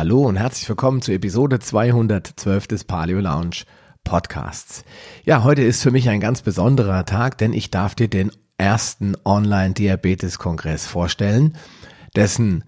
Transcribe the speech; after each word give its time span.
Hallo 0.00 0.26
und 0.26 0.36
herzlich 0.36 0.66
willkommen 0.66 1.02
zu 1.02 1.12
Episode 1.12 1.58
212 1.58 2.66
des 2.66 2.84
Paleo 2.84 3.20
Lounge 3.20 3.64
Podcasts. 4.02 4.82
Ja, 5.26 5.44
heute 5.44 5.60
ist 5.60 5.82
für 5.82 5.90
mich 5.90 6.08
ein 6.08 6.20
ganz 6.20 6.40
besonderer 6.40 7.04
Tag, 7.04 7.36
denn 7.36 7.52
ich 7.52 7.70
darf 7.70 7.94
dir 7.94 8.08
den 8.08 8.32
ersten 8.56 9.14
Online-Diabetes-Kongress 9.26 10.86
vorstellen, 10.86 11.58
dessen 12.16 12.64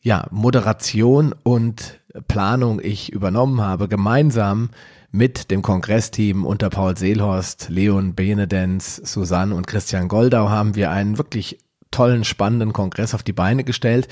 ja, 0.00 0.26
Moderation 0.30 1.34
und 1.42 2.00
Planung 2.28 2.80
ich 2.82 3.12
übernommen 3.12 3.60
habe, 3.60 3.86
gemeinsam 3.86 4.70
mit 5.10 5.50
dem 5.50 5.60
Kongressteam 5.60 6.46
unter 6.46 6.70
Paul 6.70 6.96
Seelhorst, 6.96 7.68
Leon 7.68 8.14
Benedenz, 8.14 8.96
Susanne 9.04 9.54
und 9.54 9.66
Christian 9.66 10.08
Goldau 10.08 10.48
haben 10.48 10.76
wir 10.76 10.90
einen 10.92 11.18
wirklich 11.18 11.58
tollen, 11.90 12.24
spannenden 12.24 12.72
Kongress 12.72 13.12
auf 13.12 13.22
die 13.22 13.34
Beine 13.34 13.64
gestellt. 13.64 14.08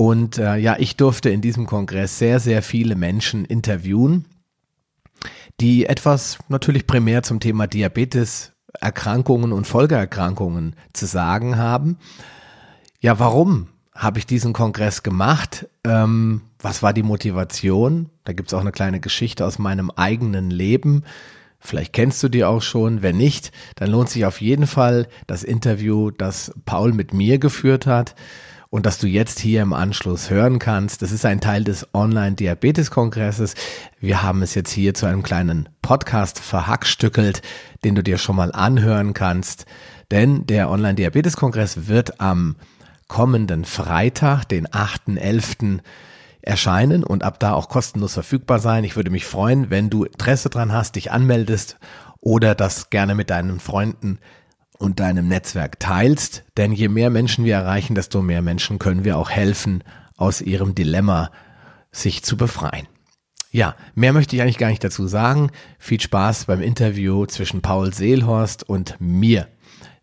Und 0.00 0.38
äh, 0.38 0.56
ja, 0.58 0.76
ich 0.78 0.96
durfte 0.96 1.28
in 1.28 1.40
diesem 1.40 1.66
Kongress 1.66 2.20
sehr, 2.20 2.38
sehr 2.38 2.62
viele 2.62 2.94
Menschen 2.94 3.44
interviewen, 3.44 4.26
die 5.60 5.86
etwas 5.86 6.38
natürlich 6.48 6.86
primär 6.86 7.24
zum 7.24 7.40
Thema 7.40 7.66
Diabetes, 7.66 8.52
Erkrankungen 8.80 9.52
und 9.52 9.66
Folgeerkrankungen 9.66 10.76
zu 10.92 11.06
sagen 11.06 11.56
haben. 11.56 11.98
Ja, 13.00 13.18
warum 13.18 13.66
habe 13.92 14.20
ich 14.20 14.26
diesen 14.26 14.52
Kongress 14.52 15.02
gemacht? 15.02 15.66
Ähm, 15.82 16.42
was 16.60 16.80
war 16.80 16.92
die 16.92 17.02
Motivation? 17.02 18.08
Da 18.22 18.32
gibt's 18.34 18.54
auch 18.54 18.60
eine 18.60 18.70
kleine 18.70 19.00
Geschichte 19.00 19.44
aus 19.44 19.58
meinem 19.58 19.90
eigenen 19.90 20.52
Leben. 20.52 21.02
Vielleicht 21.58 21.92
kennst 21.92 22.22
du 22.22 22.28
die 22.28 22.44
auch 22.44 22.62
schon. 22.62 23.02
Wenn 23.02 23.16
nicht, 23.16 23.50
dann 23.74 23.90
lohnt 23.90 24.10
sich 24.10 24.26
auf 24.26 24.40
jeden 24.40 24.68
Fall 24.68 25.08
das 25.26 25.42
Interview, 25.42 26.12
das 26.12 26.52
Paul 26.66 26.92
mit 26.92 27.12
mir 27.12 27.40
geführt 27.40 27.84
hat 27.88 28.14
und 28.70 28.84
dass 28.84 28.98
du 28.98 29.06
jetzt 29.06 29.38
hier 29.38 29.62
im 29.62 29.72
Anschluss 29.72 30.30
hören 30.30 30.58
kannst. 30.58 31.02
Das 31.02 31.12
ist 31.12 31.24
ein 31.24 31.40
Teil 31.40 31.64
des 31.64 31.86
Online-Diabetes-Kongresses. 31.94 33.54
Wir 33.98 34.22
haben 34.22 34.42
es 34.42 34.54
jetzt 34.54 34.70
hier 34.70 34.94
zu 34.94 35.06
einem 35.06 35.22
kleinen 35.22 35.68
Podcast 35.80 36.38
verhackstückelt, 36.38 37.42
den 37.84 37.94
du 37.94 38.02
dir 38.02 38.18
schon 38.18 38.36
mal 38.36 38.52
anhören 38.52 39.14
kannst. 39.14 39.64
Denn 40.10 40.46
der 40.46 40.70
Online-Diabetes-Kongress 40.70 41.88
wird 41.88 42.20
am 42.20 42.56
kommenden 43.08 43.64
Freitag, 43.64 44.44
den 44.44 44.66
8.11., 44.68 45.80
erscheinen 46.42 47.04
und 47.04 47.24
ab 47.24 47.40
da 47.40 47.52
auch 47.52 47.68
kostenlos 47.68 48.14
verfügbar 48.14 48.58
sein. 48.58 48.84
Ich 48.84 48.96
würde 48.96 49.10
mich 49.10 49.26
freuen, 49.26 49.70
wenn 49.70 49.90
du 49.90 50.04
Interesse 50.04 50.48
dran 50.48 50.72
hast, 50.72 50.96
dich 50.96 51.10
anmeldest 51.10 51.78
oder 52.20 52.54
das 52.54 52.90
gerne 52.90 53.14
mit 53.14 53.28
deinen 53.30 53.60
Freunden 53.60 54.18
und 54.78 55.00
deinem 55.00 55.28
Netzwerk 55.28 55.78
teilst, 55.80 56.44
denn 56.56 56.72
je 56.72 56.88
mehr 56.88 57.10
Menschen 57.10 57.44
wir 57.44 57.56
erreichen, 57.56 57.94
desto 57.94 58.22
mehr 58.22 58.42
Menschen 58.42 58.78
können 58.78 59.04
wir 59.04 59.16
auch 59.16 59.30
helfen, 59.30 59.84
aus 60.16 60.40
ihrem 60.40 60.74
Dilemma 60.74 61.30
sich 61.90 62.22
zu 62.22 62.36
befreien. 62.36 62.86
Ja, 63.50 63.74
mehr 63.94 64.12
möchte 64.12 64.36
ich 64.36 64.42
eigentlich 64.42 64.58
gar 64.58 64.68
nicht 64.68 64.84
dazu 64.84 65.06
sagen. 65.06 65.50
Viel 65.78 66.00
Spaß 66.00 66.44
beim 66.44 66.60
Interview 66.60 67.24
zwischen 67.26 67.62
Paul 67.62 67.94
Seelhorst 67.94 68.68
und 68.68 68.96
mir. 69.00 69.48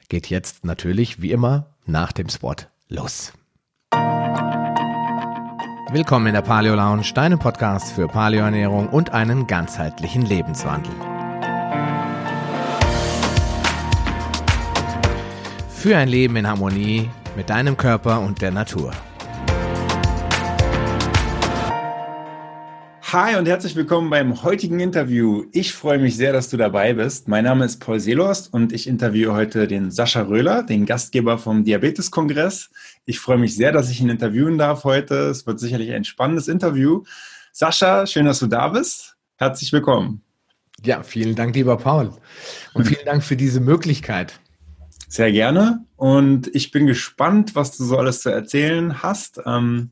Geht 0.09 0.27
jetzt 0.27 0.65
natürlich, 0.65 1.21
wie 1.21 1.31
immer, 1.31 1.75
nach 1.85 2.11
dem 2.11 2.29
Spot 2.29 2.55
los. 2.89 3.33
Willkommen 5.91 6.27
in 6.27 6.33
der 6.33 6.41
Paleo 6.41 6.75
Lounge, 6.75 7.13
deinem 7.13 7.39
Podcast 7.39 7.93
für 7.93 8.07
Paleoernährung 8.07 8.89
und 8.89 9.11
einen 9.11 9.47
ganzheitlichen 9.47 10.23
Lebenswandel. 10.23 11.14
Für 15.86 15.97
ein 15.97 16.08
Leben 16.08 16.36
in 16.36 16.47
Harmonie 16.47 17.11
mit 17.36 17.52
deinem 17.52 17.78
Körper 17.78 18.19
und 18.19 18.41
der 18.41 18.50
Natur. 18.50 18.91
Hi 23.03 23.36
und 23.36 23.47
herzlich 23.47 23.75
willkommen 23.75 24.09
beim 24.09 24.42
heutigen 24.42 24.80
Interview. 24.80 25.45
Ich 25.52 25.73
freue 25.73 26.00
mich 26.00 26.17
sehr, 26.17 26.33
dass 26.33 26.50
du 26.50 26.58
dabei 26.58 26.95
bist. 26.95 27.27
Mein 27.27 27.44
Name 27.44 27.66
ist 27.66 27.81
Paul 27.81 28.00
Seelost 28.00 28.52
und 28.52 28.73
ich 28.73 28.88
interviewe 28.88 29.33
heute 29.33 29.67
den 29.67 29.92
Sascha 29.92 30.23
Röhler, 30.23 30.64
den 30.64 30.87
Gastgeber 30.87 31.37
vom 31.37 31.64
Diabetes-Kongress. 31.64 32.71
Ich 33.05 33.20
freue 33.20 33.38
mich 33.38 33.55
sehr, 33.55 33.71
dass 33.71 33.92
ich 33.92 34.02
ihn 34.02 34.09
interviewen 34.09 34.58
darf 34.58 34.86
heute. 34.86 35.30
Es 35.30 35.45
wird 35.45 35.59
sicherlich 35.59 35.92
ein 35.93 36.04
spannendes 36.04 36.48
Interview. 36.48 37.04
Sascha, 37.52 38.08
schön, 38.08 38.26
dass 38.26 38.39
du 38.39 38.48
da 38.48 38.70
bist. 38.70 39.17
Herzlich 39.36 39.71
willkommen. 39.71 40.23
Ja, 40.83 41.04
vielen 41.04 41.36
Dank, 41.36 41.54
lieber 41.55 41.77
Paul. 41.77 42.11
Und 42.73 42.88
vielen 42.88 43.05
Dank 43.05 43.23
für 43.23 43.36
diese 43.36 43.59
Möglichkeit. 43.59 44.39
Sehr 45.08 45.32
gerne. 45.32 45.86
Und 45.95 46.54
ich 46.55 46.71
bin 46.71 46.88
gespannt, 46.88 47.55
was 47.55 47.77
du 47.77 47.83
so 47.83 47.98
alles 47.98 48.21
zu 48.21 48.30
erzählen 48.30 49.02
hast. 49.02 49.42
Ähm, 49.45 49.92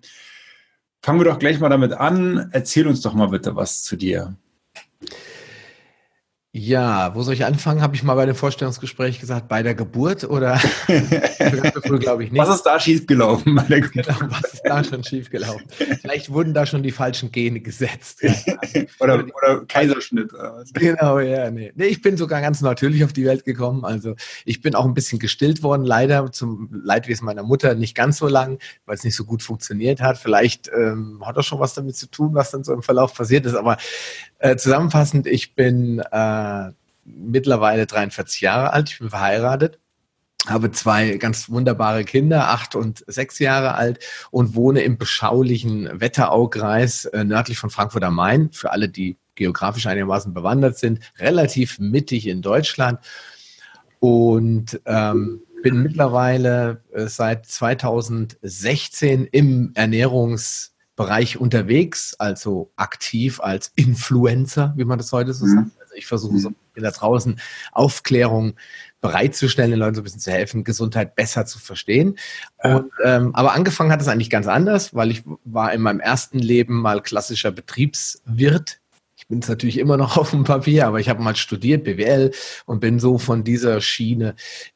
fangen 1.02 1.20
wir 1.20 1.26
doch 1.26 1.40
gleich 1.40 1.60
mal 1.60 1.70
damit 1.70 1.94
an. 1.94 2.50
Erzähl 2.52 2.88
uns 2.88 3.02
doch 3.02 3.14
mal 3.14 3.28
bitte 3.28 3.56
was 3.56 3.84
zu 3.84 3.96
dir. 3.96 4.36
Ja, 6.56 7.16
wo 7.16 7.24
soll 7.24 7.34
ich 7.34 7.46
anfangen? 7.46 7.82
Habe 7.82 7.96
ich 7.96 8.04
mal 8.04 8.14
bei 8.14 8.28
dem 8.28 8.36
Vorstellungsgespräch 8.36 9.20
gesagt, 9.20 9.48
bei 9.48 9.64
der 9.64 9.74
Geburt 9.74 10.24
oder? 10.24 10.62
glaube 12.00 12.26
ich 12.26 12.32
nicht. 12.32 12.40
Was 12.40 12.58
ist 12.58 12.62
da 12.62 12.80
schiefgelaufen 12.80 13.56
bei 13.56 13.64
der 13.64 13.82
Geburt? 13.82 14.06
Genau, 14.06 14.32
was 14.32 14.54
ist 14.54 14.62
da 14.64 14.84
schon 14.84 15.04
schiefgelaufen? 15.04 15.66
Vielleicht 16.02 16.32
wurden 16.32 16.54
da 16.54 16.68
schon 16.68 16.84
die 16.84 16.92
falschen 16.92 17.32
Gene 17.32 17.60
gesetzt. 17.60 18.22
oder, 19.00 19.26
oder 19.26 19.66
Kaiserschnitt. 19.66 20.32
Oder 20.32 20.58
was? 20.58 20.72
Genau, 20.74 21.18
ja, 21.18 21.50
nee. 21.50 21.74
nee. 21.74 21.86
Ich 21.86 22.04
bin 22.04 22.18
sogar 22.18 22.40
ganz 22.40 22.62
natürlich 22.62 23.04
auf 23.04 23.14
die 23.14 23.26
Welt 23.26 23.46
gekommen. 23.46 23.84
Also 23.84 24.14
ich 24.46 24.62
bin 24.62 24.76
auch 24.76 24.86
ein 24.86 24.94
bisschen 24.94 25.18
gestillt 25.18 25.64
worden, 25.64 25.86
leider 25.86 26.32
zum 26.32 26.70
Leidwesen 26.72 27.26
meiner 27.26 27.42
Mutter 27.42 27.74
nicht 27.74 27.96
ganz 27.96 28.18
so 28.20 28.28
lang, 28.28 28.60
weil 28.86 28.94
es 28.94 29.04
nicht 29.04 29.16
so 29.16 29.26
gut 29.26 29.42
funktioniert 29.42 30.02
hat. 30.02 30.20
Vielleicht 30.20 30.70
ähm, 30.72 31.24
hat 31.26 31.36
das 31.36 31.48
schon 31.48 31.60
was 31.60 31.74
damit 31.74 31.96
zu 31.96 32.06
tun, 32.06 32.36
was 32.36 32.52
dann 32.52 32.64
so 32.64 32.74
im 32.74 32.84
Verlauf 32.84 33.16
passiert 33.16 33.48
ist. 33.48 33.56
Aber 33.56 33.78
äh, 34.44 34.58
zusammenfassend, 34.58 35.26
ich 35.26 35.56
bin 35.56 36.00
äh, 36.00 36.72
mittlerweile 37.06 37.88
43 37.88 38.42
Jahre 38.42 38.74
alt, 38.74 38.90
ich 38.90 39.00
bin 39.00 39.10
verheiratet, 39.10 39.80
habe 40.46 40.70
zwei 40.72 41.16
ganz 41.16 41.50
wunderbare 41.50 42.04
Kinder, 42.04 42.50
acht 42.50 42.76
und 42.76 43.06
sechs 43.08 43.40
Jahre 43.40 43.76
alt 43.76 44.00
und 44.32 44.54
wohne 44.54 44.82
im 44.82 44.98
beschaulichen 44.98 46.02
Wetteraukreis 46.02 47.06
äh, 47.06 47.24
nördlich 47.24 47.58
von 47.58 47.70
Frankfurt 47.70 48.04
am 48.04 48.16
Main. 48.16 48.52
Für 48.52 48.74
alle, 48.74 48.90
die 48.90 49.16
geografisch 49.36 49.88
einigermaßen 49.88 50.34
bewandert 50.34 50.78
sind, 50.78 51.00
relativ 51.20 51.80
mittig 51.80 52.28
in 52.28 52.42
Deutschland. 52.42 53.00
Und 54.00 54.82
ähm, 54.86 55.42
bin 55.62 55.82
mittlerweile 55.82 56.82
äh, 56.92 57.08
seit 57.08 57.46
2016 57.46 59.24
im 59.24 59.72
Ernährungs- 59.76 60.73
Bereich 60.96 61.38
unterwegs, 61.38 62.16
also 62.20 62.72
aktiv 62.76 63.40
als 63.40 63.72
Influencer, 63.76 64.74
wie 64.78 64.86
man 64.86 64.98
das 64.98 65.12
heute 65.12 65.34
so 65.34 65.46
mhm. 65.46 65.56
sagt. 65.56 65.82
Also 65.82 65.96
ich 65.96 66.06
versuche 66.06 66.38
so 66.40 66.52
da 66.76 66.92
draußen 66.92 67.40
Aufklärung 67.72 68.56
bereitzustellen, 69.02 69.72
den 69.72 69.80
Leuten 69.80 69.96
so 69.96 70.02
ein 70.02 70.04
bisschen 70.04 70.20
zu 70.20 70.32
helfen, 70.32 70.64
Gesundheit 70.64 71.16
besser 71.16 71.46
zu 71.46 71.60
verstehen. 71.60 72.18
Und, 72.64 72.92
ähm, 73.04 73.36
aber 73.36 73.54
angefangen 73.54 73.92
hat 73.92 74.02
es 74.02 74.08
eigentlich 74.08 74.30
ganz 74.30 74.48
anders, 74.48 74.96
weil 74.96 75.12
ich 75.12 75.24
war 75.44 75.74
in 75.74 75.82
meinem 75.82 76.00
ersten 76.00 76.40
Leben 76.40 76.82
mal 76.82 77.02
klassischer 77.02 77.52
Betriebswirt 77.52 78.80
ich 79.24 79.30
bin 79.30 79.40
es 79.40 79.48
natürlich 79.48 79.78
immer 79.78 79.96
noch 79.96 80.18
auf 80.18 80.32
dem 80.32 80.44
Papier, 80.44 80.86
aber 80.86 81.00
ich 81.00 81.08
habe 81.08 81.24
mal 81.24 81.36
studiert, 81.38 81.86
BWL, 81.86 82.32
und 82.66 82.82
bin 82.82 83.00
so 83.00 83.18
von 83.18 83.46
dieser 83.46 83.80
Schiene 83.80 84.36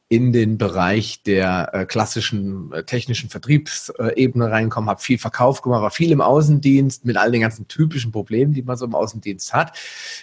in 0.10 0.32
den 0.32 0.58
Bereich 0.58 1.22
der 1.24 1.70
äh, 1.74 1.86
klassischen 1.86 2.72
äh, 2.72 2.84
technischen 2.84 3.30
Vertriebsebene 3.30 4.50
reinkommen, 4.50 4.90
habe 4.90 5.02
viel 5.02 5.18
Verkauf 5.18 5.62
gemacht, 5.62 5.82
war 5.82 5.92
viel 5.92 6.12
im 6.12 6.22
Außendienst 6.22 7.04
mit 7.04 7.18
all 7.18 7.32
den 7.32 7.42
ganzen 7.42 7.68
typischen 7.68 8.14
Problemen, 8.14 8.54
die 8.54 8.62
man 8.62 8.78
so 8.78 8.86
im 8.86 8.96
Außendienst 8.96 9.54
hat, 9.54 9.78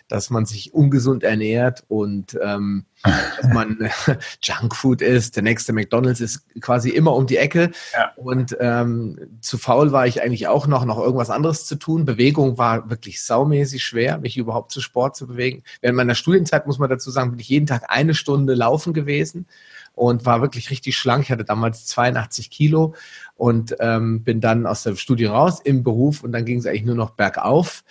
dass 0.09 0.31
man 0.31 0.47
sich 0.47 0.73
ungesund 0.73 1.23
ernährt 1.23 1.84
und 1.89 2.39
ähm, 2.43 2.87
dass 3.03 3.53
man 3.53 3.91
Junkfood 4.43 5.03
isst. 5.03 5.37
Der 5.37 5.43
nächste 5.43 5.75
McDonald's 5.75 6.23
ist 6.23 6.47
quasi 6.62 6.89
immer 6.89 7.15
um 7.15 7.27
die 7.27 7.37
Ecke 7.37 7.71
ja. 7.93 8.12
und 8.17 8.56
ähm, 8.61 9.19
zu 9.43 9.59
faul 9.59 9.93
war 9.93 10.06
ich 10.06 10.23
eigentlich 10.23 10.49
auch 10.49 10.67
noch, 10.67 10.87
noch 10.87 10.99
irgendwas 10.99 11.28
anderes 11.28 11.67
zu 11.67 11.75
tun. 11.75 12.06
Bewegung 12.06 12.56
war 12.56 12.88
wirklich 12.88 13.23
saumäßig 13.23 13.85
schwer, 13.85 14.17
mich 14.17 14.38
überhaupt 14.38 14.73
zu 14.73 14.81
Sport 14.81 15.14
zu 15.14 15.26
bewegen. 15.26 15.62
Während 15.82 15.99
meiner 15.99 16.14
Studienzeit 16.14 16.67
muss 16.67 16.79
man 16.79 16.88
dazu 16.88 17.11
sagen, 17.11 17.32
bin 17.32 17.41
ich 17.41 17.50
jeden 17.50 17.67
Tag 17.67 17.85
eine 17.88 18.14
Stunde 18.14 18.55
laufen 18.55 18.94
gewesen 18.94 19.47
und 19.94 20.26
war 20.26 20.41
wirklich 20.41 20.70
richtig 20.70 20.96
schlank. 20.96 21.25
Ich 21.25 21.31
hatte 21.31 21.44
damals 21.44 21.87
82 21.87 22.50
Kilo 22.50 22.94
und 23.37 23.77
ähm, 23.81 24.23
bin 24.23 24.41
dann 24.41 24.67
aus 24.67 24.85
der 24.85 24.97
Studie 24.97 25.27
raus 25.27 25.61
im 25.63 25.83
Beruf 25.83 26.23
und 26.23 26.33
dann 26.33 26.45
ging 26.45 26.59
es 26.59 26.67
eigentlich 26.67 26.85
nur 26.85 26.95
noch 26.95 27.11
bergauf 27.11 27.83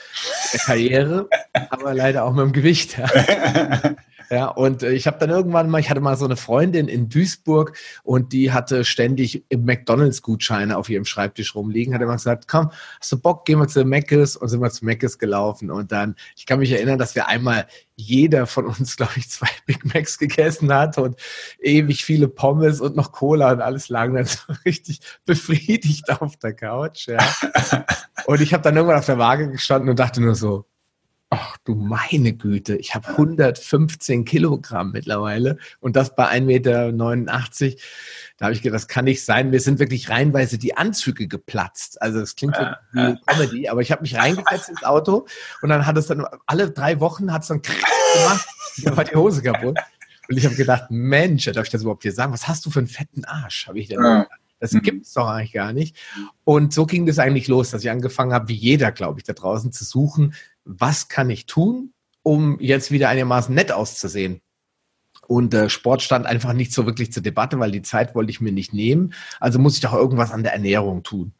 der 0.53 0.59
Karriere, 0.61 1.29
aber 1.69 1.93
leider 1.93 2.23
auch 2.25 2.33
mit 2.33 2.45
dem 2.45 2.51
Gewicht. 2.53 2.97
Ja, 4.29 4.47
und 4.47 4.83
äh, 4.83 4.93
ich 4.93 5.05
habe 5.05 5.19
dann 5.19 5.29
irgendwann 5.29 5.69
mal, 5.69 5.79
ich 5.79 5.89
hatte 5.89 5.99
mal 5.99 6.15
so 6.15 6.25
eine 6.25 6.37
Freundin 6.37 6.87
in 6.87 7.09
Duisburg 7.09 7.77
und 8.03 8.31
die 8.31 8.51
hatte 8.51 8.85
ständig 8.85 9.43
McDonalds-Gutscheine 9.53 10.77
auf 10.77 10.89
ihrem 10.89 11.05
Schreibtisch 11.05 11.55
rumliegen, 11.55 11.93
hat 11.93 12.01
immer 12.01 12.13
gesagt, 12.13 12.47
komm, 12.47 12.71
hast 12.99 13.11
du 13.11 13.17
Bock, 13.19 13.45
gehen 13.45 13.59
wir 13.59 13.67
zu 13.67 13.83
Meckes 13.83 14.37
und 14.37 14.47
sind 14.47 14.61
wir 14.61 14.71
zu 14.71 14.85
Meckes 14.85 15.19
gelaufen 15.19 15.71
und 15.71 15.91
dann, 15.91 16.15
ich 16.37 16.45
kann 16.45 16.59
mich 16.59 16.71
erinnern, 16.71 16.97
dass 16.97 17.15
wir 17.15 17.27
einmal 17.27 17.67
jeder 17.95 18.47
von 18.47 18.65
uns, 18.65 18.97
glaube 18.97 19.13
ich, 19.17 19.29
zwei 19.29 19.49
Big 19.65 19.93
Macs 19.93 20.17
gegessen 20.17 20.73
hat 20.73 20.97
und 20.97 21.19
ewig 21.59 22.03
viele 22.03 22.27
Pommes 22.27 22.81
und 22.81 22.95
noch 22.95 23.11
Cola 23.11 23.51
und 23.51 23.61
alles 23.61 23.89
lagen 23.89 24.15
dann 24.15 24.25
so 24.25 24.39
richtig 24.65 25.01
befriedigt 25.33 26.09
auf 26.21 26.37
der 26.37 26.53
Couch. 26.53 27.07
Ja. 27.07 27.19
Und 28.25 28.41
ich 28.41 28.53
habe 28.53 28.63
dann 28.63 28.75
irgendwann 28.75 28.99
auf 28.99 29.05
der 29.05 29.17
Waage 29.17 29.49
gestanden 29.49 29.89
und 29.89 29.99
dachte 29.99 30.21
nur 30.21 30.35
so, 30.35 30.65
ach 31.29 31.57
du 31.63 31.73
meine 31.73 32.33
Güte, 32.33 32.75
ich 32.75 32.93
habe 32.93 33.07
115 33.07 34.23
Kilogramm 34.23 34.91
mittlerweile 34.91 35.57
und 35.79 35.95
das 35.95 36.15
bei 36.15 36.29
1,89 36.29 36.41
Meter. 36.45 36.91
Da 38.37 38.45
habe 38.45 38.53
ich 38.53 38.61
gedacht, 38.61 38.75
das 38.75 38.87
kann 38.87 39.05
nicht 39.05 39.25
sein. 39.25 39.49
Mir 39.49 39.59
sind 39.59 39.79
wirklich 39.79 40.09
reinweise 40.09 40.59
die 40.59 40.77
Anzüge 40.77 41.27
geplatzt. 41.27 41.99
Also 42.01 42.19
es 42.19 42.35
klingt 42.35 42.55
so 42.55 42.61
wie 42.91 43.17
Comedy, 43.25 43.69
aber 43.69 43.81
ich 43.81 43.91
habe 43.91 44.03
mich 44.03 44.15
reingesetzt 44.15 44.69
ins 44.69 44.83
Auto 44.83 45.25
und 45.63 45.69
dann 45.69 45.87
hat 45.87 45.97
es 45.97 46.05
dann 46.05 46.23
alle 46.45 46.69
drei 46.69 46.99
Wochen 46.99 47.33
hat 47.33 47.41
es 47.41 47.47
dann 47.47 47.63
gemacht, 47.63 48.47
dann 48.83 48.95
war 48.95 49.03
die 49.03 49.15
Hose 49.15 49.41
kaputt. 49.41 49.79
Und 50.29 50.37
ich 50.37 50.45
habe 50.45 50.55
gedacht, 50.55 50.85
Mensch, 50.89 51.45
darf 51.45 51.65
ich 51.65 51.71
das 51.71 51.81
überhaupt 51.81 52.03
dir 52.03 52.13
sagen? 52.13 52.31
Was 52.31 52.47
hast 52.47 52.65
du 52.65 52.69
für 52.69 52.79
einen 52.79 52.87
fetten 52.87 53.25
Arsch? 53.25 53.67
Habe 53.67 53.79
ich 53.79 53.87
denn 53.87 54.01
ja. 54.03 54.27
Das 54.63 54.71
mhm. 54.71 54.81
gibt 54.81 55.05
es 55.05 55.11
doch 55.11 55.27
eigentlich 55.27 55.51
gar 55.51 55.73
nicht. 55.73 55.97
Und 56.45 56.73
so 56.73 56.85
ging 56.85 57.05
das 57.05 57.19
eigentlich 57.19 57.49
los, 57.49 57.71
dass 57.71 57.83
ich 57.83 57.91
angefangen 57.91 58.31
habe, 58.31 58.47
wie 58.47 58.53
jeder, 58.53 58.93
glaube 58.93 59.19
ich, 59.19 59.25
da 59.25 59.33
draußen 59.33 59.73
zu 59.73 59.83
suchen, 59.83 60.35
was 60.63 61.09
kann 61.09 61.29
ich 61.29 61.47
tun, 61.47 61.91
um 62.21 62.57
jetzt 62.61 62.89
wieder 62.89 63.09
einigermaßen 63.09 63.53
nett 63.53 63.73
auszusehen. 63.73 64.39
Und 65.27 65.53
äh, 65.53 65.69
Sport 65.69 66.01
stand 66.01 66.25
einfach 66.25 66.53
nicht 66.53 66.71
so 66.71 66.85
wirklich 66.85 67.11
zur 67.11 67.21
Debatte, 67.21 67.59
weil 67.59 67.71
die 67.71 67.81
Zeit 67.81 68.15
wollte 68.15 68.31
ich 68.31 68.39
mir 68.39 68.53
nicht 68.53 68.73
nehmen. 68.73 69.13
Also 69.41 69.59
muss 69.59 69.75
ich 69.75 69.81
doch 69.81 69.93
irgendwas 69.93 70.31
an 70.31 70.43
der 70.43 70.53
Ernährung 70.53 71.03
tun. 71.03 71.33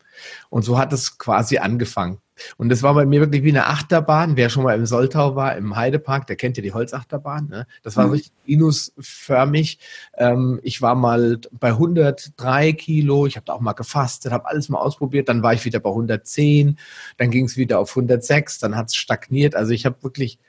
Und 0.50 0.64
so 0.64 0.78
hat 0.78 0.92
es 0.92 1.18
quasi 1.18 1.60
angefangen. 1.60 2.18
Und 2.58 2.70
das 2.70 2.84
war 2.84 2.94
bei 2.94 3.06
mir 3.06 3.20
wirklich 3.20 3.44
wie 3.44 3.50
eine 3.50 3.68
Achterbahn. 3.68 4.36
Wer 4.36 4.50
schon 4.50 4.64
mal 4.64 4.76
im 4.76 4.86
Soltau 4.86 5.36
war, 5.36 5.56
im 5.56 5.76
Heidepark, 5.76 6.28
der 6.28 6.36
kennt 6.36 6.58
ja 6.58 6.64
die 6.64 6.74
Holzachterbahn. 6.74 7.48
Ne? 7.48 7.68
Das 7.84 7.98
war 7.98 8.08
mhm. 8.08 8.14
richtig 8.14 8.34
minusförmig. 8.46 9.80
Ähm, 10.18 10.60
ich 10.64 10.82
war 10.82 10.96
mal 10.96 11.40
bei 11.52 11.70
103 11.70 12.74
Kilo. 12.74 13.26
Ich 13.26 13.36
habe 13.36 13.46
da 13.46 13.54
auch 13.54 13.62
mal 13.62 13.74
gefastet, 13.74 14.32
habe 14.32 14.48
alles 14.48 14.70
mal 14.70 14.80
ausprobiert. 14.80 15.30
Dann 15.30 15.44
war 15.44 15.54
ich 15.54 15.66
wieder 15.66 15.80
bei 15.80 15.90
110. 15.90 16.78
Dann 17.18 17.32
ging 17.32 17.46
es 17.46 17.58
wieder 17.58 17.80
auf 17.80 17.92
106. 17.92 18.60
Dann 18.60 18.76
hat 18.76 18.88
es 18.88 18.96
stagniert. 18.96 19.56
Also 19.56 19.72
ich 19.72 19.86
habe 19.86 20.02
wirklich 20.02 20.40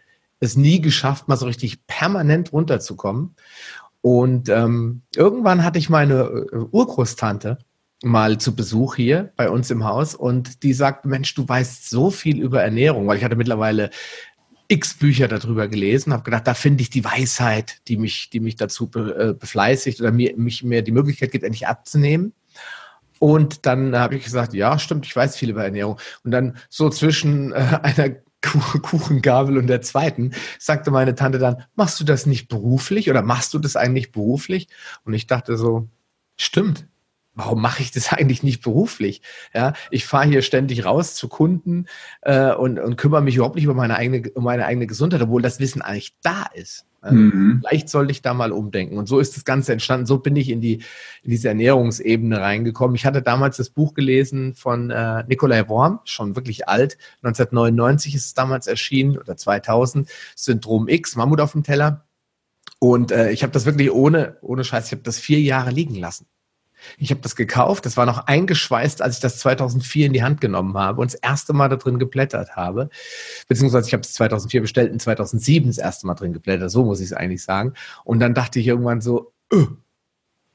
es 0.40 0.56
nie 0.56 0.80
geschafft, 0.80 1.28
mal 1.28 1.36
so 1.36 1.46
richtig 1.46 1.86
permanent 1.86 2.52
runterzukommen. 2.52 3.34
Und 4.00 4.48
ähm, 4.50 5.02
irgendwann 5.16 5.64
hatte 5.64 5.78
ich 5.78 5.88
meine 5.88 6.24
äh, 6.52 6.56
Urgroßtante, 6.70 7.58
mal 8.04 8.38
zu 8.38 8.54
Besuch 8.54 8.96
hier 8.96 9.32
bei 9.36 9.50
uns 9.50 9.70
im 9.70 9.84
Haus 9.84 10.14
und 10.14 10.62
die 10.62 10.72
sagt, 10.72 11.04
Mensch, 11.04 11.34
du 11.34 11.48
weißt 11.48 11.88
so 11.88 12.10
viel 12.10 12.40
über 12.40 12.62
Ernährung, 12.62 13.06
weil 13.06 13.18
ich 13.18 13.24
hatte 13.24 13.36
mittlerweile 13.36 13.90
x 14.68 14.94
Bücher 14.94 15.28
darüber 15.28 15.68
gelesen, 15.68 16.12
habe 16.12 16.22
gedacht, 16.22 16.46
da 16.46 16.54
finde 16.54 16.82
ich 16.82 16.90
die 16.90 17.04
Weisheit, 17.04 17.80
die 17.88 17.96
mich, 17.96 18.30
die 18.30 18.40
mich 18.40 18.56
dazu 18.56 18.88
be, 18.88 19.30
äh, 19.30 19.34
befleißigt 19.34 20.00
oder 20.00 20.10
mir, 20.10 20.36
mich 20.36 20.62
mir 20.62 20.82
die 20.82 20.92
Möglichkeit 20.92 21.32
gibt, 21.32 21.44
endlich 21.44 21.66
abzunehmen. 21.66 22.32
Und 23.18 23.66
dann 23.66 23.96
habe 23.96 24.16
ich 24.16 24.24
gesagt, 24.24 24.54
ja, 24.54 24.78
stimmt, 24.78 25.06
ich 25.06 25.14
weiß 25.14 25.36
viel 25.36 25.50
über 25.50 25.64
Ernährung. 25.64 25.98
Und 26.24 26.30
dann 26.30 26.56
so 26.68 26.90
zwischen 26.90 27.52
äh, 27.52 27.78
einer 27.82 28.16
Kuchengabel 28.42 29.56
und 29.56 29.68
der 29.68 29.80
zweiten 29.80 30.32
sagte 30.58 30.90
meine 30.90 31.14
Tante 31.14 31.38
dann, 31.38 31.62
machst 31.76 31.98
du 32.00 32.04
das 32.04 32.26
nicht 32.26 32.48
beruflich 32.48 33.08
oder 33.08 33.22
machst 33.22 33.54
du 33.54 33.58
das 33.58 33.76
eigentlich 33.76 34.12
beruflich? 34.12 34.68
Und 35.04 35.14
ich 35.14 35.26
dachte 35.26 35.56
so, 35.56 35.88
stimmt, 36.36 36.86
warum 37.34 37.60
mache 37.60 37.82
ich 37.82 37.90
das 37.90 38.12
eigentlich 38.12 38.42
nicht 38.42 38.62
beruflich? 38.62 39.22
Ja, 39.54 39.72
ich 39.90 40.06
fahre 40.06 40.28
hier 40.28 40.42
ständig 40.42 40.84
raus 40.84 41.14
zu 41.14 41.28
Kunden 41.28 41.86
äh, 42.22 42.52
und, 42.52 42.78
und 42.78 42.96
kümmere 42.96 43.22
mich 43.22 43.36
überhaupt 43.36 43.56
nicht 43.56 43.64
über 43.64 43.74
meine 43.74 43.96
eigene, 43.96 44.30
um 44.30 44.44
meine 44.44 44.66
eigene 44.66 44.86
Gesundheit, 44.86 45.22
obwohl 45.22 45.42
das 45.42 45.60
Wissen 45.60 45.82
eigentlich 45.82 46.16
da 46.22 46.46
ist. 46.54 46.86
Mhm. 47.10 47.60
Vielleicht 47.60 47.88
sollte 47.88 48.12
ich 48.12 48.22
da 48.22 48.34
mal 48.34 48.52
umdenken. 48.52 48.96
Und 48.96 49.08
so 49.08 49.18
ist 49.18 49.36
das 49.36 49.44
Ganze 49.44 49.72
entstanden. 49.72 50.06
So 50.06 50.18
bin 50.18 50.36
ich 50.36 50.48
in 50.48 50.60
die 50.60 50.82
in 51.22 51.30
diese 51.30 51.48
Ernährungsebene 51.48 52.40
reingekommen. 52.40 52.96
Ich 52.96 53.06
hatte 53.06 53.22
damals 53.22 53.56
das 53.56 53.70
Buch 53.70 53.94
gelesen 53.94 54.54
von 54.54 54.90
äh, 54.90 55.24
Nikolai 55.24 55.68
Worm, 55.68 56.00
schon 56.04 56.36
wirklich 56.36 56.68
alt. 56.68 56.96
1999 57.22 58.14
ist 58.14 58.26
es 58.26 58.34
damals 58.34 58.66
erschienen 58.66 59.18
oder 59.18 59.36
2000. 59.36 60.08
Syndrom 60.34 60.88
X, 60.88 61.16
Mammut 61.16 61.40
auf 61.40 61.52
dem 61.52 61.62
Teller. 61.62 62.06
Und 62.78 63.12
äh, 63.12 63.30
ich 63.30 63.42
habe 63.42 63.52
das 63.52 63.66
wirklich 63.66 63.90
ohne 63.92 64.36
ohne 64.40 64.64
Scheiß. 64.64 64.86
Ich 64.86 64.92
habe 64.92 65.02
das 65.02 65.18
vier 65.18 65.40
Jahre 65.40 65.70
liegen 65.70 65.94
lassen. 65.94 66.26
Ich 66.98 67.10
habe 67.10 67.20
das 67.20 67.36
gekauft, 67.36 67.86
das 67.86 67.96
war 67.96 68.06
noch 68.06 68.26
eingeschweißt, 68.26 69.02
als 69.02 69.16
ich 69.16 69.20
das 69.20 69.38
2004 69.38 70.06
in 70.06 70.12
die 70.12 70.22
Hand 70.22 70.40
genommen 70.40 70.76
habe 70.76 71.00
und 71.00 71.12
das 71.12 71.20
erste 71.20 71.52
Mal 71.52 71.68
da 71.68 71.76
drin 71.76 71.98
geblättert 71.98 72.56
habe. 72.56 72.88
Beziehungsweise 73.48 73.88
ich 73.88 73.92
habe 73.92 74.02
es 74.02 74.12
2004 74.14 74.60
bestellt 74.60 74.92
und 74.92 75.00
2007 75.00 75.68
das 75.68 75.78
erste 75.78 76.06
Mal 76.06 76.14
drin 76.14 76.32
geblättert, 76.32 76.70
so 76.70 76.84
muss 76.84 77.00
ich 77.00 77.06
es 77.06 77.12
eigentlich 77.12 77.42
sagen. 77.42 77.74
Und 78.04 78.20
dann 78.20 78.34
dachte 78.34 78.60
ich 78.60 78.66
irgendwann 78.66 79.00
so, 79.00 79.32
öh, 79.52 79.66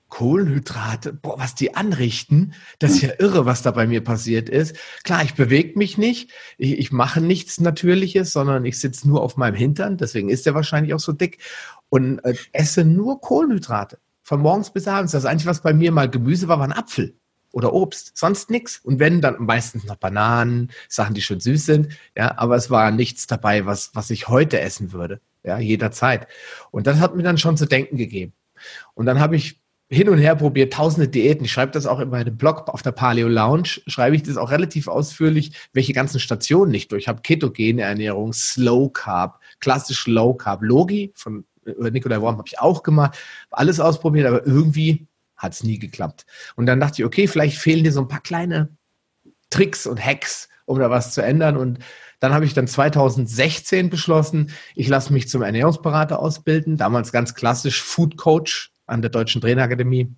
Kohlenhydrate, 0.09 1.13
boah, 1.13 1.37
was 1.37 1.55
die 1.55 1.75
anrichten, 1.75 2.53
das 2.79 2.93
ist 2.93 3.01
ja 3.01 3.11
irre, 3.19 3.45
was 3.45 3.61
da 3.61 3.71
bei 3.71 3.85
mir 3.85 4.03
passiert 4.03 4.49
ist. 4.49 4.75
Klar, 5.03 5.23
ich 5.23 5.35
bewege 5.35 5.77
mich 5.77 5.97
nicht, 5.97 6.31
ich, 6.57 6.77
ich 6.79 6.91
mache 6.91 7.21
nichts 7.21 7.59
Natürliches, 7.59 8.31
sondern 8.31 8.65
ich 8.65 8.79
sitze 8.79 9.07
nur 9.07 9.21
auf 9.21 9.37
meinem 9.37 9.55
Hintern, 9.55 9.97
deswegen 9.97 10.29
ist 10.29 10.45
der 10.47 10.55
wahrscheinlich 10.55 10.93
auch 10.95 10.99
so 10.99 11.13
dick 11.13 11.37
und 11.89 12.19
äh, 12.25 12.33
esse 12.51 12.83
nur 12.83 13.21
Kohlenhydrate 13.21 13.99
von 14.29 14.41
morgens 14.41 14.69
bis 14.69 14.87
abends. 14.87 15.11
Das 15.11 15.25
Einzige, 15.25 15.49
was 15.49 15.63
bei 15.63 15.73
mir 15.73 15.91
mal 15.91 16.07
Gemüse 16.07 16.47
war, 16.47 16.59
war 16.59 16.67
ein 16.67 16.71
Apfel 16.71 17.15
oder 17.51 17.73
Obst, 17.73 18.11
sonst 18.15 18.51
nichts. 18.51 18.77
Und 18.77 18.99
wenn, 18.99 19.21
dann 19.21 19.37
meistens 19.39 19.85
noch 19.85 19.95
Bananen, 19.95 20.69
Sachen, 20.87 21.15
die 21.15 21.23
schon 21.23 21.39
süß 21.39 21.65
sind. 21.65 21.97
Ja, 22.15 22.37
aber 22.37 22.55
es 22.55 22.69
war 22.69 22.91
nichts 22.91 23.25
dabei, 23.25 23.65
was, 23.65 23.89
was 23.95 24.11
ich 24.11 24.27
heute 24.27 24.59
essen 24.59 24.93
würde. 24.93 25.19
Ja, 25.43 25.57
jederzeit. 25.57 26.27
Und 26.69 26.85
das 26.85 26.99
hat 26.99 27.15
mir 27.15 27.23
dann 27.23 27.39
schon 27.39 27.57
zu 27.57 27.65
denken 27.65 27.97
gegeben. 27.97 28.33
Und 28.93 29.07
dann 29.07 29.19
habe 29.19 29.35
ich 29.35 29.59
hin 29.91 30.09
und 30.09 30.19
her 30.19 30.35
probiert, 30.35 30.73
tausende 30.73 31.07
Diäten. 31.07 31.45
Ich 31.45 31.51
schreibe 31.51 31.71
das 31.71 31.87
auch 31.87 31.99
in 31.99 32.11
meinem 32.11 32.37
Blog 32.37 32.67
auf 32.67 32.83
der 32.83 32.91
Paleo 32.91 33.27
Lounge, 33.27 33.81
schreibe 33.87 34.15
ich 34.15 34.21
das 34.21 34.37
auch 34.37 34.51
relativ 34.51 34.87
ausführlich, 34.87 35.53
welche 35.73 35.93
ganzen 35.93 36.19
Stationen 36.19 36.71
ich 36.75 36.87
durch 36.87 37.07
habe. 37.07 37.23
Ketogene 37.23 37.81
Ernährung, 37.81 38.31
Slow 38.31 38.91
Carb, 38.93 39.39
klassisch 39.59 40.05
Low 40.05 40.35
Carb, 40.35 40.61
Logi 40.61 41.11
von 41.15 41.45
über 41.69 41.92
Nikolai 41.92 42.21
Worm 42.21 42.38
habe 42.38 42.48
ich 42.48 42.60
auch 42.60 42.83
gemacht, 42.83 43.18
alles 43.51 43.80
ausprobiert, 43.80 44.27
aber 44.27 44.45
irgendwie 44.45 45.07
hat 45.38 45.54
es 45.54 45.63
nie 45.63 45.80
geklappt. 45.80 46.25
Und 46.56 46.66
dann 46.66 46.80
dachte 46.80 47.01
ich, 47.01 47.06
okay, 47.06 47.27
vielleicht 47.27 47.57
fehlen 47.57 47.83
dir 47.83 47.92
so 47.92 48.01
ein 48.01 48.07
paar 48.07 48.21
kleine 48.21 48.69
Tricks 49.50 49.88
und 49.88 50.04
Hacks, 50.04 50.50
um 50.66 50.80
da 50.80 50.89
was 50.89 51.13
zu 51.13 51.21
ändern. 51.21 51.57
Und 51.57 51.80
dann 52.19 52.33
habe 52.33 52.45
ich 52.45 52.54
dann 52.54 52.68
2016 52.68 53.89
beschlossen, 53.89 54.51
ich 54.75 54.88
lasse 54.88 55.13
mich 55.13 55.30
zum 55.30 55.42
Ernährungsberater 55.42 56.19
ausbilden, 56.19 56.77
damals 56.77 57.12
ganz 57.12 57.33
klassisch 57.33 57.81
Food 57.81 58.18
Coach 58.18 58.72
an 58.86 59.01
der 59.01 59.12
Deutschen 59.12 59.42
Trainerakademie 59.42 60.13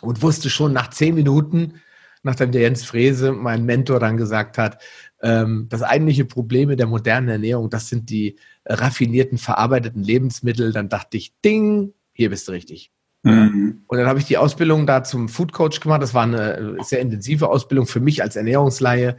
und 0.00 0.22
wusste 0.22 0.50
schon 0.50 0.72
nach 0.72 0.90
zehn 0.90 1.14
Minuten, 1.14 1.80
nachdem 2.22 2.52
der 2.52 2.62
Jens 2.62 2.84
Frese, 2.84 3.32
mein 3.32 3.64
Mentor, 3.64 4.00
dann 4.00 4.16
gesagt 4.16 4.58
hat, 4.58 4.82
ähm, 5.22 5.66
das 5.68 5.82
eigentliche 5.82 6.24
Problem 6.24 6.74
der 6.76 6.86
modernen 6.86 7.28
Ernährung, 7.28 7.70
das 7.70 7.88
sind 7.88 8.10
die 8.10 8.36
raffinierten, 8.64 9.38
verarbeiteten 9.38 10.02
Lebensmittel. 10.02 10.72
Dann 10.72 10.88
dachte 10.88 11.16
ich, 11.16 11.32
ding, 11.40 11.92
hier 12.12 12.30
bist 12.30 12.48
du 12.48 12.52
richtig. 12.52 12.92
Mhm. 13.24 13.82
Und 13.88 13.98
dann 13.98 14.06
habe 14.06 14.20
ich 14.20 14.26
die 14.26 14.38
Ausbildung 14.38 14.86
da 14.86 15.02
zum 15.02 15.28
Food 15.28 15.52
Coach 15.52 15.80
gemacht. 15.80 16.02
Das 16.02 16.14
war 16.14 16.22
eine 16.22 16.76
sehr 16.82 17.00
intensive 17.00 17.48
Ausbildung 17.48 17.86
für 17.86 18.00
mich 18.00 18.22
als 18.22 18.36
Ernährungsleihe. 18.36 19.16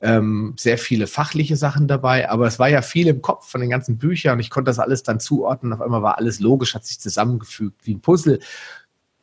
Ähm, 0.00 0.54
sehr 0.58 0.78
viele 0.78 1.06
fachliche 1.06 1.56
Sachen 1.56 1.86
dabei, 1.86 2.30
aber 2.30 2.46
es 2.46 2.58
war 2.58 2.68
ja 2.68 2.80
viel 2.80 3.08
im 3.08 3.20
Kopf 3.20 3.48
von 3.48 3.60
den 3.60 3.68
ganzen 3.68 3.98
Büchern 3.98 4.34
und 4.34 4.40
ich 4.40 4.50
konnte 4.50 4.70
das 4.70 4.78
alles 4.78 5.02
dann 5.02 5.20
zuordnen. 5.20 5.72
Auf 5.74 5.82
einmal 5.82 6.02
war 6.02 6.18
alles 6.18 6.40
logisch, 6.40 6.74
hat 6.74 6.86
sich 6.86 6.98
zusammengefügt 6.98 7.86
wie 7.86 7.94
ein 7.94 8.00
Puzzle. 8.00 8.40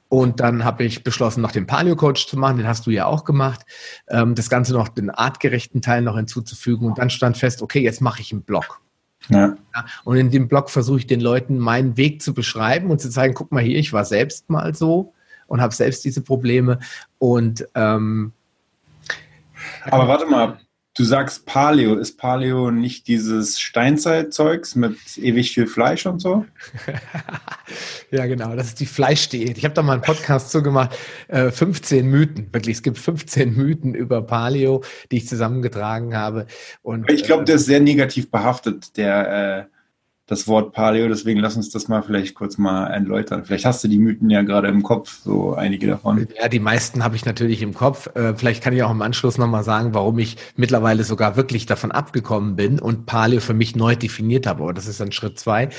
Und 0.09 0.39
dann 0.39 0.65
habe 0.65 0.83
ich 0.83 1.03
beschlossen, 1.03 1.41
noch 1.41 1.51
den 1.51 1.67
Paleo-Coach 1.67 2.27
zu 2.27 2.37
machen, 2.37 2.57
den 2.57 2.67
hast 2.67 2.87
du 2.87 2.91
ja 2.91 3.05
auch 3.05 3.23
gemacht, 3.23 3.61
ähm, 4.09 4.33
das 4.33 4.49
Ganze 4.49 4.73
noch 4.73 4.89
den 4.89 5.11
artgerechten 5.11 5.81
Teil 5.81 6.01
noch 6.01 6.17
hinzuzufügen. 6.17 6.87
Und 6.87 6.97
dann 6.97 7.11
stand 7.11 7.37
fest, 7.37 7.61
okay, 7.61 7.79
jetzt 7.79 8.01
mache 8.01 8.21
ich 8.21 8.31
einen 8.31 8.41
Blog. 8.41 8.81
Ja. 9.29 9.55
ja. 9.75 9.85
Und 10.03 10.17
in 10.17 10.31
dem 10.31 10.47
Blog 10.47 10.71
versuche 10.71 10.99
ich 10.99 11.07
den 11.07 11.21
Leuten 11.21 11.59
meinen 11.59 11.95
Weg 11.95 12.21
zu 12.23 12.33
beschreiben 12.33 12.89
und 12.89 12.99
zu 12.99 13.09
zeigen, 13.09 13.35
guck 13.35 13.51
mal 13.51 13.63
hier, 13.63 13.77
ich 13.77 13.93
war 13.93 14.03
selbst 14.03 14.49
mal 14.49 14.73
so 14.73 15.13
und 15.45 15.61
habe 15.61 15.73
selbst 15.73 16.03
diese 16.05 16.21
Probleme. 16.21 16.79
Und 17.19 17.67
ähm, 17.75 18.33
aber 19.85 20.07
warte 20.07 20.25
mal, 20.25 20.59
Du 20.99 21.05
sagst 21.05 21.45
Paleo. 21.45 21.95
Ist 21.95 22.17
Paleo 22.17 22.71
nicht 22.71 23.07
dieses 23.07 23.57
Steinzeitzeugs 23.57 24.75
mit 24.75 24.97
ewig 25.15 25.53
viel 25.53 25.65
Fleisch 25.65 26.05
und 26.05 26.19
so? 26.19 26.43
ja, 28.11 28.25
genau. 28.25 28.53
Das 28.53 28.67
ist 28.67 28.81
die 28.81 28.85
Fleischdiät. 28.85 29.57
Ich 29.57 29.63
habe 29.63 29.73
da 29.73 29.81
mal 29.81 29.93
einen 29.93 30.01
Podcast 30.01 30.51
zugemacht. 30.51 30.97
Äh, 31.29 31.51
15 31.51 32.05
Mythen. 32.05 32.49
Wirklich, 32.51 32.75
es 32.75 32.83
gibt 32.83 32.97
15 32.97 33.55
Mythen 33.55 33.95
über 33.95 34.21
Paleo, 34.21 34.83
die 35.09 35.19
ich 35.19 35.27
zusammengetragen 35.29 36.17
habe. 36.17 36.47
Und, 36.81 37.09
ich 37.09 37.23
glaube, 37.23 37.43
äh, 37.43 37.45
der 37.45 37.55
ist 37.55 37.65
sehr 37.67 37.79
negativ 37.79 38.29
behaftet, 38.29 38.97
der 38.97 39.69
äh, 39.69 39.78
das 40.29 40.47
Wort 40.47 40.73
Paleo, 40.73 41.07
deswegen 41.07 41.39
lass 41.39 41.55
uns 41.55 41.71
das 41.71 41.87
mal 41.87 42.03
vielleicht 42.03 42.35
kurz 42.35 42.59
mal 42.59 42.85
erläutern. 42.85 43.43
Vielleicht 43.45 43.65
hast 43.65 43.83
du 43.83 43.87
die 43.87 43.97
Mythen 43.97 44.29
ja 44.29 44.43
gerade 44.43 44.67
im 44.67 44.83
Kopf, 44.83 45.21
so 45.23 45.55
einige 45.55 45.87
davon. 45.87 46.27
Ja, 46.39 46.47
die 46.47 46.59
meisten 46.59 47.03
habe 47.03 47.15
ich 47.15 47.25
natürlich 47.25 47.63
im 47.63 47.73
Kopf. 47.73 48.15
Äh, 48.15 48.35
vielleicht 48.35 48.63
kann 48.63 48.73
ich 48.73 48.83
auch 48.83 48.91
im 48.91 49.01
Anschluss 49.01 49.39
nochmal 49.39 49.63
sagen, 49.63 49.95
warum 49.95 50.19
ich 50.19 50.37
mittlerweile 50.55 51.03
sogar 51.03 51.35
wirklich 51.35 51.65
davon 51.65 51.91
abgekommen 51.91 52.55
bin 52.55 52.77
und 52.77 53.07
Paleo 53.07 53.39
für 53.39 53.55
mich 53.55 53.75
neu 53.75 53.95
definiert 53.95 54.45
habe. 54.45 54.61
Aber 54.61 54.73
das 54.73 54.85
ist 54.85 54.99
dann 54.99 55.11
Schritt 55.11 55.39
zwei. 55.39 55.69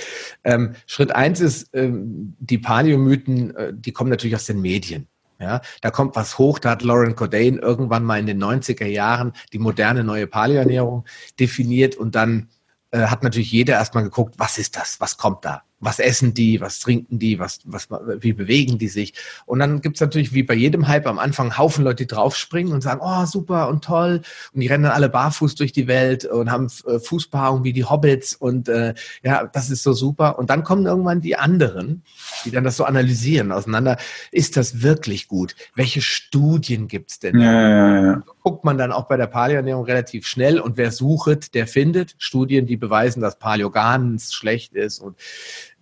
Ähm, 0.43 0.75
Schritt 0.87 1.15
eins 1.15 1.39
ist, 1.41 1.71
ähm, 1.73 2.35
die 2.41 2.59
Paleo-Mythen, 2.59 3.55
äh, 3.55 3.73
die 3.73 3.93
kommen 3.93 4.11
natürlich 4.11 4.35
aus 4.35 4.47
den 4.47 4.61
Medien. 4.61 5.07
Ja, 5.39 5.63
da 5.81 5.91
kommt 5.91 6.17
was 6.17 6.39
hoch, 6.39 6.59
da 6.59 6.71
hat 6.71 6.83
Lauren 6.83 7.17
Cordain 7.17 7.57
irgendwann 7.57 8.05
mal 8.05 8.19
in 8.19 8.27
den 8.27 8.43
90er 8.43 8.85
Jahren 8.85 9.33
die 9.55 9.59
moderne 9.59 10.05
neue 10.05 10.27
Paleoernährung 10.27 11.07
definiert 11.39 11.97
und 11.97 12.15
dann 12.15 12.49
äh, 12.91 13.07
hat 13.07 13.23
natürlich 13.23 13.53
jeder 13.53 13.75
erstmal 13.75 14.05
geguckt, 14.05 14.35
was 14.39 14.59
ist 14.59 14.77
das, 14.77 15.01
was 15.01 15.17
kommt 15.17 15.45
da? 15.45 15.63
Was 15.81 15.99
essen 15.99 16.35
die, 16.35 16.61
was 16.61 16.79
trinken 16.79 17.19
die, 17.19 17.39
was, 17.39 17.61
was, 17.65 17.89
wie 18.21 18.35
bewegen 18.35 18.79
die 18.79 18.89
sich. 18.89 19.15
Und 19.47 19.59
dann 19.59 19.81
gibt's 19.81 20.01
natürlich 20.01 20.33
wie 20.33 20.43
bei 20.43 20.55
jedem 20.55 20.87
Hype 20.87 21.07
am 21.07 21.19
Anfang 21.19 21.47
einen 21.47 21.59
Haufen 21.59 21.85
Leute, 21.85 22.05
die 22.05 22.07
draufspringen 22.07 22.73
und 22.73 22.83
sagen, 22.83 23.01
oh, 23.03 23.25
super 23.25 23.69
und 23.69 23.83
toll. 23.83 24.21
Und 24.53 24.61
die 24.61 24.67
rennen 24.67 24.85
dann 24.85 24.93
alle 24.93 25.09
barfuß 25.09 25.55
durch 25.55 25.73
die 25.73 25.87
Welt 25.87 26.27
und 26.27 26.51
haben 26.51 26.69
äh, 26.87 26.99
Fußpaarungen 26.99 27.65
wie 27.65 27.73
die 27.73 27.85
Hobbits 27.85 28.35
und 28.35 28.69
äh, 28.69 28.95
ja, 29.23 29.47
das 29.47 29.71
ist 29.71 29.83
so 29.83 29.93
super. 29.95 30.39
Und 30.39 30.51
dann 30.51 30.65
kommen 30.65 30.85
irgendwann 30.85 31.21
die 31.21 31.37
anderen, 31.37 32.03
die 32.45 32.51
dann 32.51 32.65
das 32.65 32.77
so 32.77 32.85
analysieren 32.85 33.51
auseinander. 33.51 33.97
Ist 34.31 34.57
das 34.57 34.83
wirklich 34.83 35.29
gut? 35.29 35.57
Welche 35.75 36.03
Studien 36.03 36.89
gibt's 36.89 37.19
denn? 37.19 37.41
Ja, 37.41 37.53
ja, 37.53 38.03
ja. 38.05 38.23
Guckt 38.43 38.65
man 38.65 38.77
dann 38.77 38.93
auch 38.93 39.09
bei 39.09 39.17
der 39.17 39.27
Paleoernährung 39.27 39.85
relativ 39.85 40.27
schnell 40.27 40.61
und 40.61 40.77
wer 40.77 40.93
sucht, 40.93 41.55
der 41.55 41.67
findet 41.67 42.15
Studien, 42.19 42.67
die 42.67 42.77
beweisen, 42.77 43.21
dass 43.21 43.39
Paleo 43.39 43.71
ganz 43.71 44.33
schlecht 44.33 44.75
ist 44.75 44.99
und 44.99 45.17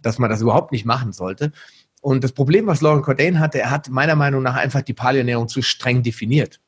dass 0.00 0.18
man 0.18 0.30
das 0.30 0.40
überhaupt 0.40 0.72
nicht 0.72 0.84
machen 0.84 1.12
sollte. 1.12 1.52
Und 2.00 2.22
das 2.24 2.32
Problem, 2.32 2.66
was 2.66 2.80
Lauren 2.80 3.02
Cordain 3.02 3.40
hatte, 3.40 3.58
er 3.60 3.70
hat 3.70 3.88
meiner 3.88 4.14
Meinung 4.14 4.42
nach 4.42 4.54
einfach 4.54 4.82
die 4.82 4.94
Paleoernährung 4.94 5.48
zu 5.48 5.62
streng 5.62 6.02
definiert. 6.02 6.60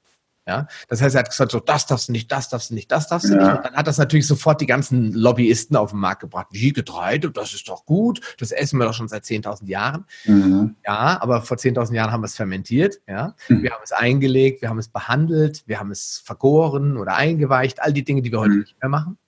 Ja, 0.50 0.66
das 0.88 1.00
heißt, 1.00 1.14
er 1.14 1.20
hat 1.20 1.28
gesagt, 1.28 1.52
so, 1.52 1.60
das 1.60 1.86
darfst 1.86 2.08
du 2.08 2.12
nicht, 2.12 2.32
das 2.32 2.48
darfst 2.48 2.70
du 2.70 2.74
nicht, 2.74 2.90
das 2.90 3.06
darfst 3.06 3.28
du 3.28 3.34
ja. 3.34 3.40
nicht. 3.40 3.56
Und 3.58 3.64
dann 3.66 3.74
hat 3.74 3.86
das 3.86 3.98
natürlich 3.98 4.26
sofort 4.26 4.60
die 4.60 4.66
ganzen 4.66 5.12
Lobbyisten 5.12 5.76
auf 5.76 5.90
den 5.90 6.00
Markt 6.00 6.22
gebracht. 6.22 6.48
Wie 6.50 6.72
Getreide, 6.72 7.30
das 7.30 7.54
ist 7.54 7.68
doch 7.68 7.84
gut, 7.84 8.20
das 8.38 8.50
essen 8.50 8.78
wir 8.78 8.86
doch 8.86 8.94
schon 8.94 9.06
seit 9.06 9.22
10.000 9.22 9.68
Jahren. 9.68 10.06
Mhm. 10.24 10.74
Ja, 10.84 11.22
aber 11.22 11.42
vor 11.42 11.56
10.000 11.56 11.94
Jahren 11.94 12.10
haben 12.10 12.22
wir 12.22 12.26
es 12.26 12.34
fermentiert. 12.34 13.00
Ja, 13.06 13.36
mhm. 13.48 13.62
wir 13.62 13.70
haben 13.70 13.82
es 13.84 13.92
eingelegt, 13.92 14.62
wir 14.62 14.70
haben 14.70 14.78
es 14.78 14.88
behandelt, 14.88 15.62
wir 15.66 15.78
haben 15.78 15.92
es 15.92 16.20
vergoren 16.24 16.96
oder 16.96 17.14
eingeweicht, 17.14 17.80
all 17.80 17.92
die 17.92 18.04
Dinge, 18.04 18.22
die 18.22 18.32
wir 18.32 18.40
heute 18.40 18.54
mhm. 18.54 18.60
nicht 18.60 18.82
mehr 18.82 18.88
machen. 18.88 19.18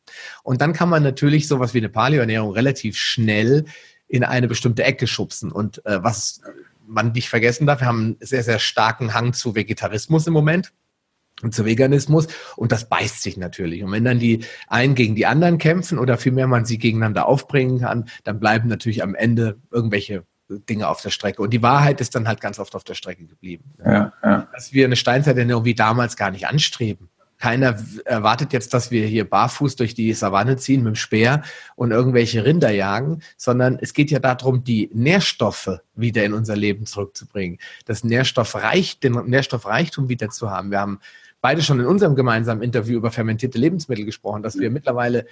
Und 0.43 0.61
dann 0.61 0.73
kann 0.73 0.89
man 0.89 1.05
natürlich 1.05 1.47
sowas 1.47 1.73
wie 1.75 1.79
eine 1.79 1.89
Paleoernährung 1.89 2.53
relativ 2.53 2.97
schnell 2.97 3.67
in 4.13 4.25
eine 4.25 4.47
bestimmte 4.47 4.85
Ecke 4.85 5.07
schubsen. 5.07 5.51
Und 5.51 5.85
äh, 5.87 6.05
was 6.05 6.43
man 6.87 7.13
nicht 7.13 7.31
vergessen 7.31 7.67
darf, 7.67 7.81
wir 7.81 7.87
haben 7.87 8.05
einen 8.05 8.17
sehr, 8.21 8.43
sehr 8.43 8.59
starken 8.59 9.15
Hang 9.15 9.33
zu 9.33 9.55
Vegetarismus 9.55 10.27
im 10.27 10.35
Moment 10.35 10.75
und 11.43 11.55
zu 11.55 11.65
Veganismus 11.65 12.29
und 12.57 12.73
das 12.73 12.91
beißt 12.91 13.23
sich 13.23 13.39
natürlich. 13.39 13.83
Und 13.83 13.91
wenn 13.91 14.05
dann 14.05 14.19
die 14.19 14.45
einen 14.69 14.95
gegen 14.95 15.15
die 15.15 15.25
anderen 15.25 15.57
kämpfen 15.57 15.99
oder 15.99 16.19
vielmehr 16.19 16.47
man 16.47 16.67
sie 16.67 16.77
gegeneinander 16.77 17.27
aufbringen 17.27 17.81
kann, 17.81 18.05
dann 18.25 18.39
bleiben 18.39 18.69
natürlich 18.69 19.03
am 19.03 19.15
Ende 19.15 19.57
irgendwelche 19.71 20.25
Dinge 20.51 20.89
auf 20.89 21.01
der 21.01 21.09
Strecke. 21.09 21.41
Und 21.41 21.55
die 21.55 21.63
Wahrheit 21.63 22.03
ist 22.03 22.15
dann 22.15 22.29
halt 22.29 22.43
ganz 22.43 22.59
oft 22.59 22.75
auf 22.75 22.85
der 22.85 22.95
Strecke 22.95 23.25
geblieben. 23.25 23.73
Ja, 23.83 24.13
ja. 24.23 24.47
Dass 24.53 24.75
wir 24.75 24.85
eine 24.85 24.97
Steinzeiternährung 24.97 25.65
wie 25.65 25.75
damals 25.75 26.19
gar 26.19 26.31
nicht 26.31 26.47
anstreben 26.47 27.09
keiner 27.43 27.77
erwartet 28.05 28.53
jetzt, 28.53 28.73
dass 28.73 28.93
wir 28.93 29.05
hier 29.05 29.29
barfuß 29.29 29.75
durch 29.75 29.95
die 29.95 30.13
Savanne 30.13 30.59
ziehen 30.59 30.85
mit 30.85 30.95
dem 30.95 30.95
Speer 30.95 31.43
und 31.75 31.91
irgendwelche 31.91 32.45
Rinder 32.45 32.71
jagen, 32.71 33.21
sondern 33.37 33.81
es 33.81 33.95
geht 33.95 34.13
ja 34.13 34.21
darum, 34.21 34.63
die 34.63 34.91
Nährstoffe 34.95 35.81
wieder 35.97 36.23
in 36.23 36.35
unser 36.35 36.55
Leben 36.55 36.87
zurückzubringen, 36.87 37.59
das 37.85 38.05
Nährstoffreich, 38.05 39.01
den 39.01 39.15
Nährstoffreichtum 39.27 40.09
wieder 40.09 40.31
zu 40.31 40.53
haben. 40.53 40.71
Wir 40.71 40.79
haben 40.79 41.01
beide 41.41 41.63
schon 41.63 41.81
in 41.81 41.87
unserem 41.87 42.15
gemeinsamen 42.15 42.63
Interview 42.63 42.97
über 42.97 43.11
fermentierte 43.11 43.59
Lebensmittel 43.59 44.05
gesprochen, 44.05 44.45
dass 44.45 44.57
wir 44.57 44.71
mittlerweile 44.71 45.27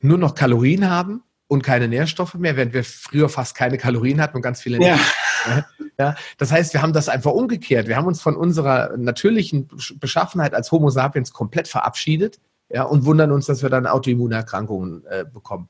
nur 0.00 0.18
noch 0.18 0.34
Kalorien 0.34 0.90
haben 0.90 1.22
und 1.48 1.62
keine 1.62 1.88
Nährstoffe 1.88 2.34
mehr, 2.34 2.58
während 2.58 2.74
wir 2.74 2.84
früher 2.84 3.30
fast 3.30 3.54
keine 3.54 3.78
Kalorien 3.78 4.20
hatten 4.20 4.36
und 4.36 4.42
ganz 4.42 4.60
viele 4.60 4.76
ja. 4.82 4.96
Nährstoffe. 4.96 5.23
Ja, 5.96 6.16
das 6.38 6.50
heißt, 6.50 6.74
wir 6.74 6.82
haben 6.82 6.92
das 6.92 7.08
einfach 7.08 7.30
umgekehrt. 7.30 7.86
Wir 7.86 7.96
haben 7.96 8.08
uns 8.08 8.20
von 8.20 8.34
unserer 8.34 8.96
natürlichen 8.96 9.68
Beschaffenheit 10.00 10.52
als 10.52 10.72
Homo 10.72 10.90
sapiens 10.90 11.32
komplett 11.32 11.68
verabschiedet 11.68 12.40
ja, 12.68 12.82
und 12.82 13.04
wundern 13.04 13.30
uns, 13.30 13.46
dass 13.46 13.62
wir 13.62 13.70
dann 13.70 13.86
Autoimmunerkrankungen 13.86 15.06
äh, 15.06 15.24
bekommen. 15.24 15.68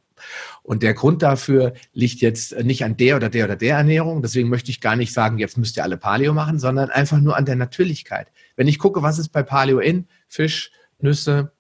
Und 0.63 0.83
der 0.83 0.95
Grund 0.95 1.23
dafür 1.23 1.75
liegt 1.93 2.21
jetzt 2.21 2.59
nicht 2.63 2.85
an 2.85 2.97
der 2.97 3.17
oder 3.17 3.29
der 3.29 3.45
oder 3.45 3.57
der 3.57 3.77
Ernährung. 3.77 4.23
Deswegen 4.23 4.49
möchte 4.49 4.71
ich 4.71 4.81
gar 4.81 4.97
nicht 4.97 5.13
sagen, 5.13 5.39
jetzt 5.39 5.59
müsst 5.59 5.77
ihr 5.77 5.83
alle 5.83 5.99
Paleo 5.99 6.33
machen, 6.33 6.59
sondern 6.59 6.91
einfach 6.91 7.21
nur 7.21 7.37
an 7.37 7.45
der 7.45 7.57
Natürlichkeit. 7.57 8.29
Wenn 8.57 8.69
ich 8.69 8.79
gucke, 8.79 9.03
was 9.03 9.19
ist 9.19 9.29
bei 9.29 9.43
Paleo 9.43 9.79
in? 9.79 10.07
Fisch, 10.29 10.71
Nüsse, 11.01 11.53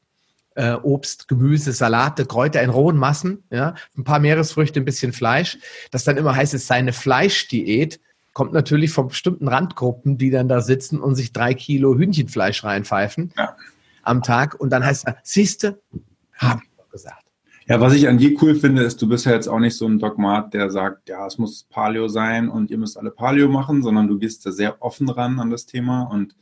äh, 0.55 0.75
Obst, 0.75 1.29
Gemüse, 1.29 1.73
Salate, 1.73 2.27
Kräuter 2.27 2.63
in 2.63 2.71
rohen 2.71 2.97
Massen, 2.97 3.45
ja, 3.51 3.75
ein 3.97 4.05
paar 4.05 4.21
Meeresfrüchte, 4.21 4.81
ein 4.81 4.85
bisschen 4.85 5.13
Fleisch, 5.13 5.59
das 5.91 6.05
dann 6.05 6.17
immer 6.17 6.35
heißt, 6.35 6.55
es 6.55 6.67
sei 6.67 6.77
eine 6.77 6.93
Fleischdiät, 6.93 8.01
kommt 8.33 8.53
natürlich 8.53 8.91
von 8.91 9.09
bestimmten 9.09 9.49
Randgruppen, 9.49 10.19
die 10.19 10.31
dann 10.31 10.49
da 10.49 10.61
sitzen 10.61 11.01
und 11.01 11.15
sich 11.15 11.33
drei 11.33 11.55
Kilo 11.55 11.97
Hühnchenfleisch 11.97 12.65
reinpfeifen 12.65 13.33
ja. 13.37 13.57
am 14.03 14.23
Tag. 14.23 14.61
Und 14.61 14.71
dann 14.71 14.85
heißt 14.85 15.07
es, 15.07 15.15
siehste, 15.23 15.81
habe 16.35 16.61
ich 16.65 16.71
doch 16.77 16.91
gesagt. 16.91 17.25
Ja, 17.67 17.81
was 17.81 17.95
ich 17.95 18.09
an 18.09 18.19
dir 18.19 18.37
cool 18.43 18.57
finde, 18.57 18.83
ist, 18.83 19.01
du 19.01 19.09
bist 19.09 19.25
ja 19.25 19.33
jetzt 19.33 19.49
auch 19.49 19.61
nicht 19.61 19.77
so 19.77 19.87
ein 19.87 19.99
Dogmat, 19.99 20.53
der 20.53 20.71
sagt, 20.71 21.09
ja, 21.09 21.27
es 21.27 21.39
muss 21.39 21.65
Paleo 21.71 22.09
sein 22.09 22.51
und 22.51 22.71
ihr 22.71 22.77
müsst 22.77 22.99
alle 22.99 23.11
Paleo 23.11 23.49
machen, 23.49 23.83
sondern 23.83 24.07
du 24.09 24.19
gehst 24.19 24.45
da 24.45 24.53
sehr 24.53 24.83
offen 24.83 25.09
ran 25.09 25.41
an 25.41 25.51
das 25.51 25.65
Thema. 25.65 26.03
Und 26.03 26.37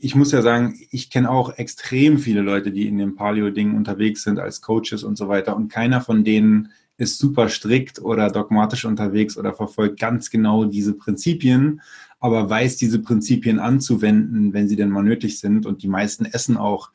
ich 0.00 0.14
muss 0.14 0.32
ja 0.32 0.40
sagen, 0.42 0.78
ich 0.90 1.10
kenne 1.10 1.30
auch 1.30 1.58
extrem 1.58 2.18
viele 2.18 2.40
Leute, 2.40 2.72
die 2.72 2.88
in 2.88 2.98
dem 2.98 3.14
Paleo-Ding 3.14 3.76
unterwegs 3.76 4.22
sind 4.22 4.38
als 4.38 4.62
Coaches 4.62 5.04
und 5.04 5.16
so 5.16 5.28
weiter. 5.28 5.54
Und 5.54 5.68
keiner 5.68 6.00
von 6.00 6.24
denen 6.24 6.72
ist 6.96 7.18
super 7.18 7.48
strikt 7.48 8.00
oder 8.00 8.30
dogmatisch 8.30 8.84
unterwegs 8.84 9.36
oder 9.36 9.52
verfolgt 9.52 10.00
ganz 10.00 10.30
genau 10.30 10.64
diese 10.64 10.94
Prinzipien, 10.94 11.80
aber 12.18 12.48
weiß 12.48 12.76
diese 12.76 13.00
Prinzipien 13.00 13.58
anzuwenden, 13.58 14.52
wenn 14.52 14.68
sie 14.68 14.76
denn 14.76 14.90
mal 14.90 15.02
nötig 15.02 15.38
sind. 15.38 15.66
Und 15.66 15.82
die 15.82 15.88
meisten 15.88 16.24
essen 16.24 16.56
auch 16.56 16.90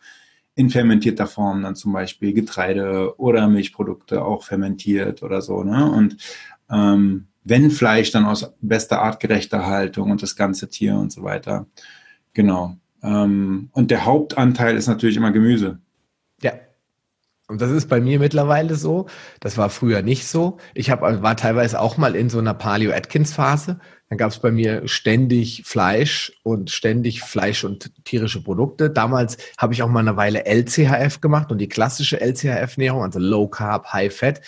in 0.56 0.70
fermentierter 0.70 1.28
Form 1.28 1.64
dann 1.64 1.76
zum 1.76 1.94
Beispiel 1.94 2.34
Getreide 2.34 3.20
oder 3.20 3.48
Milchprodukte 3.48 4.24
auch 4.24 4.44
fermentiert 4.44 5.22
oder 5.22 5.42
so. 5.42 5.64
Ne? 5.64 5.92
Und 5.92 6.18
ähm, 6.72 7.28
wenn 7.44 7.70
Fleisch, 7.70 8.12
dann 8.12 8.26
aus 8.26 8.52
bester 8.62 9.02
artgerechter 9.02 9.68
Haltung 9.68 10.10
und 10.12 10.24
das 10.24 10.36
ganze 10.36 10.70
Tier 10.70 10.96
und 10.96 11.12
so 11.12 11.24
weiter. 11.24 11.68
Genau. 12.34 12.78
Ähm, 13.04 13.70
und 13.72 13.92
der 13.92 14.06
Hauptanteil 14.06 14.76
ist 14.76 14.88
natürlich 14.88 15.18
immer 15.18 15.32
Gemüse. 15.32 15.80
Ja, 16.42 16.54
und 17.48 17.62
das 17.62 17.70
ist 17.70 17.90
bei 17.90 18.02
mir 18.02 18.20
mittlerweile 18.20 18.76
so. 18.76 19.06
Das 19.40 19.58
war 19.58 19.70
früher 19.70 20.02
nicht 20.02 20.26
so. 20.26 20.58
Ich 20.74 20.90
hab, 20.90 21.02
war 21.02 21.38
teilweise 21.38 21.80
auch 21.80 21.98
mal 21.98 22.16
in 22.16 22.30
so 22.30 22.40
einer 22.40 22.56
Paleo-Atkins-Phase. 22.56 23.80
Dann 24.10 24.18
gab 24.18 24.32
es 24.32 24.40
bei 24.40 24.52
mir 24.52 24.88
ständig 24.88 25.64
Fleisch 25.64 26.32
und 26.44 26.72
ständig 26.72 27.22
Fleisch 27.22 27.64
und 27.64 27.92
tierische 28.04 28.44
Produkte. 28.44 28.90
Damals 28.90 29.38
habe 29.58 29.74
ich 29.74 29.84
auch 29.84 29.90
mal 29.90 30.00
eine 30.00 30.18
Weile 30.18 30.46
LCHF 30.46 31.22
gemacht 31.22 31.52
und 31.52 31.60
die 31.60 31.70
klassische 31.70 32.20
LCHF-Nährung, 32.20 33.04
also 33.04 33.20
Low 33.20 33.48
Carb, 33.48 33.94
High 33.94 34.16
Fat, 34.16 34.42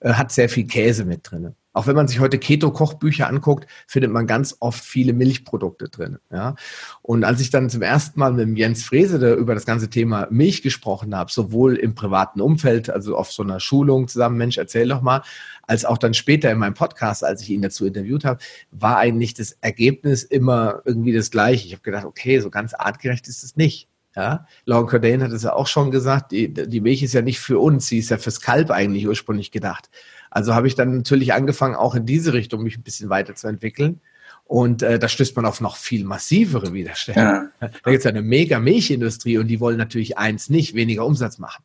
äh, 0.00 0.12
hat 0.12 0.30
sehr 0.30 0.48
viel 0.48 0.66
Käse 0.66 1.04
mit 1.04 1.30
drin. 1.30 1.54
Auch 1.74 1.88
wenn 1.88 1.96
man 1.96 2.08
sich 2.08 2.20
heute 2.20 2.38
Keto-Kochbücher 2.38 3.28
anguckt, 3.28 3.66
findet 3.88 4.12
man 4.12 4.28
ganz 4.28 4.56
oft 4.60 4.82
viele 4.82 5.12
Milchprodukte 5.12 5.88
drin. 5.88 6.18
Ja? 6.32 6.54
Und 7.02 7.24
als 7.24 7.40
ich 7.40 7.50
dann 7.50 7.68
zum 7.68 7.82
ersten 7.82 8.18
Mal 8.18 8.32
mit 8.32 8.56
Jens 8.56 8.84
Frese 8.84 9.34
über 9.34 9.54
das 9.54 9.66
ganze 9.66 9.90
Thema 9.90 10.28
Milch 10.30 10.62
gesprochen 10.62 11.16
habe, 11.16 11.32
sowohl 11.32 11.74
im 11.74 11.96
privaten 11.96 12.40
Umfeld, 12.40 12.90
also 12.90 13.16
auf 13.16 13.32
so 13.32 13.42
einer 13.42 13.58
Schulung 13.58 14.06
zusammen, 14.06 14.38
Mensch, 14.38 14.56
erzähl 14.56 14.88
doch 14.88 15.02
mal, 15.02 15.22
als 15.66 15.84
auch 15.84 15.98
dann 15.98 16.14
später 16.14 16.50
in 16.50 16.58
meinem 16.58 16.74
Podcast, 16.74 17.24
als 17.24 17.42
ich 17.42 17.50
ihn 17.50 17.62
dazu 17.62 17.86
interviewt 17.86 18.24
habe, 18.24 18.38
war 18.70 18.98
eigentlich 18.98 19.34
das 19.34 19.58
Ergebnis 19.60 20.22
immer 20.22 20.80
irgendwie 20.84 21.12
das 21.12 21.32
gleiche. 21.32 21.66
Ich 21.66 21.72
habe 21.72 21.82
gedacht, 21.82 22.04
okay, 22.04 22.38
so 22.38 22.50
ganz 22.50 22.72
artgerecht 22.72 23.26
ist 23.26 23.42
es 23.42 23.56
nicht. 23.56 23.88
Ja, 24.16 24.46
Lauren 24.64 24.86
Cordain 24.86 25.24
hat 25.24 25.32
es 25.32 25.42
ja 25.42 25.54
auch 25.54 25.66
schon 25.66 25.90
gesagt, 25.90 26.30
die, 26.30 26.52
die 26.52 26.80
Milch 26.80 27.02
ist 27.02 27.14
ja 27.14 27.22
nicht 27.22 27.40
für 27.40 27.58
uns, 27.58 27.88
sie 27.88 27.98
ist 27.98 28.10
ja 28.10 28.16
fürs 28.16 28.40
Kalb 28.40 28.70
eigentlich 28.70 29.08
ursprünglich 29.08 29.50
gedacht. 29.50 29.90
Also 30.34 30.52
habe 30.52 30.66
ich 30.66 30.74
dann 30.74 30.96
natürlich 30.96 31.32
angefangen, 31.32 31.76
auch 31.76 31.94
in 31.94 32.06
diese 32.06 32.32
Richtung 32.32 32.64
mich 32.64 32.76
ein 32.76 32.82
bisschen 32.82 33.08
weiterzuentwickeln. 33.08 34.00
Und 34.46 34.82
äh, 34.82 34.98
da 34.98 35.06
stößt 35.08 35.36
man 35.36 35.46
auf 35.46 35.60
noch 35.60 35.76
viel 35.76 36.04
massivere 36.04 36.72
Widerstände. 36.72 37.20
Ja. 37.20 37.48
Da 37.60 37.90
gibt 37.90 37.98
es 37.98 38.04
ja 38.04 38.10
eine 38.10 38.20
mega 38.20 38.58
Milchindustrie 38.58 39.38
und 39.38 39.46
die 39.46 39.60
wollen 39.60 39.78
natürlich 39.78 40.18
eins 40.18 40.50
nicht, 40.50 40.74
weniger 40.74 41.06
Umsatz 41.06 41.38
machen. 41.38 41.64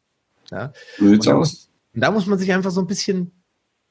Ja? 0.52 0.72
Und, 1.00 1.26
da 1.26 1.34
muss, 1.34 1.72
und 1.96 2.02
da 2.02 2.12
muss 2.12 2.28
man 2.28 2.38
sich 2.38 2.54
einfach 2.54 2.70
so 2.70 2.80
ein 2.80 2.86
bisschen, 2.86 3.32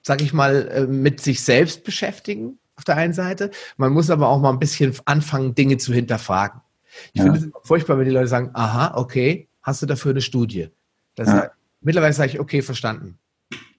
sag 0.03 0.23
ich 0.23 0.33
mal, 0.33 0.69
äh, 0.69 0.87
mit 0.87 1.21
sich 1.21 1.43
selbst 1.43 1.83
beschäftigen 1.83 2.59
auf 2.77 2.85
der 2.85 2.97
einen 2.97 3.15
Seite. 3.15 3.51
Man 3.79 3.93
muss 3.93 4.11
aber 4.11 4.29
auch 4.29 4.41
mal 4.41 4.53
ein 4.53 4.61
bisschen 4.61 4.95
anfangen, 5.07 5.57
Dinge 5.57 5.79
zu 5.79 5.93
hinterfragen. 5.93 6.61
Ich 7.15 7.21
ja. 7.21 7.33
finde 7.33 7.49
es 7.49 7.67
furchtbar, 7.67 7.99
wenn 7.99 8.05
die 8.07 8.13
Leute 8.13 8.29
sagen, 8.29 8.51
aha, 8.55 8.97
okay, 8.97 9.49
hast 9.61 9.83
du 9.83 9.87
dafür 9.87 10.13
eine 10.13 10.21
Studie? 10.21 10.69
Das 11.17 11.27
ja. 11.27 11.35
Heißt, 11.35 11.51
mittlerweile 11.81 12.13
sage 12.13 12.31
ich, 12.31 12.41
okay, 12.41 12.63
verstanden. 12.63 13.19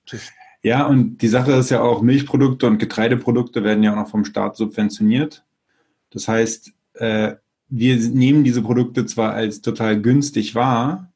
Tschüss. 0.06 0.30
Ja, 0.62 0.86
und 0.86 1.18
die 1.20 1.28
Sache 1.28 1.54
ist 1.54 1.70
ja 1.70 1.82
auch, 1.82 2.02
Milchprodukte 2.02 2.68
und 2.68 2.80
Getreideprodukte 2.80 3.64
werden 3.64 3.84
ja 3.84 3.94
auch 3.94 3.98
noch 3.98 4.10
vom 4.10 4.26
Staat 4.26 4.58
subventioniert. 4.58 5.46
Das 6.10 6.28
heißt, 6.28 6.74
äh, 6.96 7.36
wir 7.70 7.98
nehmen 7.98 8.44
diese 8.44 8.62
Produkte 8.62 9.06
zwar 9.06 9.34
als 9.34 9.62
total 9.62 10.02
günstig 10.02 10.56
wahr, 10.56 11.12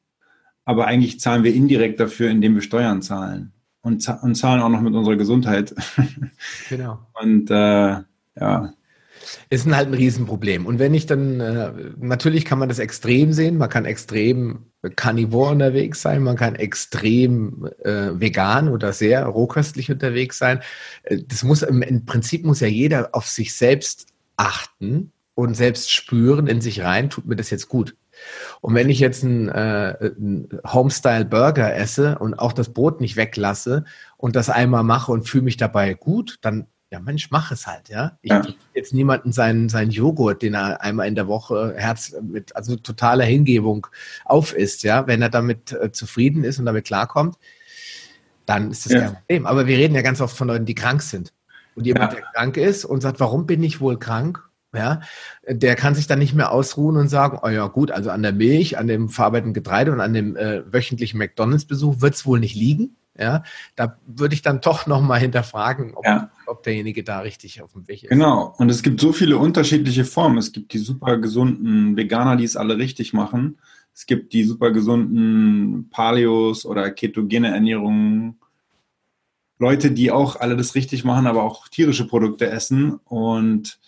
aber 0.66 0.86
eigentlich 0.88 1.20
zahlen 1.20 1.44
wir 1.44 1.54
indirekt 1.54 2.00
dafür, 2.00 2.30
indem 2.30 2.56
wir 2.56 2.62
Steuern 2.62 3.02
zahlen. 3.02 3.52
Und, 3.82 4.08
und 4.22 4.36
zahlen 4.36 4.62
auch 4.62 4.70
noch 4.70 4.80
mit 4.82 4.94
unserer 4.94 5.18
Gesundheit. 5.18 5.76
Genau. 6.70 7.00
Und 7.22 7.52
äh, 7.52 8.02
ja. 8.40 8.74
Ist 9.50 9.66
halt 9.68 9.88
ein 9.88 9.94
Riesenproblem. 9.94 10.66
Und 10.66 10.80
wenn 10.80 10.94
ich 10.94 11.06
dann, 11.06 11.40
äh, 11.40 11.72
natürlich 11.98 12.46
kann 12.46 12.60
man 12.60 12.70
das 12.70 12.80
extrem 12.80 13.34
sehen, 13.34 13.58
man 13.58 13.70
kann 13.70 13.86
extrem 13.86 14.66
karnivor 14.96 15.52
unterwegs 15.52 16.02
sein, 16.02 16.24
man 16.24 16.36
kann 16.36 16.56
extrem 16.56 17.70
äh, 17.84 18.20
vegan 18.20 18.68
oder 18.68 18.94
sehr 18.94 19.26
rohköstlich 19.26 19.92
unterwegs 19.92 20.38
sein. 20.38 20.62
Äh, 21.04 21.20
das 21.28 21.44
muss 21.44 21.62
im, 21.62 21.82
im 21.82 22.06
Prinzip 22.06 22.46
muss 22.46 22.60
ja 22.60 22.68
jeder 22.68 23.10
auf 23.14 23.28
sich 23.28 23.54
selbst 23.54 24.08
achten 24.38 25.12
und 25.36 25.56
selbst 25.56 25.92
spüren 25.92 26.48
in 26.48 26.62
sich 26.62 26.82
rein, 26.82 27.10
tut 27.10 27.26
mir 27.26 27.36
das 27.36 27.50
jetzt 27.50 27.70
gut. 27.70 27.96
Und 28.62 28.76
wenn 28.76 28.90
ich 28.90 29.00
jetzt 29.00 29.24
einen, 29.24 29.50
äh, 29.50 29.96
einen 30.00 30.48
Homestyle 30.66 31.26
Burger 31.26 31.76
esse 31.76 32.20
und 32.20 32.36
auch 32.36 32.54
das 32.54 32.70
Brot 32.70 33.02
nicht 33.02 33.16
weglasse 33.16 33.86
und 34.18 34.36
das 34.36 34.50
einmal 34.50 34.84
mache 34.84 35.12
und 35.12 35.28
fühle 35.28 35.44
mich 35.44 35.58
dabei 35.58 35.94
gut, 35.94 36.38
dann 36.42 36.68
ja 36.94 37.00
Mensch, 37.00 37.32
mach 37.32 37.52
es 37.52 37.68
halt, 37.68 37.90
ja. 37.90 38.18
Ich 38.22 38.32
ja. 38.32 38.46
jetzt 38.74 38.94
niemanden 38.94 39.32
seinen, 39.32 39.68
seinen 39.68 39.92
Joghurt, 39.92 40.44
den 40.44 40.54
er 40.54 40.82
einmal 40.82 41.08
in 41.08 41.16
der 41.16 41.28
Woche 41.28 41.74
Herz 41.76 42.16
mit, 42.22 42.56
also 42.56 42.76
totaler 42.76 43.26
Hingebung 43.26 43.88
aufisst, 44.26 44.84
ja. 44.84 45.08
Wenn 45.08 45.22
er 45.22 45.30
damit 45.30 45.74
äh, 45.74 45.92
zufrieden 45.92 46.44
ist 46.44 46.60
und 46.60 46.66
damit 46.66 46.86
klarkommt, 46.86 47.38
dann 48.46 48.72
ist 48.72 48.86
das 48.86 48.94
ja. 48.94 49.00
kein 49.00 49.14
Problem. 49.16 49.46
Aber 49.48 49.68
wir 49.68 49.78
reden 49.78 49.96
ja 49.96 50.02
ganz 50.02 50.22
oft 50.22 50.38
von 50.38 50.48
Leuten, 50.48 50.66
die 50.66 50.76
krank 50.76 51.02
sind. 51.02 51.34
Und 51.76 51.86
jemand, 51.86 52.14
ja. 52.14 52.20
der 52.20 52.28
krank 52.32 52.58
ist 52.58 52.86
und 52.86 53.02
sagt, 53.02 53.20
warum 53.20 53.48
bin 53.48 53.64
ich 53.64 53.82
wohl 53.82 53.98
krank? 53.98 54.48
Ja, 54.76 55.02
der 55.48 55.76
kann 55.76 55.94
sich 55.94 56.08
dann 56.08 56.18
nicht 56.18 56.34
mehr 56.34 56.52
ausruhen 56.52 56.98
und 56.98 57.08
sagen, 57.08 57.40
oh 57.44 57.48
ja 57.48 57.68
gut, 57.68 57.92
also 57.92 58.10
an 58.10 58.24
der 58.24 58.34
Milch, 58.34 58.76
an 58.76 58.88
dem 58.88 59.08
verarbeiteten 59.08 59.54
Getreide 59.54 59.92
und 59.92 60.02
an 60.02 60.14
dem 60.14 60.36
äh, 60.36 60.64
wöchentlichen 60.72 61.20
McDonalds-Besuch 61.20 62.02
wird 62.02 62.16
es 62.16 62.26
wohl 62.26 62.40
nicht 62.40 62.56
liegen. 62.56 62.96
Ja, 63.18 63.44
da 63.76 63.98
würde 64.08 64.34
ich 64.34 64.42
dann 64.42 64.62
doch 64.62 64.88
nochmal 64.88 65.20
hinterfragen, 65.20 65.94
ob, 65.94 66.04
ja. 66.04 66.32
Derjenige 66.66 67.04
da 67.04 67.20
richtig 67.20 67.62
auf 67.62 67.74
dem 67.74 67.88
Weg 67.88 68.04
ist. 68.04 68.10
Genau. 68.10 68.54
Und 68.58 68.70
es 68.70 68.84
gibt 68.84 69.00
so 69.00 69.14
viele 69.14 69.38
unterschiedliche 69.38 70.06
Formen. 70.06 70.38
Es 70.38 70.52
gibt 70.52 70.74
die 70.74 70.80
super 70.80 71.18
gesunden 71.18 71.96
Veganer, 71.96 72.36
die 72.36 72.44
es 72.44 72.56
alle 72.56 72.78
richtig 72.78 73.14
machen. 73.14 73.58
Es 73.94 74.06
gibt 74.06 74.34
die 74.34 74.44
super 74.44 74.72
gesunden 74.72 75.90
Paleos 75.90 76.66
oder 76.66 76.90
ketogene 76.92 77.50
Ernährungen. 77.50 78.40
Leute, 79.60 79.92
die 79.92 80.12
auch 80.12 80.36
alle 80.36 80.58
das 80.58 80.76
richtig 80.76 81.04
machen, 81.04 81.28
aber 81.28 81.44
auch 81.44 81.68
tierische 81.68 82.08
Produkte 82.08 82.50
essen. 82.50 83.00
Und 83.06 83.80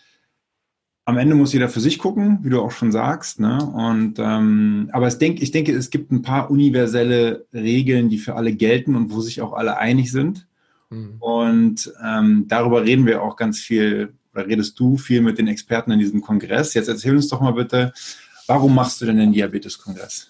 am 1.06 1.18
Ende 1.18 1.36
muss 1.36 1.54
jeder 1.54 1.70
für 1.70 1.80
sich 1.80 2.00
gucken, 2.00 2.40
wie 2.42 2.50
du 2.50 2.62
auch 2.62 2.72
schon 2.72 2.92
sagst. 2.92 3.40
Ne? 3.40 3.64
Und 3.64 4.20
ähm, 4.20 4.90
aber 4.92 5.08
es 5.08 5.20
denk, 5.20 5.42
ich 5.42 5.52
denke, 5.52 5.72
es 5.72 5.92
gibt 5.92 6.12
ein 6.12 6.24
paar 6.24 6.50
universelle 6.50 7.46
Regeln, 7.54 8.10
die 8.10 8.18
für 8.18 8.36
alle 8.36 8.54
gelten 8.54 8.96
und 8.96 9.12
wo 9.12 9.22
sich 9.22 9.42
auch 9.42 9.54
alle 9.54 9.78
einig 9.78 10.12
sind. 10.12 10.48
Mhm. 10.96 11.16
Und 11.20 11.94
ähm, 12.04 12.46
darüber 12.48 12.84
reden 12.84 13.06
wir 13.06 13.22
auch 13.22 13.36
ganz 13.36 13.60
viel, 13.60 14.14
oder 14.34 14.48
redest 14.48 14.80
du 14.80 14.98
viel 14.98 15.22
mit 15.22 15.38
den 15.38 15.48
Experten 15.48 15.92
in 15.92 16.00
diesem 16.00 16.22
Kongress. 16.22 16.74
Jetzt 16.74 16.90
erzähl 16.90 17.16
uns 17.16 17.28
doch 17.28 17.42
mal 17.42 17.54
bitte, 17.54 17.94
warum 18.48 18.76
machst 18.76 19.02
du 19.02 19.06
denn 19.06 19.18
den 19.18 19.32
Diabetes-Kongress? 19.32 20.30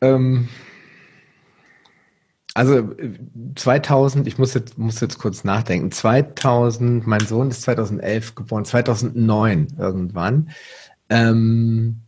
Ähm, 0.00 0.48
also 2.54 2.90
2000, 3.54 4.26
ich 4.26 4.38
muss 4.38 4.54
jetzt, 4.54 4.78
muss 4.78 5.00
jetzt 5.00 5.18
kurz 5.18 5.44
nachdenken, 5.44 5.90
2000, 5.92 7.06
mein 7.06 7.20
Sohn 7.20 7.50
ist 7.50 7.62
2011 7.62 8.34
geboren, 8.34 8.64
2009 8.64 9.74
irgendwann. 9.78 10.50
Ähm, 11.10 12.02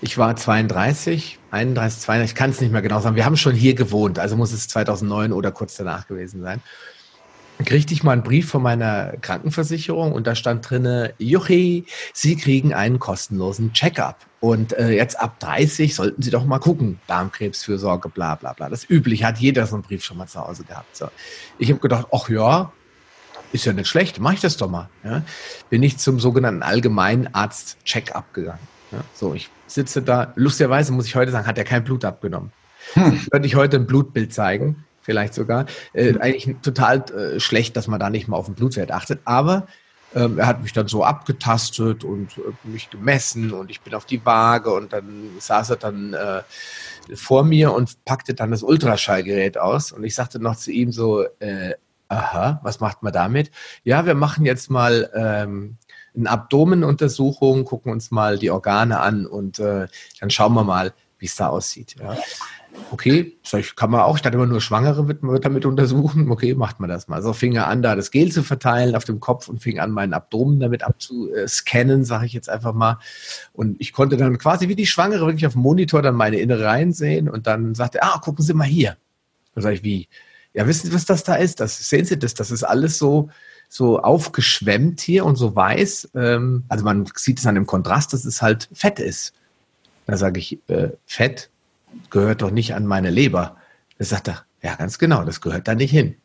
ich 0.00 0.16
war 0.16 0.36
32, 0.36 1.37
31, 1.50 2.00
32, 2.00 2.30
ich 2.32 2.34
kann 2.36 2.50
es 2.50 2.60
nicht 2.60 2.72
mehr 2.72 2.82
genau 2.82 3.00
sagen. 3.00 3.16
Wir 3.16 3.24
haben 3.24 3.36
schon 3.36 3.54
hier 3.54 3.74
gewohnt, 3.74 4.18
also 4.18 4.36
muss 4.36 4.52
es 4.52 4.68
2009 4.68 5.32
oder 5.32 5.50
kurz 5.50 5.76
danach 5.76 6.06
gewesen 6.06 6.42
sein 6.42 6.60
kriegte 7.64 7.92
ich 7.92 8.02
mal 8.02 8.12
einen 8.12 8.22
Brief 8.22 8.48
von 8.48 8.62
meiner 8.62 9.14
Krankenversicherung 9.20 10.12
und 10.12 10.26
da 10.26 10.34
stand 10.34 10.68
drinne, 10.68 11.14
Juchi, 11.18 11.86
Sie 12.12 12.36
kriegen 12.36 12.74
einen 12.74 12.98
kostenlosen 12.98 13.72
Checkup. 13.72 14.16
Und 14.40 14.72
äh, 14.74 14.90
jetzt 14.90 15.18
ab 15.18 15.40
30 15.40 15.94
sollten 15.94 16.22
Sie 16.22 16.30
doch 16.30 16.44
mal 16.44 16.60
gucken, 16.60 17.00
Darmkrebsfürsorge, 17.08 18.08
bla 18.08 18.36
bla 18.36 18.52
bla. 18.52 18.68
Das 18.68 18.88
üblich 18.88 19.24
hat 19.24 19.38
jeder 19.38 19.66
so 19.66 19.74
einen 19.74 19.82
Brief 19.82 20.04
schon 20.04 20.16
mal 20.16 20.28
zu 20.28 20.40
Hause 20.40 20.64
gehabt. 20.64 20.96
So. 20.96 21.08
Ich 21.58 21.70
habe 21.70 21.80
gedacht, 21.80 22.06
ach 22.12 22.28
ja, 22.28 22.72
ist 23.52 23.64
ja 23.64 23.72
nicht 23.72 23.88
schlecht, 23.88 24.20
mache 24.20 24.34
ich 24.34 24.40
das 24.40 24.56
doch 24.56 24.70
mal. 24.70 24.88
Ja. 25.02 25.22
Bin 25.70 25.82
ich 25.82 25.98
zum 25.98 26.20
sogenannten 26.20 26.62
Allgemeinarzt-Check-up 26.62 28.32
gegangen. 28.32 28.60
Ja. 28.92 29.00
So, 29.14 29.34
ich 29.34 29.50
sitze 29.66 30.02
da, 30.02 30.32
lustigerweise 30.36 30.92
muss 30.92 31.06
ich 31.06 31.14
heute 31.14 31.30
sagen, 31.30 31.46
hat 31.46 31.58
er 31.58 31.64
kein 31.64 31.84
Blut 31.84 32.04
abgenommen. 32.04 32.52
Hm. 32.94 33.20
Könnte 33.30 33.46
ich 33.46 33.54
heute 33.54 33.76
ein 33.76 33.86
Blutbild 33.86 34.32
zeigen 34.32 34.84
vielleicht 35.08 35.32
sogar. 35.32 35.64
Äh, 35.94 36.12
mhm. 36.12 36.20
eigentlich 36.20 36.56
total 36.60 37.02
äh, 37.12 37.40
schlecht, 37.40 37.78
dass 37.78 37.88
man 37.88 37.98
da 37.98 38.10
nicht 38.10 38.28
mal 38.28 38.36
auf 38.36 38.44
den 38.44 38.54
Blutwert 38.54 38.92
achtet. 38.92 39.20
Aber 39.24 39.66
ähm, 40.14 40.38
er 40.38 40.46
hat 40.46 40.62
mich 40.62 40.74
dann 40.74 40.86
so 40.86 41.02
abgetastet 41.02 42.04
und 42.04 42.36
äh, 42.36 42.68
mich 42.68 42.90
gemessen 42.90 43.52
und 43.52 43.70
ich 43.70 43.80
bin 43.80 43.94
auf 43.94 44.04
die 44.04 44.24
Waage 44.26 44.70
und 44.70 44.92
dann 44.92 45.30
saß 45.38 45.70
er 45.70 45.76
dann 45.76 46.12
äh, 46.12 46.42
vor 47.14 47.42
mir 47.42 47.72
und 47.72 48.04
packte 48.04 48.34
dann 48.34 48.50
das 48.50 48.62
Ultraschallgerät 48.62 49.56
aus 49.56 49.92
und 49.92 50.04
ich 50.04 50.14
sagte 50.14 50.40
noch 50.40 50.56
zu 50.56 50.72
ihm 50.72 50.92
so, 50.92 51.24
äh, 51.40 51.74
aha, 52.08 52.60
was 52.62 52.80
macht 52.80 53.02
man 53.02 53.12
damit? 53.12 53.50
Ja, 53.84 54.04
wir 54.04 54.14
machen 54.14 54.44
jetzt 54.44 54.70
mal 54.70 55.10
ähm, 55.14 55.78
eine 56.18 56.30
Abdomenuntersuchung, 56.30 57.64
gucken 57.64 57.92
uns 57.92 58.10
mal 58.10 58.38
die 58.38 58.50
Organe 58.50 59.00
an 59.00 59.26
und 59.26 59.58
äh, 59.58 59.88
dann 60.20 60.30
schauen 60.30 60.54
wir 60.54 60.64
mal, 60.64 60.92
wie 61.18 61.26
es 61.26 61.36
da 61.36 61.48
aussieht. 61.48 61.96
Ja 61.98 62.16
okay, 62.90 63.36
ich, 63.52 63.76
kann 63.76 63.90
man 63.90 64.00
auch, 64.00 64.18
statt 64.18 64.34
immer 64.34 64.46
nur 64.46 64.60
Schwangere 64.60 65.08
wird, 65.08 65.22
wird 65.22 65.44
damit 65.44 65.66
untersuchen, 65.66 66.30
okay, 66.30 66.54
macht 66.54 66.80
man 66.80 66.88
das 66.88 67.08
mal. 67.08 67.22
So 67.22 67.32
fing 67.32 67.54
er 67.54 67.66
an, 67.66 67.82
da 67.82 67.94
das 67.94 68.10
Gel 68.10 68.32
zu 68.32 68.42
verteilen 68.42 68.94
auf 68.94 69.04
dem 69.04 69.20
Kopf 69.20 69.48
und 69.48 69.62
fing 69.62 69.78
an, 69.78 69.90
meinen 69.90 70.14
Abdomen 70.14 70.60
damit 70.60 70.82
abzuscannen, 70.82 72.04
sage 72.04 72.26
ich 72.26 72.32
jetzt 72.32 72.48
einfach 72.48 72.72
mal. 72.72 72.98
Und 73.52 73.80
ich 73.80 73.92
konnte 73.92 74.16
dann 74.16 74.38
quasi 74.38 74.68
wie 74.68 74.76
die 74.76 74.86
Schwangere 74.86 75.26
wirklich 75.26 75.46
auf 75.46 75.54
dem 75.54 75.62
Monitor 75.62 76.02
dann 76.02 76.14
meine 76.14 76.38
Innereien 76.38 76.92
sehen 76.92 77.28
und 77.28 77.46
dann 77.46 77.74
sagte 77.74 77.98
er, 77.98 78.14
ah, 78.14 78.18
gucken 78.18 78.44
Sie 78.44 78.54
mal 78.54 78.64
hier. 78.66 78.96
Dann 79.54 79.62
sage 79.62 79.76
ich, 79.76 79.82
wie? 79.82 80.08
Ja, 80.54 80.66
wissen 80.66 80.88
Sie, 80.88 80.94
was 80.94 81.04
das 81.04 81.24
da 81.24 81.34
ist? 81.34 81.60
Das, 81.60 81.78
sehen 81.88 82.04
Sie 82.04 82.18
das? 82.18 82.34
Das 82.34 82.50
ist 82.50 82.64
alles 82.64 82.98
so, 82.98 83.28
so 83.68 84.00
aufgeschwemmt 84.00 85.00
hier 85.00 85.24
und 85.24 85.36
so 85.36 85.54
weiß. 85.54 86.10
Ähm, 86.14 86.64
also 86.68 86.84
man 86.84 87.06
sieht 87.14 87.38
es 87.38 87.46
an 87.46 87.54
dem 87.54 87.66
Kontrast, 87.66 88.12
dass 88.12 88.24
es 88.24 88.42
halt 88.42 88.68
Fett 88.72 88.98
ist. 88.98 89.34
Da 90.06 90.16
sage 90.16 90.40
ich, 90.40 90.58
äh, 90.68 90.90
Fett? 91.06 91.50
gehört 92.10 92.42
doch 92.42 92.50
nicht 92.50 92.74
an 92.74 92.86
meine 92.86 93.10
Leber. 93.10 93.56
Da 93.98 94.04
sagt 94.04 94.28
er, 94.28 94.44
ja, 94.62 94.74
ganz 94.74 94.98
genau, 94.98 95.24
das 95.24 95.40
gehört 95.40 95.68
da 95.68 95.74
nicht 95.74 95.90
hin. 95.90 96.16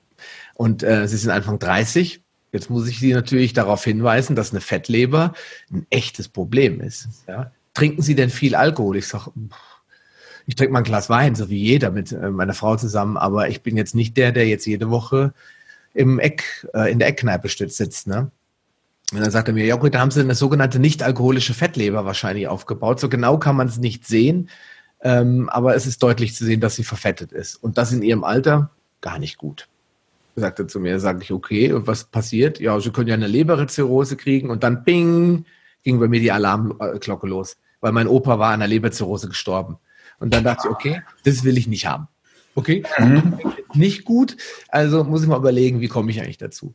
Und 0.55 0.83
äh, 0.83 1.07
Sie 1.07 1.17
sind 1.17 1.31
Anfang 1.31 1.59
30. 1.59 2.21
Jetzt 2.51 2.69
muss 2.69 2.87
ich 2.87 2.99
Sie 2.99 3.13
natürlich 3.13 3.53
darauf 3.53 3.83
hinweisen, 3.83 4.35
dass 4.35 4.51
eine 4.51 4.61
Fettleber 4.61 5.33
ein 5.71 5.87
echtes 5.89 6.27
Problem 6.27 6.81
ist. 6.81 7.09
Ja? 7.27 7.51
Trinken 7.73 8.01
Sie 8.01 8.15
denn 8.15 8.29
viel 8.29 8.55
Alkohol? 8.55 8.97
Ich 8.97 9.07
sage, 9.07 9.31
ich 10.45 10.55
trinke 10.55 10.73
mal 10.73 10.79
ein 10.79 10.85
Glas 10.85 11.09
Wein, 11.09 11.35
so 11.35 11.49
wie 11.49 11.57
jeder 11.57 11.89
mit 11.89 12.11
äh, 12.11 12.29
meiner 12.29 12.53
Frau 12.53 12.75
zusammen, 12.75 13.17
aber 13.17 13.49
ich 13.49 13.63
bin 13.63 13.77
jetzt 13.77 13.95
nicht 13.95 14.17
der, 14.17 14.31
der 14.31 14.47
jetzt 14.47 14.65
jede 14.65 14.89
Woche 14.89 15.33
im 15.93 16.19
Eck, 16.19 16.67
äh, 16.73 16.91
in 16.91 16.99
der 16.99 17.07
Eckkneipe 17.07 17.47
sitzt. 17.47 18.07
Ne? 18.07 18.31
Und 19.11 19.19
dann 19.21 19.31
sagt 19.31 19.47
er 19.47 19.53
mir, 19.53 19.65
ja 19.65 19.75
gut, 19.75 19.93
da 19.93 19.99
haben 19.99 20.11
Sie 20.11 20.21
eine 20.21 20.35
sogenannte 20.35 20.79
nicht-alkoholische 20.79 21.53
Fettleber 21.53 22.05
wahrscheinlich 22.05 22.47
aufgebaut. 22.47 22.99
So 22.99 23.09
genau 23.09 23.37
kann 23.37 23.55
man 23.55 23.67
es 23.67 23.77
nicht 23.77 24.07
sehen. 24.07 24.49
Ähm, 25.03 25.49
aber 25.49 25.75
es 25.75 25.85
ist 25.85 26.01
deutlich 26.01 26.33
zu 26.33 26.45
sehen, 26.45 26.61
dass 26.61 26.75
sie 26.75 26.85
verfettet 26.85 27.33
ist. 27.33 27.55
Und 27.57 27.77
das 27.77 27.91
in 27.91 28.01
ihrem 28.01 28.23
Alter 28.23 28.71
gar 29.01 29.19
nicht 29.19 29.37
gut. 29.37 29.67
Sagt 30.35 30.59
er 30.59 30.67
zu 30.67 30.79
mir, 30.79 30.99
sage 30.99 31.19
ich, 31.21 31.31
okay, 31.31 31.73
und 31.73 31.85
was 31.85 32.05
passiert? 32.05 32.59
Ja, 32.59 32.79
sie 32.79 32.89
können 32.89 33.09
ja 33.09 33.13
eine 33.13 33.27
Leberzirrhose 33.27 34.15
kriegen 34.15 34.49
und 34.49 34.63
dann 34.63 34.83
bing, 34.83 35.45
ging 35.83 35.99
bei 35.99 36.07
mir 36.07 36.21
die 36.21 36.31
Alarmglocke 36.31 37.27
los, 37.27 37.57
weil 37.81 37.91
mein 37.91 38.07
Opa 38.07 38.39
war 38.39 38.47
an 38.47 38.61
einer 38.61 38.67
Leberzirrhose 38.67 39.27
gestorben. 39.27 39.77
Und 40.19 40.33
dann 40.33 40.45
dachte 40.45 40.67
ich, 40.67 40.71
okay, 40.71 41.01
das 41.25 41.43
will 41.43 41.57
ich 41.57 41.67
nicht 41.67 41.85
haben. 41.85 42.07
Okay, 42.55 42.83
mhm. 42.97 43.39
Nicht 43.75 44.05
gut. 44.05 44.37
Also 44.69 45.03
muss 45.03 45.23
ich 45.23 45.27
mal 45.27 45.37
überlegen, 45.37 45.81
wie 45.81 45.87
komme 45.87 46.11
ich 46.11 46.21
eigentlich 46.21 46.37
dazu? 46.37 46.73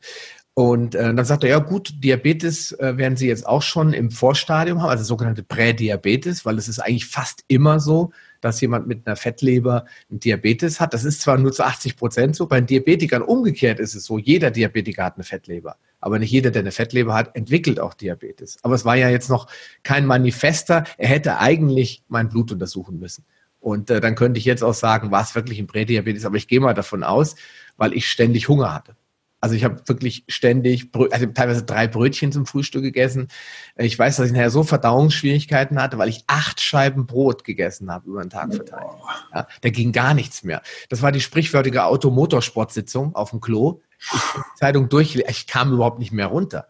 Und 0.58 0.96
äh, 0.96 1.14
dann 1.14 1.24
sagt 1.24 1.44
er, 1.44 1.50
ja 1.50 1.58
gut, 1.60 2.02
Diabetes 2.02 2.72
äh, 2.72 2.96
werden 2.96 3.16
Sie 3.16 3.28
jetzt 3.28 3.46
auch 3.46 3.62
schon 3.62 3.92
im 3.92 4.10
Vorstadium 4.10 4.82
haben, 4.82 4.90
also 4.90 5.04
sogenannte 5.04 5.44
Prädiabetes, 5.44 6.44
weil 6.44 6.58
es 6.58 6.66
ist 6.66 6.80
eigentlich 6.80 7.06
fast 7.06 7.44
immer 7.46 7.78
so, 7.78 8.10
dass 8.40 8.60
jemand 8.60 8.88
mit 8.88 9.06
einer 9.06 9.14
Fettleber 9.14 9.84
einen 10.10 10.18
Diabetes 10.18 10.80
hat. 10.80 10.94
Das 10.94 11.04
ist 11.04 11.20
zwar 11.20 11.38
nur 11.38 11.52
zu 11.52 11.64
80 11.64 11.96
Prozent 11.96 12.34
so, 12.34 12.46
bei 12.46 12.60
Diabetikern 12.60 13.22
umgekehrt 13.22 13.78
ist 13.78 13.94
es 13.94 14.04
so, 14.04 14.18
jeder 14.18 14.50
Diabetiker 14.50 15.04
hat 15.04 15.14
eine 15.14 15.22
Fettleber. 15.22 15.76
Aber 16.00 16.18
nicht 16.18 16.32
jeder, 16.32 16.50
der 16.50 16.62
eine 16.62 16.72
Fettleber 16.72 17.14
hat, 17.14 17.36
entwickelt 17.36 17.78
auch 17.78 17.94
Diabetes. 17.94 18.58
Aber 18.62 18.74
es 18.74 18.84
war 18.84 18.96
ja 18.96 19.10
jetzt 19.10 19.30
noch 19.30 19.46
kein 19.84 20.06
Manifester. 20.06 20.82
Er 20.96 21.08
hätte 21.08 21.38
eigentlich 21.38 22.02
mein 22.08 22.28
Blut 22.28 22.50
untersuchen 22.50 22.98
müssen. 22.98 23.24
Und 23.68 23.90
äh, 23.90 24.00
dann 24.00 24.14
könnte 24.14 24.38
ich 24.38 24.46
jetzt 24.46 24.64
auch 24.64 24.72
sagen, 24.72 25.10
war 25.10 25.22
es 25.22 25.34
wirklich 25.34 25.58
ein 25.58 25.66
Prädiabetes, 25.66 26.24
aber 26.24 26.36
ich 26.36 26.48
gehe 26.48 26.58
mal 26.58 26.72
davon 26.72 27.04
aus, 27.04 27.34
weil 27.76 27.92
ich 27.92 28.10
ständig 28.10 28.48
Hunger 28.48 28.72
hatte. 28.72 28.96
Also 29.40 29.54
ich 29.54 29.62
habe 29.62 29.80
wirklich 29.86 30.24
ständig, 30.26 30.90
also 31.10 31.26
teilweise 31.26 31.64
drei 31.64 31.86
Brötchen 31.86 32.32
zum 32.32 32.46
Frühstück 32.46 32.82
gegessen. 32.82 33.28
Ich 33.76 33.96
weiß, 33.96 34.16
dass 34.16 34.26
ich 34.26 34.32
nachher 34.32 34.50
so 34.50 34.64
Verdauungsschwierigkeiten 34.64 35.80
hatte, 35.80 35.98
weil 35.98 36.08
ich 36.08 36.24
acht 36.26 36.62
Scheiben 36.62 37.06
Brot 37.06 37.44
gegessen 37.44 37.90
habe 37.92 38.08
über 38.08 38.22
den 38.22 38.30
Tag 38.30 38.54
verteilt. 38.54 38.88
Ja, 39.34 39.46
da 39.60 39.70
ging 39.70 39.92
gar 39.92 40.14
nichts 40.14 40.42
mehr. 40.42 40.62
Das 40.88 41.02
war 41.02 41.12
die 41.12 41.20
sprichwörtliche 41.20 41.84
Automotorsportsitzung 41.84 43.14
auf 43.14 43.30
dem 43.30 43.40
Klo. 43.40 43.82
ich 44.00 44.20
die 44.34 44.58
Zeitung 44.58 44.88
durch, 44.88 45.14
ich 45.14 45.46
kam 45.46 45.74
überhaupt 45.74 45.98
nicht 45.98 46.12
mehr 46.12 46.26
runter. 46.26 46.66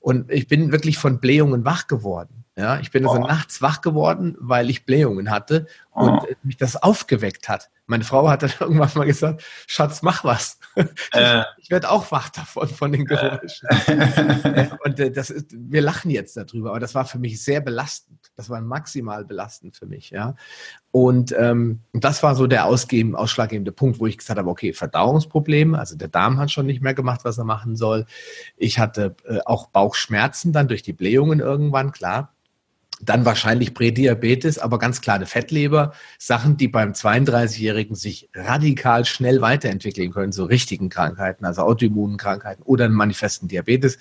Und 0.00 0.30
ich 0.30 0.46
bin 0.46 0.70
wirklich 0.70 0.98
von 0.98 1.18
Blähungen 1.18 1.64
wach 1.64 1.86
geworden. 1.86 2.44
Ja, 2.54 2.78
ich 2.80 2.90
bin 2.90 3.06
also 3.06 3.22
oh. 3.22 3.26
nachts 3.26 3.62
wach 3.62 3.80
geworden, 3.80 4.36
weil 4.38 4.68
ich 4.68 4.84
Blähungen 4.84 5.30
hatte 5.30 5.66
und 5.90 6.10
oh. 6.10 6.26
mich 6.42 6.58
das 6.58 6.76
aufgeweckt 6.76 7.48
hat. 7.48 7.70
Meine 7.86 8.04
Frau 8.04 8.28
hat 8.28 8.42
dann 8.42 8.52
irgendwann 8.60 8.90
mal 8.94 9.06
gesagt, 9.06 9.42
Schatz, 9.66 10.02
mach 10.02 10.24
was. 10.24 10.58
Äh. 11.12 11.44
Ich 11.58 11.70
werde 11.70 11.90
auch 11.90 12.10
wach 12.12 12.30
davon, 12.30 12.66
von 12.68 12.92
den 12.92 13.04
Geräuschen. 13.04 13.68
Äh. 13.86 14.68
und 14.84 14.98
äh, 14.98 15.10
das 15.10 15.28
ist, 15.28 15.48
wir 15.52 15.82
lachen 15.82 16.10
jetzt 16.10 16.36
darüber, 16.36 16.70
aber 16.70 16.80
das 16.80 16.94
war 16.94 17.04
für 17.04 17.18
mich 17.18 17.42
sehr 17.42 17.60
belastend. 17.60 18.18
Das 18.36 18.48
war 18.48 18.60
maximal 18.62 19.24
belastend 19.24 19.76
für 19.76 19.84
mich, 19.84 20.10
ja. 20.10 20.34
Und 20.90 21.34
ähm, 21.38 21.80
das 21.92 22.22
war 22.22 22.34
so 22.34 22.46
der 22.46 22.64
ausgeben, 22.64 23.14
ausschlaggebende 23.14 23.72
Punkt, 23.72 24.00
wo 24.00 24.06
ich 24.06 24.16
gesagt 24.16 24.38
habe, 24.38 24.48
okay, 24.48 24.72
Verdauungsprobleme, 24.72 25.78
also 25.78 25.96
der 25.96 26.08
Darm 26.08 26.38
hat 26.38 26.50
schon 26.50 26.66
nicht 26.66 26.82
mehr 26.82 26.94
gemacht, 26.94 27.20
was 27.24 27.36
er 27.36 27.44
machen 27.44 27.76
soll. 27.76 28.06
Ich 28.56 28.78
hatte 28.78 29.14
äh, 29.24 29.40
auch 29.44 29.68
Bauchschmerzen 29.68 30.52
dann 30.52 30.68
durch 30.68 30.82
die 30.82 30.94
Blähungen 30.94 31.40
irgendwann, 31.40 31.92
klar 31.92 32.32
dann 33.02 33.24
wahrscheinlich 33.24 33.74
Prädiabetes, 33.74 34.58
aber 34.58 34.78
ganz 34.78 35.00
klar 35.00 35.16
eine 35.16 35.26
Fettleber. 35.26 35.92
Sachen, 36.18 36.56
die 36.56 36.68
beim 36.68 36.92
32-Jährigen 36.92 37.96
sich 37.96 38.30
radikal 38.32 39.04
schnell 39.04 39.40
weiterentwickeln 39.40 40.12
können, 40.12 40.32
so 40.32 40.44
richtigen 40.44 40.88
Krankheiten, 40.88 41.44
also 41.44 41.62
Autoimmunkrankheiten 41.62 42.62
oder 42.62 42.84
einen 42.84 42.94
manifesten 42.94 43.48
Diabetes. 43.48 43.98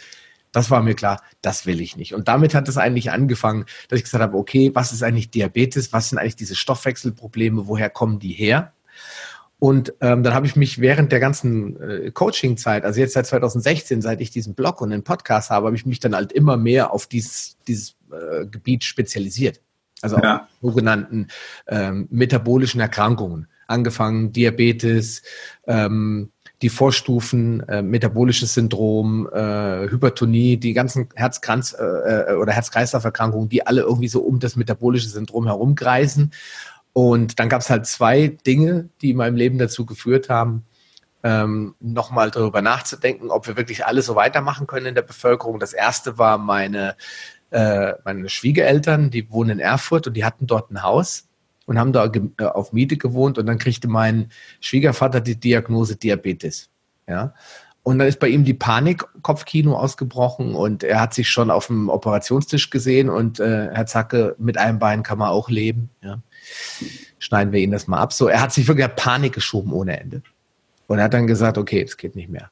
Das 0.51 0.69
war 0.69 0.83
mir 0.83 0.95
klar, 0.95 1.21
das 1.41 1.65
will 1.65 1.81
ich 1.81 1.95
nicht. 1.95 2.13
Und 2.13 2.27
damit 2.27 2.53
hat 2.53 2.67
es 2.67 2.77
eigentlich 2.77 3.11
angefangen, 3.11 3.65
dass 3.87 3.97
ich 3.97 4.03
gesagt 4.03 4.21
habe, 4.21 4.37
okay, 4.37 4.71
was 4.73 4.91
ist 4.91 5.01
eigentlich 5.01 5.31
Diabetes? 5.31 5.93
Was 5.93 6.09
sind 6.09 6.19
eigentlich 6.19 6.35
diese 6.35 6.55
Stoffwechselprobleme? 6.55 7.67
Woher 7.67 7.89
kommen 7.89 8.19
die 8.19 8.33
her? 8.33 8.73
Und 9.57 9.93
ähm, 10.01 10.23
dann 10.23 10.33
habe 10.33 10.47
ich 10.47 10.55
mich 10.55 10.81
während 10.81 11.11
der 11.11 11.19
ganzen 11.19 11.79
äh, 11.79 12.11
Coaching-Zeit, 12.11 12.83
also 12.83 12.99
jetzt 12.99 13.13
seit 13.13 13.27
2016, 13.27 14.01
seit 14.01 14.19
ich 14.19 14.31
diesen 14.31 14.55
Blog 14.55 14.81
und 14.81 14.89
den 14.89 15.03
Podcast 15.03 15.51
habe, 15.51 15.67
habe 15.67 15.75
ich 15.75 15.85
mich 15.85 15.99
dann 15.99 16.15
halt 16.15 16.31
immer 16.31 16.57
mehr 16.57 16.91
auf 16.91 17.05
dieses, 17.05 17.57
dieses 17.67 17.95
äh, 18.11 18.45
Gebiet 18.45 18.83
spezialisiert. 18.83 19.61
Also 20.01 20.17
ja. 20.17 20.41
auf 20.41 20.41
sogenannten 20.61 21.27
ähm, 21.67 22.07
metabolischen 22.09 22.81
Erkrankungen. 22.81 23.47
Angefangen 23.67 24.31
Diabetes, 24.31 25.21
ähm, 25.67 26.31
die 26.61 26.69
Vorstufen, 26.69 27.61
äh, 27.67 27.81
metabolisches 27.81 28.53
Syndrom, 28.53 29.27
äh, 29.31 29.89
Hypertonie, 29.89 30.57
die 30.57 30.73
ganzen 30.73 31.09
Herzkranz- 31.15 31.73
äh, 31.73 32.33
oder 32.33 32.51
Herz-Kreislauf-Erkrankungen, 32.51 33.49
die 33.49 33.65
alle 33.65 33.81
irgendwie 33.81 34.07
so 34.07 34.21
um 34.21 34.39
das 34.39 34.55
metabolische 34.55 35.09
Syndrom 35.09 35.47
herumkreisen. 35.47 36.31
Und 36.93 37.39
dann 37.39 37.49
gab 37.49 37.61
es 37.61 37.69
halt 37.69 37.87
zwei 37.87 38.27
Dinge, 38.45 38.89
die 39.01 39.11
in 39.11 39.17
meinem 39.17 39.35
Leben 39.35 39.57
dazu 39.57 39.85
geführt 39.85 40.29
haben, 40.29 40.65
ähm, 41.23 41.75
nochmal 41.79 42.31
darüber 42.31 42.61
nachzudenken, 42.61 43.29
ob 43.29 43.47
wir 43.47 43.57
wirklich 43.57 43.85
alle 43.85 44.01
so 44.01 44.15
weitermachen 44.15 44.67
können 44.67 44.87
in 44.87 44.95
der 44.95 45.01
Bevölkerung. 45.03 45.59
Das 45.59 45.73
erste 45.73 46.17
war 46.17 46.37
meine, 46.37 46.95
äh, 47.51 47.93
meine 48.03 48.29
Schwiegereltern, 48.29 49.09
die 49.09 49.29
wohnen 49.29 49.51
in 49.51 49.59
Erfurt 49.59 50.07
und 50.07 50.15
die 50.15 50.25
hatten 50.25 50.47
dort 50.47 50.71
ein 50.71 50.83
Haus 50.83 51.27
und 51.65 51.79
haben 51.79 51.93
da 51.93 52.11
äh, 52.39 52.45
auf 52.45 52.73
Miete 52.73 52.97
gewohnt 52.97 53.37
und 53.37 53.45
dann 53.45 53.57
kriegte 53.57 53.87
mein 53.87 54.29
Schwiegervater 54.59 55.21
die 55.21 55.39
Diagnose 55.39 55.95
Diabetes. 55.95 56.69
Ja. 57.07 57.33
Und 57.83 57.97
dann 57.97 58.07
ist 58.07 58.19
bei 58.19 58.27
ihm 58.27 58.43
die 58.43 58.53
Panik-Kopfkino 58.53 59.75
ausgebrochen 59.75 60.53
und 60.53 60.83
er 60.83 61.01
hat 61.01 61.13
sich 61.13 61.29
schon 61.29 61.49
auf 61.49 61.67
dem 61.67 61.89
Operationstisch 61.89 62.69
gesehen 62.69 63.09
und 63.09 63.39
äh, 63.39 63.69
Herr 63.71 63.87
Zacke, 63.87 64.35
mit 64.37 64.57
einem 64.57 64.79
Bein 64.79 65.01
kann 65.03 65.17
man 65.17 65.29
auch 65.29 65.49
leben. 65.49 65.89
Ja 66.01 66.21
schneiden 67.21 67.53
wir 67.53 67.59
ihn 67.59 67.71
das 67.71 67.87
mal 67.87 67.99
ab. 67.99 68.13
So, 68.13 68.27
er 68.27 68.41
hat 68.41 68.51
sich 68.51 68.67
wirklich 68.67 68.87
Panik 68.95 69.33
geschoben 69.33 69.71
ohne 69.71 69.99
Ende. 69.99 70.21
Und 70.87 70.97
er 70.97 71.05
hat 71.05 71.13
dann 71.13 71.27
gesagt, 71.27 71.57
okay, 71.57 71.83
das 71.83 71.95
geht 71.95 72.15
nicht 72.15 72.29
mehr. 72.29 72.51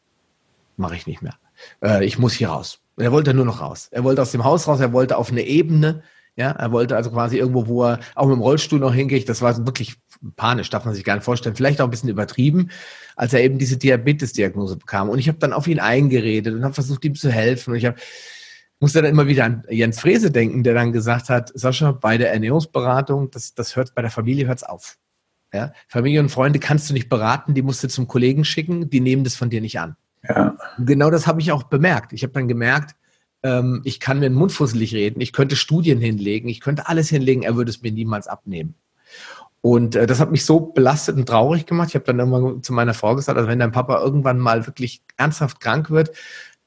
Mache 0.78 0.96
ich 0.96 1.08
nicht 1.08 1.22
mehr. 1.22 1.36
Äh, 1.84 2.06
ich 2.06 2.18
muss 2.18 2.34
hier 2.34 2.50
raus. 2.50 2.80
Und 3.00 3.06
er 3.06 3.14
wollte 3.14 3.34
nur 3.34 3.46
noch 3.46 3.62
raus. 3.62 3.88
Er 3.92 4.04
wollte 4.04 4.22
aus 4.22 4.34
dem 4.34 4.44
Haus 4.44 4.68
raus, 4.68 4.82
er 4.82 4.92
wollte 4.92 5.16
auf 5.16 5.32
eine 5.32 5.44
Ebene. 5.44 6.04
Ja, 6.36 6.52
er 6.52 6.74
wollte 6.74 6.98
also 6.98 7.10
quasi 7.12 7.38
irgendwo, 7.38 7.66
wo 7.68 7.86
er 7.86 8.02
auch 8.14 8.28
mit 8.28 8.36
dem 8.36 8.42
Rollstuhl 8.42 8.78
noch 8.78 8.94
hingeht. 8.94 9.30
Das 9.30 9.42
war 9.42 9.66
wirklich 9.66 9.96
panisch, 10.36 10.70
darf 10.70 10.84
man 10.84 10.94
sich 10.94 11.06
gar 11.06 11.16
nicht 11.16 11.24
vorstellen. 11.24 11.56
Vielleicht 11.56 11.80
auch 11.80 11.86
ein 11.86 11.92
bisschen 11.92 12.10
übertrieben, 12.10 12.72
als 13.16 13.32
er 13.32 13.42
eben 13.42 13.58
diese 13.58 13.78
Diabetes-Diagnose 13.78 14.76
bekam. 14.76 15.08
Und 15.08 15.18
ich 15.18 15.30
habe 15.30 15.38
dann 15.38 15.54
auf 15.54 15.66
ihn 15.68 15.80
eingeredet 15.80 16.54
und 16.54 16.66
habe 16.66 16.74
versucht, 16.74 17.06
ihm 17.06 17.16
zu 17.16 17.32
helfen. 17.32 17.72
Und 17.72 17.78
ich 17.78 17.86
habe 17.86 17.96
muss 18.82 18.92
dann 18.92 19.06
immer 19.06 19.28
wieder 19.28 19.46
an 19.46 19.64
Jens 19.70 20.02
Frese 20.02 20.30
denken, 20.30 20.64
der 20.64 20.74
dann 20.74 20.92
gesagt 20.92 21.30
hat, 21.30 21.54
Sascha, 21.58 21.94
bei 21.94 22.18
der 22.18 22.34
Ernährungsberatung, 22.34 23.32
das, 23.32 23.54
das 23.54 23.78
hört 23.78 23.96
bei 23.96 24.02
der 24.02 24.12
Familie 24.12 24.48
hört's 24.48 24.64
auf. 24.64 24.98
Ja? 25.54 25.72
Familie 25.88 26.20
und 26.20 26.30
Freunde 26.30 26.60
kannst 26.60 26.90
du 26.90 26.94
nicht 26.94 27.08
beraten, 27.08 27.54
die 27.54 27.62
musst 27.62 27.82
du 27.82 27.88
zum 27.88 28.10
Kollegen 28.10 28.44
schicken, 28.44 28.90
die 28.90 29.00
nehmen 29.00 29.24
das 29.24 29.36
von 29.36 29.50
dir 29.50 29.62
nicht 29.62 29.80
an. 29.80 29.96
Ja. 30.28 30.58
genau 30.78 31.10
das 31.10 31.28
habe 31.28 31.42
ich 31.42 31.52
auch 31.52 31.64
bemerkt. 31.64 32.14
Ich 32.14 32.24
habe 32.24 32.34
dann 32.34 32.48
gemerkt, 32.48 32.96
ähm, 33.44 33.82
ich 33.86 34.00
kann 34.00 34.20
mir 34.20 34.30
den 34.30 34.34
Mund 34.34 34.52
fusselig 34.52 34.94
reden, 34.94 35.22
ich 35.22 35.32
könnte 35.34 35.56
Studien 35.56 36.00
hinlegen, 36.00 36.50
ich 36.50 36.60
könnte 36.60 36.88
alles 36.88 37.10
hinlegen, 37.10 37.44
er 37.44 37.56
würde 37.56 37.70
es 37.70 37.82
mir 37.82 37.92
niemals 37.92 38.28
abnehmen. 38.28 38.76
Und 39.62 39.96
äh, 39.96 40.08
das 40.08 40.20
hat 40.20 40.32
mich 40.32 40.46
so 40.46 40.60
belastet 40.60 41.16
und 41.18 41.28
traurig 41.28 41.66
gemacht. 41.66 41.90
Ich 41.90 41.96
habe 41.96 42.06
dann 42.06 42.20
irgendwann 42.20 42.64
zu 42.64 42.74
meiner 42.74 42.94
Frau 42.94 43.16
gesagt, 43.16 43.38
also 43.38 43.50
wenn 43.50 43.60
dein 43.60 43.72
Papa 43.72 44.02
irgendwann 44.02 44.40
mal 44.40 44.68
wirklich 44.68 45.02
ernsthaft 45.18 45.60
krank 45.60 45.90
wird, 45.90 46.12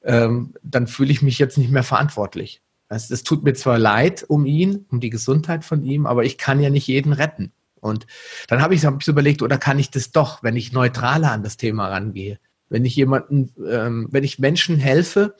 ähm, 0.03 0.53
dann 0.61 0.87
fühle 0.87 1.11
ich 1.11 1.21
mich 1.21 1.39
jetzt 1.39 1.57
nicht 1.57 1.71
mehr 1.71 1.83
verantwortlich. 1.83 2.61
Also 2.89 3.13
es 3.13 3.23
tut 3.23 3.43
mir 3.43 3.53
zwar 3.53 3.79
leid 3.79 4.25
um 4.27 4.45
ihn, 4.45 4.85
um 4.91 4.99
die 4.99 5.09
Gesundheit 5.09 5.65
von 5.65 5.83
ihm, 5.83 6.05
aber 6.05 6.23
ich 6.23 6.37
kann 6.37 6.59
ja 6.59 6.69
nicht 6.69 6.87
jeden 6.87 7.13
retten. 7.13 7.51
Und 7.79 8.05
dann 8.47 8.61
habe 8.61 8.75
ich, 8.75 8.85
hab 8.85 8.99
ich 8.99 9.05
so 9.05 9.11
überlegt, 9.11 9.41
oder 9.41 9.57
kann 9.57 9.79
ich 9.79 9.89
das 9.89 10.11
doch, 10.11 10.43
wenn 10.43 10.55
ich 10.55 10.71
neutraler 10.71 11.31
an 11.31 11.43
das 11.43 11.57
Thema 11.57 11.87
rangehe? 11.87 12.39
Wenn 12.69 12.85
ich 12.85 12.95
jemanden, 12.95 13.53
ähm, 13.69 14.07
wenn 14.11 14.23
ich 14.23 14.39
Menschen 14.39 14.77
helfe, 14.77 15.35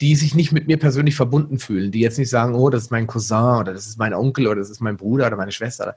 die 0.00 0.14
sich 0.14 0.34
nicht 0.34 0.52
mit 0.52 0.66
mir 0.66 0.78
persönlich 0.78 1.16
verbunden 1.16 1.58
fühlen, 1.58 1.90
die 1.90 2.00
jetzt 2.00 2.18
nicht 2.18 2.30
sagen, 2.30 2.54
oh, 2.54 2.70
das 2.70 2.84
ist 2.84 2.90
mein 2.90 3.06
Cousin 3.06 3.60
oder 3.60 3.72
das 3.72 3.86
ist 3.86 3.98
mein 3.98 4.14
Onkel 4.14 4.46
oder 4.46 4.60
das 4.60 4.70
ist 4.70 4.80
mein 4.80 4.96
Bruder 4.96 5.26
oder 5.26 5.36
meine 5.36 5.52
Schwester. 5.52 5.96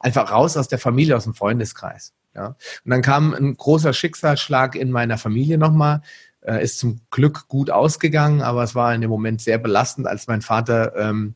Einfach 0.00 0.30
raus 0.30 0.56
aus 0.56 0.68
der 0.68 0.78
Familie, 0.78 1.16
aus 1.16 1.24
dem 1.24 1.34
Freundeskreis. 1.34 2.14
Ja. 2.34 2.48
Und 2.84 2.90
dann 2.90 3.02
kam 3.02 3.34
ein 3.34 3.56
großer 3.56 3.92
Schicksalsschlag 3.92 4.74
in 4.74 4.90
meiner 4.90 5.18
Familie 5.18 5.58
nochmal. 5.58 6.02
Äh, 6.42 6.62
ist 6.62 6.78
zum 6.78 7.00
Glück 7.10 7.48
gut 7.48 7.70
ausgegangen, 7.70 8.40
aber 8.40 8.62
es 8.62 8.74
war 8.74 8.94
in 8.94 9.00
dem 9.00 9.10
Moment 9.10 9.40
sehr 9.40 9.58
belastend, 9.58 10.06
als 10.06 10.28
mein 10.28 10.42
Vater 10.42 10.94
ähm, 10.96 11.34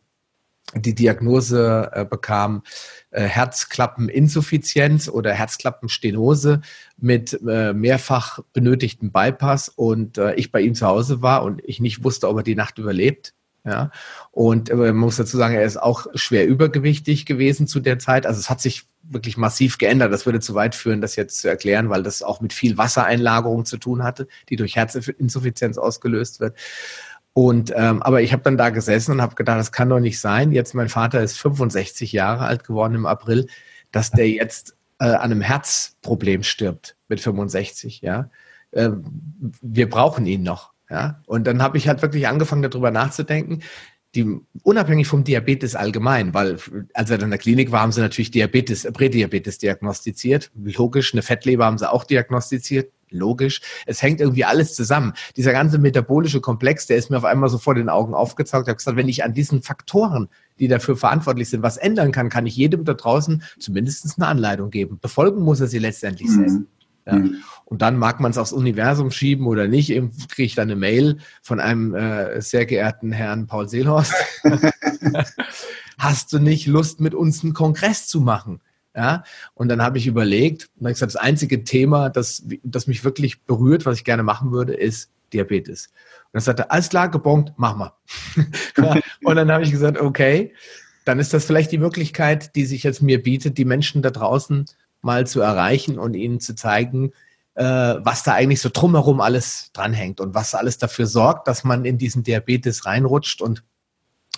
die 0.74 0.94
Diagnose 0.94 1.90
äh, 1.92 2.04
bekam, 2.04 2.62
äh, 3.10 3.22
Herzklappeninsuffizienz 3.22 5.08
oder 5.08 5.32
Herzklappenstenose 5.32 6.60
mit 6.96 7.40
äh, 7.46 7.72
mehrfach 7.72 8.40
benötigten 8.52 9.10
Bypass 9.10 9.68
und 9.68 10.18
äh, 10.18 10.34
ich 10.34 10.52
bei 10.52 10.60
ihm 10.60 10.74
zu 10.74 10.86
Hause 10.86 11.22
war 11.22 11.42
und 11.42 11.62
ich 11.64 11.80
nicht 11.80 12.04
wusste, 12.04 12.28
ob 12.28 12.38
er 12.38 12.42
die 12.42 12.54
Nacht 12.54 12.78
überlebt. 12.78 13.34
Ja, 13.64 13.90
und 14.30 14.70
äh, 14.70 14.74
man 14.74 14.96
muss 14.96 15.16
dazu 15.16 15.36
sagen, 15.36 15.54
er 15.54 15.64
ist 15.64 15.76
auch 15.76 16.06
schwer 16.14 16.46
übergewichtig 16.46 17.26
gewesen 17.26 17.66
zu 17.66 17.80
der 17.80 17.98
Zeit. 17.98 18.24
Also 18.24 18.40
es 18.40 18.48
hat 18.48 18.60
sich 18.60 18.86
wirklich 19.02 19.36
massiv 19.36 19.76
geändert. 19.76 20.12
Das 20.12 20.24
würde 20.24 20.40
zu 20.40 20.54
weit 20.54 20.74
führen, 20.74 21.02
das 21.02 21.16
jetzt 21.16 21.40
zu 21.40 21.48
erklären, 21.48 21.90
weil 21.90 22.02
das 22.02 22.22
auch 22.22 22.40
mit 22.40 22.54
viel 22.54 22.78
Wassereinlagerung 22.78 23.66
zu 23.66 23.76
tun 23.76 24.02
hatte, 24.02 24.28
die 24.48 24.56
durch 24.56 24.76
Herzinsuffizienz 24.76 25.76
ausgelöst 25.76 26.40
wird. 26.40 26.56
Und 27.32 27.72
ähm, 27.76 28.02
aber 28.02 28.22
ich 28.22 28.32
habe 28.32 28.42
dann 28.42 28.56
da 28.56 28.70
gesessen 28.70 29.12
und 29.12 29.22
habe 29.22 29.36
gedacht, 29.36 29.58
das 29.58 29.72
kann 29.72 29.88
doch 29.88 30.00
nicht 30.00 30.20
sein. 30.20 30.52
Jetzt 30.52 30.74
mein 30.74 30.88
Vater 30.88 31.22
ist 31.22 31.38
65 31.38 32.12
Jahre 32.12 32.44
alt 32.44 32.64
geworden 32.64 32.94
im 32.94 33.06
April, 33.06 33.46
dass 33.92 34.10
der 34.10 34.28
jetzt 34.28 34.76
äh, 34.98 35.04
an 35.04 35.30
einem 35.30 35.40
Herzproblem 35.40 36.42
stirbt 36.42 36.96
mit 37.08 37.20
65. 37.20 38.00
Ja, 38.00 38.30
äh, 38.72 38.90
wir 39.62 39.88
brauchen 39.88 40.26
ihn 40.26 40.42
noch. 40.42 40.72
Ja, 40.90 41.22
und 41.26 41.46
dann 41.46 41.62
habe 41.62 41.78
ich 41.78 41.86
halt 41.86 42.02
wirklich 42.02 42.26
angefangen, 42.26 42.62
darüber 42.62 42.90
nachzudenken 42.90 43.62
die 44.14 44.40
unabhängig 44.62 45.06
vom 45.06 45.22
Diabetes 45.24 45.76
allgemein, 45.76 46.34
weil 46.34 46.58
als 46.94 47.10
er 47.10 47.18
dann 47.18 47.26
in 47.26 47.30
der 47.30 47.38
Klinik 47.38 47.70
war, 47.70 47.82
haben 47.82 47.92
sie 47.92 48.00
natürlich 48.00 48.30
Diabetes, 48.30 48.88
Prädiabetes 48.92 49.58
diagnostiziert. 49.58 50.50
Logisch, 50.54 51.14
eine 51.14 51.22
Fettleber 51.22 51.64
haben 51.64 51.78
sie 51.78 51.90
auch 51.90 52.04
diagnostiziert. 52.04 52.92
Logisch. 53.10 53.60
Es 53.86 54.02
hängt 54.02 54.20
irgendwie 54.20 54.44
alles 54.44 54.74
zusammen. 54.74 55.12
Dieser 55.36 55.52
ganze 55.52 55.78
metabolische 55.78 56.40
Komplex, 56.40 56.86
der 56.86 56.96
ist 56.96 57.10
mir 57.10 57.18
auf 57.18 57.24
einmal 57.24 57.48
so 57.48 57.58
vor 57.58 57.74
den 57.74 57.88
Augen 57.88 58.14
aufgezeigt. 58.14 58.64
Ich 58.64 58.68
habe 58.68 58.76
gesagt, 58.76 58.96
wenn 58.96 59.08
ich 59.08 59.24
an 59.24 59.34
diesen 59.34 59.62
Faktoren, 59.62 60.28
die 60.58 60.68
dafür 60.68 60.96
verantwortlich 60.96 61.48
sind, 61.48 61.62
was 61.62 61.76
ändern 61.76 62.12
kann, 62.12 62.28
kann 62.28 62.46
ich 62.46 62.56
jedem 62.56 62.84
da 62.84 62.94
draußen 62.94 63.42
zumindest 63.58 64.06
eine 64.16 64.26
Anleitung 64.28 64.70
geben. 64.70 64.98
Befolgen 65.00 65.42
muss 65.42 65.60
er 65.60 65.66
sie 65.66 65.78
letztendlich 65.78 66.28
mhm. 66.28 66.34
selbst. 66.34 66.58
Ja. 67.06 67.14
Mhm. 67.14 67.36
Und 67.64 67.82
dann 67.82 67.98
mag 67.98 68.20
man 68.20 68.30
es 68.30 68.38
aufs 68.38 68.52
Universum 68.52 69.10
schieben 69.10 69.46
oder 69.46 69.68
nicht. 69.68 69.90
Eben 69.90 70.10
kriege 70.28 70.46
ich 70.46 70.54
dann 70.54 70.68
eine 70.70 70.76
Mail 70.76 71.18
von 71.42 71.60
einem 71.60 71.94
äh, 71.94 72.40
sehr 72.42 72.66
geehrten 72.66 73.12
Herrn 73.12 73.46
Paul 73.46 73.68
Seelhorst. 73.68 74.12
Hast 75.98 76.32
du 76.32 76.38
nicht 76.38 76.66
Lust, 76.66 77.00
mit 77.00 77.14
uns 77.14 77.42
einen 77.42 77.54
Kongress 77.54 78.06
zu 78.08 78.20
machen? 78.20 78.60
Ja, 78.94 79.22
und 79.54 79.68
dann 79.68 79.82
habe 79.82 79.98
ich 79.98 80.06
überlegt, 80.06 80.68
und 80.78 80.88
ich 80.88 80.94
gesagt, 80.94 81.14
das 81.14 81.20
einzige 81.20 81.62
Thema, 81.62 82.10
das, 82.10 82.44
das 82.64 82.88
mich 82.88 83.04
wirklich 83.04 83.42
berührt, 83.42 83.86
was 83.86 83.98
ich 83.98 84.04
gerne 84.04 84.24
machen 84.24 84.50
würde, 84.50 84.74
ist 84.74 85.10
Diabetes. 85.32 85.86
Und 85.86 86.34
dann 86.34 86.42
sagte, 86.42 86.70
alles 86.70 86.88
klar, 86.88 87.08
gebongt, 87.08 87.52
mach 87.56 87.76
mal. 87.76 87.92
und 89.24 89.36
dann 89.36 89.50
habe 89.52 89.62
ich 89.62 89.70
gesagt, 89.70 90.00
okay, 90.00 90.52
dann 91.04 91.20
ist 91.20 91.32
das 91.32 91.44
vielleicht 91.44 91.70
die 91.70 91.78
Möglichkeit, 91.78 92.56
die 92.56 92.66
sich 92.66 92.82
jetzt 92.82 93.00
mir 93.00 93.22
bietet, 93.22 93.58
die 93.58 93.64
Menschen 93.64 94.02
da 94.02 94.10
draußen 94.10 94.66
mal 95.02 95.26
zu 95.26 95.40
erreichen 95.40 95.98
und 95.98 96.14
ihnen 96.14 96.40
zu 96.40 96.54
zeigen, 96.54 97.12
äh, 97.54 97.64
was 97.64 98.22
da 98.22 98.34
eigentlich 98.34 98.60
so 98.60 98.70
drumherum 98.72 99.20
alles 99.20 99.70
dranhängt 99.72 100.20
und 100.20 100.34
was 100.34 100.54
alles 100.54 100.78
dafür 100.78 101.06
sorgt, 101.06 101.48
dass 101.48 101.64
man 101.64 101.84
in 101.84 101.98
diesen 101.98 102.22
Diabetes 102.22 102.86
reinrutscht 102.86 103.40
und 103.40 103.62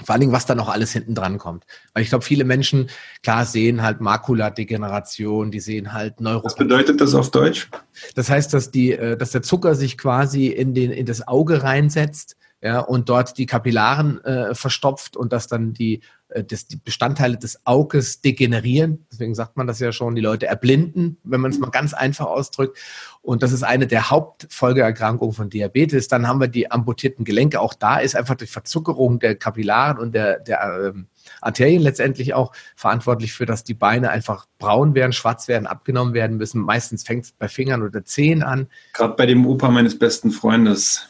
vor 0.05 0.15
allen 0.15 0.21
Dingen, 0.21 0.33
was 0.33 0.47
da 0.47 0.55
noch 0.55 0.69
alles 0.69 0.93
hinten 0.93 1.15
dran 1.15 1.39
kommt. 1.39 1.65
Weil 1.93 2.03
ich 2.03 2.09
glaube, 2.09 2.25
viele 2.25 2.45
Menschen, 2.45 2.89
klar, 3.23 3.45
sehen 3.45 3.83
halt 3.83 4.01
Makuladegeneration, 4.01 5.51
die 5.51 5.61
sehen 5.61 5.93
halt 5.93 6.21
Neuropathie. 6.21 6.47
Was 6.47 6.57
bedeutet 6.57 7.01
das 7.01 7.15
auf 7.15 7.31
Deutsch? 7.31 7.69
Das 8.15 8.31
heißt, 8.31 8.55
dass 8.55 8.71
die, 8.71 8.93
äh, 8.93 9.17
dass 9.17 9.31
der 9.33 9.43
Zucker 9.43 9.75
sich 9.75 9.99
quasi 9.99 10.47
in 10.47 10.75
den, 10.75 10.91
in 10.91 11.07
das 11.07 11.27
Auge 11.29 11.63
reinsetzt, 11.63 12.37
ja, 12.65 12.79
und 12.79 13.09
dort 13.09 13.39
die 13.39 13.47
Kapillaren 13.47 14.25
äh, 14.25 14.55
verstopft 14.55 15.17
und 15.17 15.33
dass 15.33 15.49
dann 15.49 15.73
die, 15.73 16.01
äh, 16.29 16.45
das, 16.45 16.69
die 16.69 16.77
Bestandteile 16.77 17.37
des 17.37 17.67
Auges 17.67 18.21
degenerieren. 18.21 19.05
Deswegen 19.11 19.35
sagt 19.35 19.57
man 19.57 19.67
das 19.67 19.81
ja 19.81 19.91
schon, 19.91 20.15
die 20.15 20.21
Leute 20.21 20.47
erblinden, 20.47 21.19
wenn 21.25 21.41
man 21.41 21.51
es 21.51 21.59
mal 21.59 21.71
ganz 21.71 21.93
einfach 21.93 22.27
ausdrückt. 22.27 22.79
Und 23.23 23.45
das 23.45 23.53
ist 23.53 23.63
eine 23.63 23.87
der 23.87 24.11
Hauptfolgeerkrankungen 24.11 25.33
von 25.33 25.49
Diabetes. 25.49 26.09
Dann 26.09 26.27
haben 26.27 26.41
wir 26.41 26.49
die 26.49 26.73
amputierten 26.73 27.25
Gelenke. 27.25 27.61
Auch 27.61 27.73
da 27.73 27.99
ist 27.99 28.17
einfach 28.17 28.35
die 28.35 28.49
Verzuckerung 28.49 29.21
der 29.21 29.37
Kapillaren 29.37 29.99
und 29.99 30.13
der, 30.13 30.41
der 30.41 30.93
ähm, 30.93 31.07
Arterien 31.41 31.83
letztendlich 31.83 32.35
auch 32.35 32.53
verantwortlich 32.75 33.33
für, 33.33 33.47
dass 33.47 33.63
die 33.63 33.75
Beine 33.75 34.11
einfach 34.11 34.47
braun 34.59 34.97
werden, 34.97 35.13
schwarz 35.13 35.47
werden, 35.47 35.69
abgenommen 35.69 36.15
werden 36.15 36.37
müssen. 36.37 36.61
Meistens 36.61 37.05
fängt 37.05 37.25
es 37.27 37.33
bei 37.33 37.47
Fingern 37.47 37.83
oder 37.85 38.05
Zehen 38.05 38.43
an. 38.43 38.67
Gerade 38.93 39.15
bei 39.15 39.27
dem 39.27 39.47
Opa 39.47 39.71
meines 39.71 39.97
besten 39.97 40.33
Freundes 40.33 41.09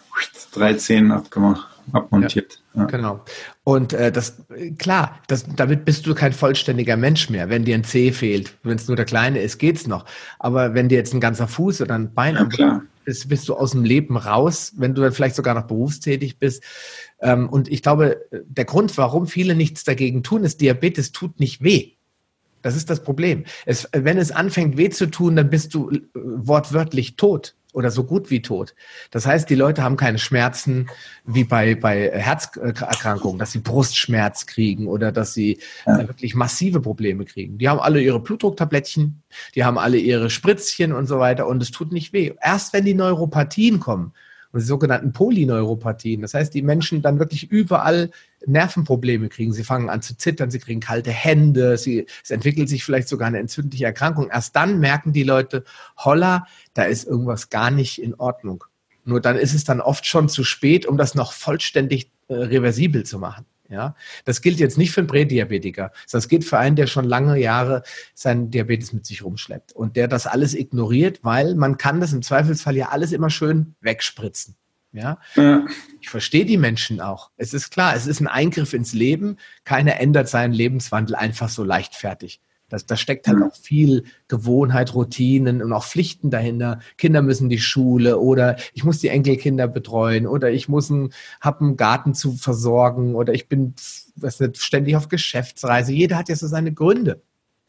drei 0.52 0.74
Zehen 0.74 1.12
abgemacht, 1.12 1.71
abmontiert. 1.92 2.62
Ja, 2.74 2.80
ja. 2.82 2.86
Genau. 2.86 3.24
Und 3.64 3.92
äh, 3.92 4.12
das, 4.12 4.42
klar, 4.78 5.20
das, 5.26 5.46
damit 5.56 5.84
bist 5.84 6.06
du 6.06 6.14
kein 6.14 6.32
vollständiger 6.32 6.96
Mensch 6.96 7.30
mehr. 7.30 7.48
Wenn 7.48 7.64
dir 7.64 7.74
ein 7.74 7.84
Zeh 7.84 8.12
fehlt, 8.12 8.56
wenn 8.62 8.76
es 8.76 8.88
nur 8.88 8.96
der 8.96 9.04
kleine 9.04 9.40
ist, 9.40 9.58
geht's 9.58 9.86
noch. 9.86 10.04
Aber 10.38 10.74
wenn 10.74 10.88
dir 10.88 10.98
jetzt 10.98 11.14
ein 11.14 11.20
ganzer 11.20 11.48
Fuß 11.48 11.80
oder 11.82 11.94
ein 11.94 12.14
Bein 12.14 12.36
ja, 12.56 12.82
ist, 13.04 13.28
bist 13.28 13.48
du 13.48 13.54
aus 13.54 13.72
dem 13.72 13.84
Leben 13.84 14.16
raus, 14.16 14.72
wenn 14.76 14.94
du 14.94 15.02
dann 15.02 15.12
vielleicht 15.12 15.36
sogar 15.36 15.54
noch 15.54 15.66
berufstätig 15.66 16.38
bist. 16.38 16.62
Ähm, 17.20 17.48
und 17.48 17.68
ich 17.68 17.82
glaube, 17.82 18.22
der 18.30 18.64
Grund, 18.64 18.96
warum 18.98 19.26
viele 19.26 19.54
nichts 19.54 19.84
dagegen 19.84 20.22
tun, 20.22 20.44
ist, 20.44 20.60
Diabetes 20.60 21.12
tut 21.12 21.40
nicht 21.40 21.62
weh. 21.62 21.92
Das 22.62 22.76
ist 22.76 22.88
das 22.90 23.02
Problem. 23.02 23.44
Es, 23.66 23.88
wenn 23.92 24.18
es 24.18 24.30
anfängt 24.30 24.76
weh 24.76 24.88
zu 24.88 25.06
tun, 25.10 25.36
dann 25.36 25.50
bist 25.50 25.74
du 25.74 25.90
äh, 25.90 26.00
wortwörtlich 26.14 27.16
tot 27.16 27.54
oder 27.72 27.90
so 27.90 28.04
gut 28.04 28.30
wie 28.30 28.42
tot. 28.42 28.74
Das 29.10 29.26
heißt, 29.26 29.48
die 29.48 29.54
Leute 29.54 29.82
haben 29.82 29.96
keine 29.96 30.18
Schmerzen 30.18 30.88
wie 31.24 31.44
bei, 31.44 31.74
bei 31.74 32.10
Herzerkrankungen, 32.10 33.38
dass 33.38 33.52
sie 33.52 33.60
Brustschmerz 33.60 34.46
kriegen 34.46 34.86
oder 34.86 35.10
dass 35.10 35.34
sie 35.34 35.58
ja. 35.86 35.98
Äh, 35.98 36.08
wirklich 36.08 36.34
massive 36.34 36.80
Probleme 36.80 37.24
kriegen. 37.24 37.58
Die 37.58 37.68
haben 37.68 37.80
alle 37.80 38.00
ihre 38.00 38.20
Blutdrucktablettchen, 38.20 39.22
die 39.54 39.64
haben 39.64 39.78
alle 39.78 39.96
ihre 39.96 40.30
Spritzchen 40.30 40.92
und 40.92 41.06
so 41.06 41.18
weiter 41.18 41.46
und 41.46 41.62
es 41.62 41.70
tut 41.70 41.92
nicht 41.92 42.12
weh. 42.12 42.32
Erst 42.40 42.72
wenn 42.72 42.84
die 42.84 42.94
Neuropathien 42.94 43.80
kommen, 43.80 44.12
und 44.52 44.60
die 44.60 44.66
sogenannten 44.66 45.12
Polyneuropathien. 45.12 46.20
Das 46.22 46.34
heißt, 46.34 46.52
die 46.54 46.62
Menschen 46.62 47.02
dann 47.02 47.18
wirklich 47.18 47.50
überall 47.50 48.10
Nervenprobleme 48.46 49.28
kriegen. 49.28 49.52
Sie 49.52 49.64
fangen 49.64 49.88
an 49.88 50.02
zu 50.02 50.16
zittern, 50.16 50.50
sie 50.50 50.58
kriegen 50.58 50.80
kalte 50.80 51.10
Hände, 51.10 51.78
sie, 51.78 52.06
es 52.22 52.30
entwickelt 52.30 52.68
sich 52.68 52.84
vielleicht 52.84 53.08
sogar 53.08 53.28
eine 53.28 53.38
entzündliche 53.38 53.86
Erkrankung. 53.86 54.28
Erst 54.30 54.54
dann 54.56 54.78
merken 54.78 55.12
die 55.12 55.22
Leute, 55.22 55.64
holla, 55.96 56.46
da 56.74 56.84
ist 56.84 57.06
irgendwas 57.06 57.50
gar 57.50 57.70
nicht 57.70 58.00
in 58.00 58.14
Ordnung. 58.14 58.64
Nur 59.04 59.20
dann 59.20 59.36
ist 59.36 59.54
es 59.54 59.64
dann 59.64 59.80
oft 59.80 60.06
schon 60.06 60.28
zu 60.28 60.44
spät, 60.44 60.86
um 60.86 60.96
das 60.96 61.14
noch 61.14 61.32
vollständig 61.32 62.10
äh, 62.28 62.34
reversibel 62.34 63.04
zu 63.04 63.18
machen. 63.18 63.46
Ja, 63.72 63.96
das 64.26 64.42
gilt 64.42 64.60
jetzt 64.60 64.76
nicht 64.76 64.92
für 64.92 65.00
einen 65.00 65.06
Prädiabetiker, 65.06 65.92
sondern 66.06 66.24
es 66.24 66.28
gilt 66.28 66.44
für 66.44 66.58
einen, 66.58 66.76
der 66.76 66.86
schon 66.86 67.06
lange 67.06 67.38
Jahre 67.38 67.82
seinen 68.14 68.50
Diabetes 68.50 68.92
mit 68.92 69.06
sich 69.06 69.24
rumschleppt 69.24 69.72
und 69.72 69.96
der 69.96 70.08
das 70.08 70.26
alles 70.26 70.52
ignoriert, 70.52 71.20
weil 71.22 71.54
man 71.54 71.78
kann 71.78 71.98
das 71.98 72.12
im 72.12 72.20
Zweifelsfall 72.20 72.76
ja 72.76 72.90
alles 72.90 73.12
immer 73.12 73.30
schön 73.30 73.74
wegspritzen. 73.80 74.56
Ja? 74.92 75.18
ja. 75.36 75.64
Ich 76.02 76.10
verstehe 76.10 76.44
die 76.44 76.58
Menschen 76.58 77.00
auch. 77.00 77.30
Es 77.38 77.54
ist 77.54 77.70
klar, 77.70 77.96
es 77.96 78.06
ist 78.06 78.20
ein 78.20 78.28
Eingriff 78.28 78.74
ins 78.74 78.92
Leben. 78.92 79.38
Keiner 79.64 79.98
ändert 79.98 80.28
seinen 80.28 80.52
Lebenswandel 80.52 81.16
einfach 81.16 81.48
so 81.48 81.64
leichtfertig. 81.64 82.42
Das, 82.72 82.86
da 82.86 82.96
steckt 82.96 83.28
halt 83.28 83.42
auch 83.42 83.54
viel 83.54 84.04
Gewohnheit, 84.28 84.94
Routinen 84.94 85.62
und 85.62 85.74
auch 85.74 85.84
Pflichten 85.84 86.30
dahinter. 86.30 86.80
Kinder 86.96 87.20
müssen 87.20 87.50
die 87.50 87.58
Schule 87.58 88.18
oder 88.18 88.56
ich 88.72 88.82
muss 88.82 88.98
die 88.98 89.08
Enkelkinder 89.08 89.68
betreuen 89.68 90.26
oder 90.26 90.50
ich 90.50 90.70
muss 90.70 90.90
einen, 90.90 91.12
hab 91.42 91.60
einen 91.60 91.76
Garten 91.76 92.14
zu 92.14 92.32
versorgen 92.32 93.14
oder 93.14 93.34
ich 93.34 93.48
bin 93.48 93.74
was 94.16 94.40
nicht, 94.40 94.56
ständig 94.56 94.96
auf 94.96 95.08
Geschäftsreise. 95.08 95.92
Jeder 95.92 96.16
hat 96.16 96.30
ja 96.30 96.36
so 96.36 96.46
seine 96.46 96.72
Gründe. 96.72 97.20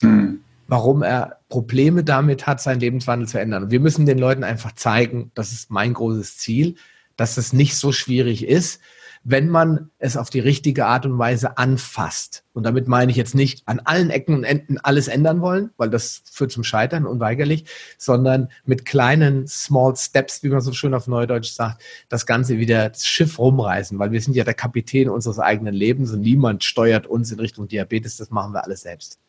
Mhm 0.01 0.39
warum 0.67 1.03
er 1.03 1.39
Probleme 1.49 2.03
damit 2.03 2.47
hat, 2.47 2.61
seinen 2.61 2.79
Lebenswandel 2.79 3.27
zu 3.27 3.37
ändern. 3.39 3.63
Und 3.63 3.71
wir 3.71 3.81
müssen 3.81 4.05
den 4.05 4.17
Leuten 4.17 4.43
einfach 4.43 4.71
zeigen, 4.71 5.29
das 5.35 5.51
ist 5.51 5.69
mein 5.69 5.93
großes 5.93 6.37
Ziel, 6.37 6.75
dass 7.15 7.37
es 7.37 7.53
nicht 7.53 7.75
so 7.75 7.91
schwierig 7.91 8.47
ist, 8.47 8.81
wenn 9.23 9.47
man 9.47 9.89
es 9.99 10.17
auf 10.17 10.29
die 10.29 10.41
richtige 10.41 10.85
Art 10.85 11.05
und 11.05 11.17
Weise 11.17 11.57
anfasst. 11.57 12.43
Und 12.51 12.63
damit 12.63 12.87
meine 12.89 13.09
ich 13.09 13.17
jetzt 13.17 13.35
nicht 13.35 13.63
an 13.67 13.79
allen 13.79 14.09
Ecken 14.09 14.35
und 14.35 14.43
Enden 14.43 14.77
alles 14.79 15.07
ändern 15.07 15.39
wollen, 15.39 15.69
weil 15.77 15.89
das 15.89 16.23
führt 16.29 16.51
zum 16.51 16.63
Scheitern 16.63 17.05
unweigerlich, 17.05 17.65
sondern 17.97 18.49
mit 18.65 18.85
kleinen 18.85 19.47
Small 19.47 19.95
Steps, 19.95 20.43
wie 20.43 20.49
man 20.49 20.59
so 20.59 20.73
schön 20.73 20.93
auf 20.93 21.07
Neudeutsch 21.07 21.51
sagt, 21.51 21.81
das 22.09 22.25
Ganze 22.25 22.57
wieder 22.57 22.89
das 22.89 23.05
Schiff 23.05 23.39
rumreißen, 23.39 23.97
weil 23.97 24.11
wir 24.11 24.21
sind 24.21 24.35
ja 24.35 24.43
der 24.43 24.53
Kapitän 24.53 25.09
unseres 25.09 25.39
eigenen 25.39 25.73
Lebens 25.73 26.11
und 26.11 26.21
niemand 26.21 26.63
steuert 26.63 27.07
uns 27.07 27.31
in 27.31 27.39
Richtung 27.39 27.67
Diabetes, 27.67 28.17
das 28.17 28.29
machen 28.29 28.53
wir 28.53 28.65
alles 28.65 28.81
selbst. 28.81 29.19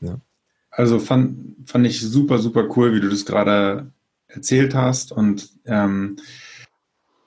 Ja. 0.00 0.18
Also 0.70 0.98
fand, 0.98 1.56
fand 1.66 1.86
ich 1.86 2.00
super, 2.00 2.38
super 2.38 2.68
cool, 2.76 2.94
wie 2.94 3.00
du 3.00 3.08
das 3.08 3.24
gerade 3.26 3.90
erzählt 4.28 4.74
hast 4.74 5.12
und 5.12 5.50
ähm, 5.66 6.16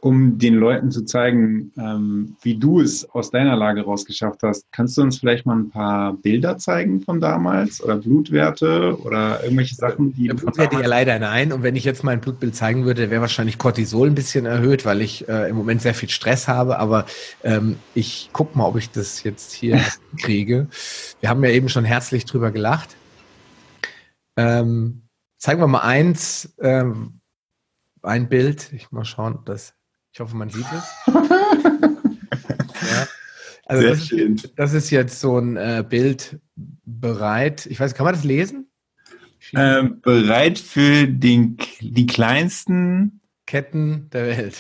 um 0.02 0.38
den 0.38 0.56
Leuten 0.56 0.92
zu 0.92 1.04
zeigen, 1.04 1.74
ähm, 1.78 2.38
wie 2.42 2.56
du 2.56 2.80
es 2.80 3.10
aus 3.10 3.32
deiner 3.32 3.58
Lage 3.58 3.82
rausgeschafft 3.82 4.44
hast, 4.44 4.66
kannst 4.72 4.98
du 4.98 5.02
uns 5.02 5.20
vielleicht 5.20 5.46
mal 5.46 5.58
ein 5.58 5.70
paar 5.70 6.14
Bilder 6.14 6.58
zeigen 6.58 7.02
von 7.02 7.20
damals 7.20 7.84
oder 7.84 7.98
Blutwerte 7.98 8.98
oder 9.04 9.44
irgendwelche 9.44 9.76
Sachen, 9.76 10.14
die. 10.14 10.28
Ja, 10.28 10.34
Blutwerte 10.36 10.78
ja 10.78 10.88
leider 10.88 11.20
nein. 11.20 11.52
Und 11.52 11.64
wenn 11.64 11.76
ich 11.76 11.84
jetzt 11.84 12.04
mein 12.04 12.22
Blutbild 12.22 12.56
zeigen 12.56 12.86
würde, 12.86 13.10
wäre 13.10 13.22
wahrscheinlich 13.22 13.58
Cortisol 13.58 14.08
ein 14.08 14.16
bisschen 14.16 14.46
erhöht, 14.46 14.86
weil 14.86 15.02
ich 15.02 15.28
äh, 15.28 15.50
im 15.50 15.58
Moment 15.58 15.82
sehr 15.82 15.94
viel 15.94 16.10
Stress 16.10 16.48
habe. 16.48 16.80
Aber 16.80 17.06
ähm, 17.44 17.76
ich 17.94 18.30
gucke 18.32 18.58
mal, 18.58 18.66
ob 18.66 18.78
ich 18.78 18.92
das 18.92 19.24
jetzt 19.24 19.52
hier 19.52 19.82
kriege. 20.18 20.68
Wir 21.20 21.30
haben 21.30 21.44
ja 21.44 21.50
eben 21.50 21.68
schon 21.68 21.84
herzlich 21.84 22.24
drüber 22.24 22.52
gelacht. 22.52 22.96
Ähm, 24.38 25.02
zeigen 25.38 25.60
wir 25.60 25.68
mal 25.68 25.80
eins, 25.80 26.56
ähm, 26.62 27.20
ein 28.02 28.30
Bild. 28.30 28.72
Ich 28.72 28.92
mal 28.92 29.04
schauen, 29.04 29.36
ob 29.36 29.46
das 29.46 29.74
ich 30.20 30.22
hoffe, 30.22 30.36
man 30.36 30.50
sieht 30.50 30.66
es. 30.66 31.14
ja. 31.14 33.08
Also 33.68 33.82
Sehr 33.82 33.90
das, 33.92 34.06
schön. 34.06 34.36
Ist, 34.36 34.54
das 34.58 34.74
ist 34.74 34.90
jetzt 34.90 35.22
so 35.22 35.38
ein 35.38 35.56
äh, 35.56 35.82
Bild 35.88 36.42
bereit. 36.84 37.66
Ich 37.68 37.80
weiß, 37.80 37.94
kann 37.94 38.04
man 38.04 38.16
das 38.16 38.26
lesen? 38.26 38.70
Ähm, 39.54 40.02
bereit 40.02 40.60
für 40.60 41.08
den, 41.08 41.56
die 41.80 42.06
kleinsten 42.06 43.19
Ketten 43.50 44.12
der 44.14 44.28
Welt. 44.28 44.58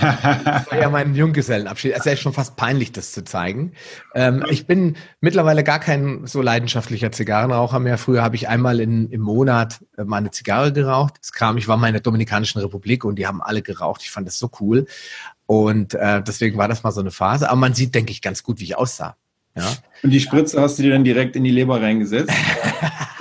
das 0.00 0.70
war 0.72 0.76
ja 0.76 0.90
mein 0.90 1.14
Junggesellenabschied. 1.14 1.92
Es 1.92 1.98
ist 2.00 2.06
ja 2.06 2.16
schon 2.16 2.32
fast 2.32 2.56
peinlich, 2.56 2.90
das 2.90 3.12
zu 3.12 3.22
zeigen. 3.22 3.74
Ähm, 4.12 4.44
ich 4.50 4.66
bin 4.66 4.96
mittlerweile 5.20 5.62
gar 5.62 5.78
kein 5.78 6.26
so 6.26 6.42
leidenschaftlicher 6.42 7.12
Zigarrenraucher 7.12 7.78
mehr. 7.78 7.96
Früher 7.96 8.24
habe 8.24 8.34
ich 8.34 8.48
einmal 8.48 8.80
in, 8.80 9.08
im 9.10 9.20
Monat 9.20 9.84
äh, 9.96 10.02
mal 10.02 10.16
eine 10.16 10.32
Zigarre 10.32 10.72
geraucht. 10.72 11.14
Das 11.20 11.30
kam, 11.30 11.58
ich 11.58 11.68
war 11.68 11.76
mal 11.76 11.86
in 11.86 11.92
der 11.92 12.02
Dominikanischen 12.02 12.60
Republik 12.60 13.04
und 13.04 13.20
die 13.20 13.28
haben 13.28 13.40
alle 13.40 13.62
geraucht. 13.62 14.02
Ich 14.02 14.10
fand 14.10 14.26
das 14.26 14.36
so 14.36 14.50
cool. 14.58 14.86
Und 15.46 15.94
äh, 15.94 16.20
deswegen 16.24 16.58
war 16.58 16.66
das 16.66 16.82
mal 16.82 16.90
so 16.90 17.00
eine 17.00 17.12
Phase. 17.12 17.48
Aber 17.48 17.60
man 17.60 17.74
sieht, 17.74 17.94
denke 17.94 18.10
ich, 18.10 18.20
ganz 18.20 18.42
gut, 18.42 18.58
wie 18.58 18.64
ich 18.64 18.76
aussah. 18.76 19.16
Ja. 19.54 19.76
Und 20.02 20.10
die 20.10 20.18
Spritze 20.18 20.60
hast 20.60 20.80
du 20.80 20.82
dir 20.82 20.90
dann 20.90 21.04
direkt 21.04 21.36
in 21.36 21.44
die 21.44 21.52
Leber 21.52 21.80
reingesetzt? 21.80 22.32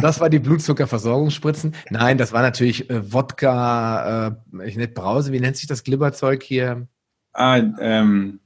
Das 0.00 0.20
war 0.20 0.30
die 0.30 0.38
Blutzuckerversorgungsspritzen. 0.38 1.74
Nein, 1.90 2.18
das 2.18 2.32
war 2.32 2.42
natürlich 2.42 2.88
äh, 2.90 3.12
Wodka, 3.12 4.28
äh, 4.52 4.66
ich 4.66 4.76
nicht 4.76 4.94
Brause, 4.94 5.32
wie 5.32 5.40
nennt 5.40 5.56
sich 5.56 5.66
das 5.66 5.84
Glibberzeug 5.84 6.42
hier? 6.42 6.86
Ah, 7.32 7.58
ähm. 7.80 8.40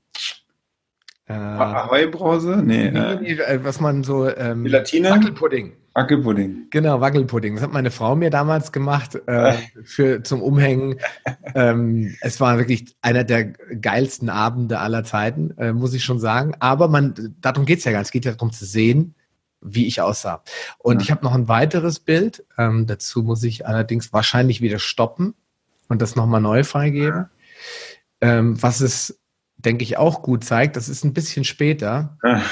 Äh, 1.27 1.33
Ahoi-Brause? 1.33 2.62
Nee. 2.62 2.88
Äh, 2.88 3.33
äh, 3.33 3.64
was 3.64 3.81
man 3.81 4.05
so. 4.05 4.29
Ähm, 4.29 4.64
Gelatine? 4.64 5.11
Wackelpudding. 5.11 5.73
Wackelpudding. 5.95 6.67
Genau, 6.71 7.01
Wackelpudding. 7.01 7.55
Das 7.55 7.62
hat 7.62 7.73
meine 7.73 7.93
Frau 7.93 8.17
mir 8.17 8.29
damals 8.29 8.73
gemacht 8.73 9.21
äh, 9.27 9.55
für, 9.85 10.23
zum 10.25 10.43
Umhängen. 10.43 10.97
ähm, 11.55 12.14
es 12.21 12.40
war 12.40 12.59
wirklich 12.59 12.97
einer 13.01 13.23
der 13.23 13.45
geilsten 13.45 14.29
Abende 14.29 14.81
aller 14.81 15.05
Zeiten, 15.05 15.57
äh, 15.57 15.73
muss 15.73 15.95
ich 15.95 16.05
schon 16.05 16.19
sagen. 16.19 16.55
Aber 16.59 16.88
man, 16.88 17.37
darum 17.40 17.64
geht 17.64 17.79
es 17.79 17.85
ja 17.85 17.93
gar 17.93 18.01
nicht. 18.01 18.09
Es 18.09 18.12
geht 18.12 18.25
ja 18.25 18.33
darum 18.33 18.53
zu 18.53 18.64
sehen, 18.64 19.14
wie 19.64 19.87
ich 19.87 20.00
aussah. 20.00 20.42
Und 20.79 20.96
ja. 20.96 21.03
ich 21.03 21.11
habe 21.11 21.24
noch 21.24 21.35
ein 21.35 21.48
weiteres 21.48 21.98
Bild. 21.98 22.44
Ähm, 22.57 22.87
dazu 22.87 23.22
muss 23.22 23.42
ich 23.42 23.66
allerdings 23.66 24.12
wahrscheinlich 24.12 24.61
wieder 24.61 24.79
stoppen 24.79 25.35
und 25.88 26.03
das 26.03 26.14
nochmal 26.14 26.40
neu 26.40 26.62
freigeben. 26.62 27.27
Ähm, 28.20 28.62
was 28.62 28.81
es, 28.81 29.20
denke 29.57 29.83
ich, 29.83 29.96
auch 29.96 30.22
gut 30.22 30.44
zeigt, 30.44 30.77
das 30.77 30.88
ist 30.88 31.05
ein 31.05 31.14
bisschen 31.14 31.44
später. 31.44 32.16
Ach, 32.22 32.48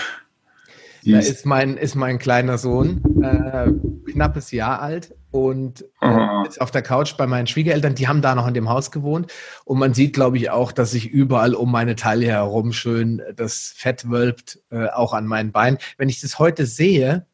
da 1.05 1.19
ist 1.19 1.47
mein, 1.47 1.77
ist 1.77 1.95
mein 1.95 2.19
kleiner 2.19 2.59
Sohn, 2.59 3.03
äh, 3.23 3.71
knappes 4.11 4.53
Jahr 4.53 4.81
alt. 4.81 5.15
Und 5.33 5.83
äh, 6.03 6.49
auf 6.61 6.71
der 6.71 6.83
Couch 6.83 7.17
bei 7.17 7.27
meinen 7.27 7.47
Schwiegereltern. 7.47 7.95
Die 7.95 8.07
haben 8.07 8.21
da 8.21 8.35
noch 8.35 8.47
in 8.47 8.55
dem 8.55 8.69
Haus 8.69 8.91
gewohnt. 8.91 9.33
Und 9.65 9.79
man 9.79 9.95
sieht, 9.95 10.13
glaube 10.13 10.37
ich, 10.37 10.51
auch, 10.51 10.73
dass 10.73 10.93
sich 10.93 11.09
überall 11.09 11.55
um 11.55 11.73
meine 11.73 11.97
Taille 11.97 12.27
herum 12.27 12.73
schön 12.73 13.23
das 13.35 13.73
Fett 13.75 14.11
wölbt, 14.11 14.61
äh, 14.71 14.89
auch 14.89 15.15
an 15.15 15.27
meinen 15.27 15.51
Beinen. 15.51 15.79
Wenn 15.97 16.11
ich 16.11 16.21
das 16.21 16.39
heute 16.39 16.67
sehe, 16.67 17.27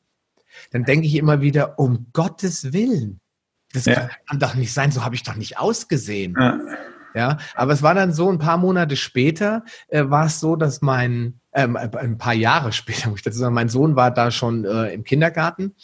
dann 0.71 0.85
denke 0.85 1.07
ich 1.07 1.17
immer 1.17 1.41
wieder, 1.41 1.79
um 1.79 2.07
Gottes 2.13 2.73
Willen. 2.73 3.21
Das 3.73 3.85
ja. 3.85 4.09
kann 4.29 4.39
doch 4.39 4.55
nicht 4.55 4.73
sein, 4.73 4.93
so 4.93 5.05
habe 5.05 5.17
ich 5.17 5.25
doch 5.25 5.35
nicht 5.35 5.59
ausgesehen. 5.59 6.37
Ja. 6.39 6.59
ja. 7.15 7.39
aber 7.55 7.73
es 7.73 7.83
war 7.83 7.95
dann 7.95 8.13
so, 8.13 8.31
ein 8.31 8.39
paar 8.39 8.59
Monate 8.59 8.97
später 8.97 9.65
äh, 9.89 10.05
war 10.07 10.27
es 10.27 10.39
so, 10.39 10.55
dass 10.55 10.83
mein, 10.83 11.41
ähm, 11.53 11.77
ein 11.77 12.17
paar 12.17 12.33
Jahre 12.33 12.73
später, 12.73 13.11
muss 13.11 13.19
ich 13.19 13.25
dazu 13.25 13.39
sagen, 13.39 13.55
mein 13.55 13.69
Sohn 13.69 13.97
war 13.97 14.13
da 14.13 14.31
schon 14.31 14.65
äh, 14.65 14.95
im 14.95 15.03
Kindergarten 15.03 15.75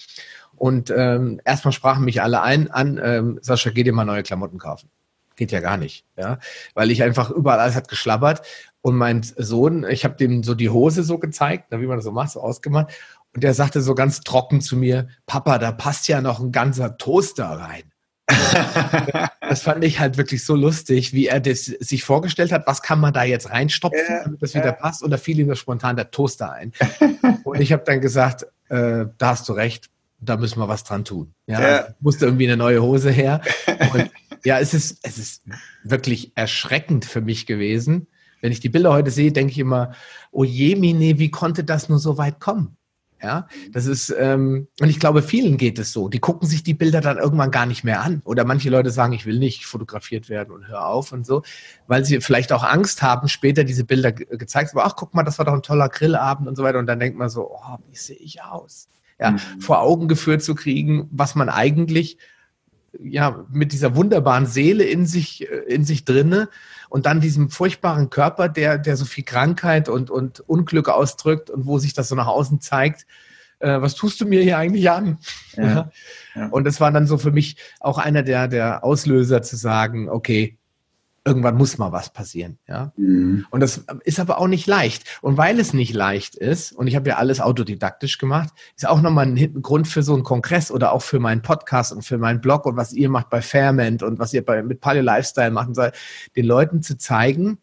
und 0.56 0.92
ähm, 0.96 1.40
erstmal 1.44 1.72
sprachen 1.72 2.04
mich 2.04 2.22
alle 2.22 2.42
ein 2.42 2.70
an, 2.70 3.00
ähm, 3.02 3.38
Sascha, 3.42 3.70
geh 3.70 3.82
dir 3.82 3.92
mal 3.92 4.04
neue 4.04 4.22
Klamotten 4.22 4.58
kaufen. 4.58 4.90
Geht 5.36 5.50
ja 5.50 5.60
gar 5.60 5.76
nicht, 5.76 6.04
ja, 6.16 6.38
weil 6.74 6.90
ich 6.90 7.02
einfach 7.02 7.30
überall 7.30 7.58
alles 7.58 7.74
hat 7.74 7.88
geschlabbert 7.88 8.42
und 8.82 8.96
mein 8.96 9.22
Sohn, 9.22 9.84
ich 9.88 10.04
habe 10.04 10.14
dem 10.14 10.44
so 10.44 10.54
die 10.54 10.70
Hose 10.70 11.02
so 11.02 11.18
gezeigt, 11.18 11.72
wie 11.72 11.86
man 11.86 11.96
das 11.96 12.04
so 12.04 12.12
macht, 12.12 12.30
so 12.30 12.40
ausgemacht 12.40 12.92
und 13.34 13.42
der 13.42 13.52
sagte 13.52 13.82
so 13.82 13.94
ganz 13.94 14.20
trocken 14.20 14.60
zu 14.60 14.76
mir, 14.76 15.08
Papa, 15.26 15.58
da 15.58 15.72
passt 15.72 16.06
ja 16.06 16.20
noch 16.20 16.38
ein 16.38 16.52
ganzer 16.52 16.96
Toaster 16.96 17.46
rein. 17.46 17.82
das 19.40 19.62
fand 19.62 19.84
ich 19.84 20.00
halt 20.00 20.16
wirklich 20.16 20.44
so 20.44 20.54
lustig, 20.54 21.12
wie 21.12 21.26
er 21.26 21.40
das 21.40 21.64
sich 21.64 22.04
vorgestellt 22.04 22.52
hat, 22.52 22.66
was 22.66 22.80
kann 22.80 23.00
man 23.00 23.12
da 23.12 23.22
jetzt 23.24 23.50
reinstopfen, 23.50 24.00
damit 24.24 24.42
das 24.42 24.54
wieder 24.54 24.72
passt. 24.72 25.02
Und 25.02 25.10
da 25.10 25.18
fiel 25.18 25.38
ihm 25.38 25.54
spontan 25.54 25.96
der 25.96 26.10
Toaster 26.10 26.52
ein. 26.52 26.72
Und 27.44 27.60
ich 27.60 27.72
habe 27.72 27.82
dann 27.84 28.00
gesagt, 28.00 28.46
äh, 28.68 29.06
da 29.18 29.28
hast 29.28 29.48
du 29.48 29.52
recht, 29.52 29.90
da 30.28 30.36
müssen 30.36 30.58
wir 30.58 30.68
was 30.68 30.84
dran 30.84 31.04
tun. 31.04 31.34
Ja, 31.46 31.60
ja. 31.60 31.86
musste 32.00 32.26
irgendwie 32.26 32.46
eine 32.46 32.56
neue 32.56 32.82
Hose 32.82 33.10
her. 33.10 33.40
Und 33.92 34.10
ja, 34.44 34.58
es 34.58 34.74
ist, 34.74 34.98
es 35.02 35.18
ist 35.18 35.44
wirklich 35.82 36.32
erschreckend 36.34 37.04
für 37.04 37.20
mich 37.20 37.46
gewesen. 37.46 38.06
Wenn 38.40 38.52
ich 38.52 38.60
die 38.60 38.68
Bilder 38.68 38.92
heute 38.92 39.10
sehe, 39.10 39.32
denke 39.32 39.52
ich 39.52 39.58
immer, 39.58 39.94
oh 40.30 40.44
je, 40.44 40.76
Mine, 40.76 41.18
wie 41.18 41.30
konnte 41.30 41.64
das 41.64 41.88
nur 41.88 41.98
so 41.98 42.18
weit 42.18 42.40
kommen? 42.40 42.76
Ja, 43.24 43.48
das 43.72 43.86
ist, 43.86 44.14
ähm, 44.18 44.68
und 44.80 44.90
ich 44.90 45.00
glaube, 45.00 45.22
vielen 45.22 45.56
geht 45.56 45.78
es 45.78 45.92
so. 45.92 46.10
Die 46.10 46.18
gucken 46.18 46.46
sich 46.46 46.62
die 46.62 46.74
Bilder 46.74 47.00
dann 47.00 47.16
irgendwann 47.16 47.50
gar 47.50 47.64
nicht 47.64 47.82
mehr 47.82 48.02
an. 48.02 48.20
Oder 48.26 48.44
manche 48.44 48.68
Leute 48.68 48.90
sagen, 48.90 49.14
ich 49.14 49.24
will 49.24 49.38
nicht 49.38 49.64
fotografiert 49.64 50.28
werden 50.28 50.52
und 50.52 50.68
hör 50.68 50.86
auf 50.86 51.10
und 51.10 51.24
so, 51.24 51.42
weil 51.86 52.04
sie 52.04 52.20
vielleicht 52.20 52.52
auch 52.52 52.62
Angst 52.62 53.00
haben, 53.00 53.28
später 53.28 53.64
diese 53.64 53.84
Bilder 53.84 54.12
ge 54.12 54.26
gezeigt 54.36 54.70
zu 54.70 54.78
Ach, 54.78 54.94
guck 54.94 55.14
mal, 55.14 55.22
das 55.22 55.38
war 55.38 55.46
doch 55.46 55.54
ein 55.54 55.62
toller 55.62 55.88
Grillabend 55.88 56.48
und 56.48 56.56
so 56.56 56.64
weiter. 56.64 56.78
Und 56.78 56.86
dann 56.86 57.00
denkt 57.00 57.16
man 57.16 57.30
so, 57.30 57.50
oh, 57.50 57.78
wie 57.88 57.96
sehe 57.96 58.16
ich 58.16 58.42
aus? 58.42 58.90
Ja, 59.18 59.32
mhm. 59.32 59.60
vor 59.60 59.80
Augen 59.80 60.08
geführt 60.08 60.42
zu 60.42 60.54
kriegen, 60.54 61.08
was 61.12 61.34
man 61.34 61.48
eigentlich 61.48 62.18
ja 62.98 63.44
mit 63.50 63.72
dieser 63.72 63.96
wunderbaren 63.96 64.46
Seele 64.46 64.84
in 64.84 65.06
sich 65.06 65.48
äh, 65.50 65.72
in 65.72 65.84
sich 65.84 66.04
drinne 66.04 66.48
und 66.88 67.06
dann 67.06 67.20
diesem 67.20 67.50
furchtbaren 67.50 68.10
Körper, 68.10 68.48
der, 68.48 68.78
der 68.78 68.96
so 68.96 69.04
viel 69.04 69.24
Krankheit 69.24 69.88
und, 69.88 70.10
und 70.10 70.40
Unglück 70.40 70.88
ausdrückt 70.88 71.50
und 71.50 71.66
wo 71.66 71.78
sich 71.78 71.92
das 71.92 72.08
so 72.08 72.14
nach 72.14 72.28
außen 72.28 72.60
zeigt, 72.60 73.06
äh, 73.58 73.80
was 73.80 73.94
tust 73.94 74.20
du 74.20 74.26
mir 74.26 74.42
hier 74.42 74.58
eigentlich 74.58 74.90
an? 74.90 75.18
Ja, 75.56 75.90
ja. 76.34 76.46
Und 76.48 76.64
das 76.64 76.80
war 76.80 76.92
dann 76.92 77.06
so 77.06 77.18
für 77.18 77.32
mich 77.32 77.56
auch 77.80 77.98
einer 77.98 78.22
der, 78.22 78.48
der 78.48 78.84
Auslöser 78.84 79.42
zu 79.42 79.56
sagen, 79.56 80.08
okay, 80.08 80.58
irgendwann 81.24 81.56
muss 81.56 81.78
mal 81.78 81.92
was 81.92 82.12
passieren. 82.12 82.58
Ja? 82.68 82.92
Mhm. 82.96 83.46
Und 83.50 83.60
das 83.60 83.84
ist 84.04 84.20
aber 84.20 84.38
auch 84.38 84.46
nicht 84.46 84.66
leicht. 84.66 85.04
Und 85.22 85.38
weil 85.38 85.58
es 85.58 85.72
nicht 85.72 85.94
leicht 85.94 86.34
ist, 86.34 86.72
und 86.72 86.86
ich 86.86 86.96
habe 86.96 87.08
ja 87.08 87.16
alles 87.16 87.40
autodidaktisch 87.40 88.18
gemacht, 88.18 88.50
ist 88.76 88.86
auch 88.86 89.00
nochmal 89.00 89.26
ein 89.26 89.62
Grund 89.62 89.88
für 89.88 90.02
so 90.02 90.14
einen 90.14 90.22
Kongress 90.22 90.70
oder 90.70 90.92
auch 90.92 91.02
für 91.02 91.20
meinen 91.20 91.42
Podcast 91.42 91.92
und 91.92 92.02
für 92.02 92.18
meinen 92.18 92.40
Blog 92.40 92.66
und 92.66 92.76
was 92.76 92.92
ihr 92.92 93.08
macht 93.08 93.30
bei 93.30 93.40
Fairment 93.40 94.02
und 94.02 94.18
was 94.18 94.34
ihr 94.34 94.44
bei, 94.44 94.62
mit 94.62 94.80
Paleo 94.80 95.02
Lifestyle 95.02 95.50
machen 95.50 95.74
soll, 95.74 95.92
den 96.36 96.44
Leuten 96.44 96.82
zu 96.82 96.98
zeigen, 96.98 97.58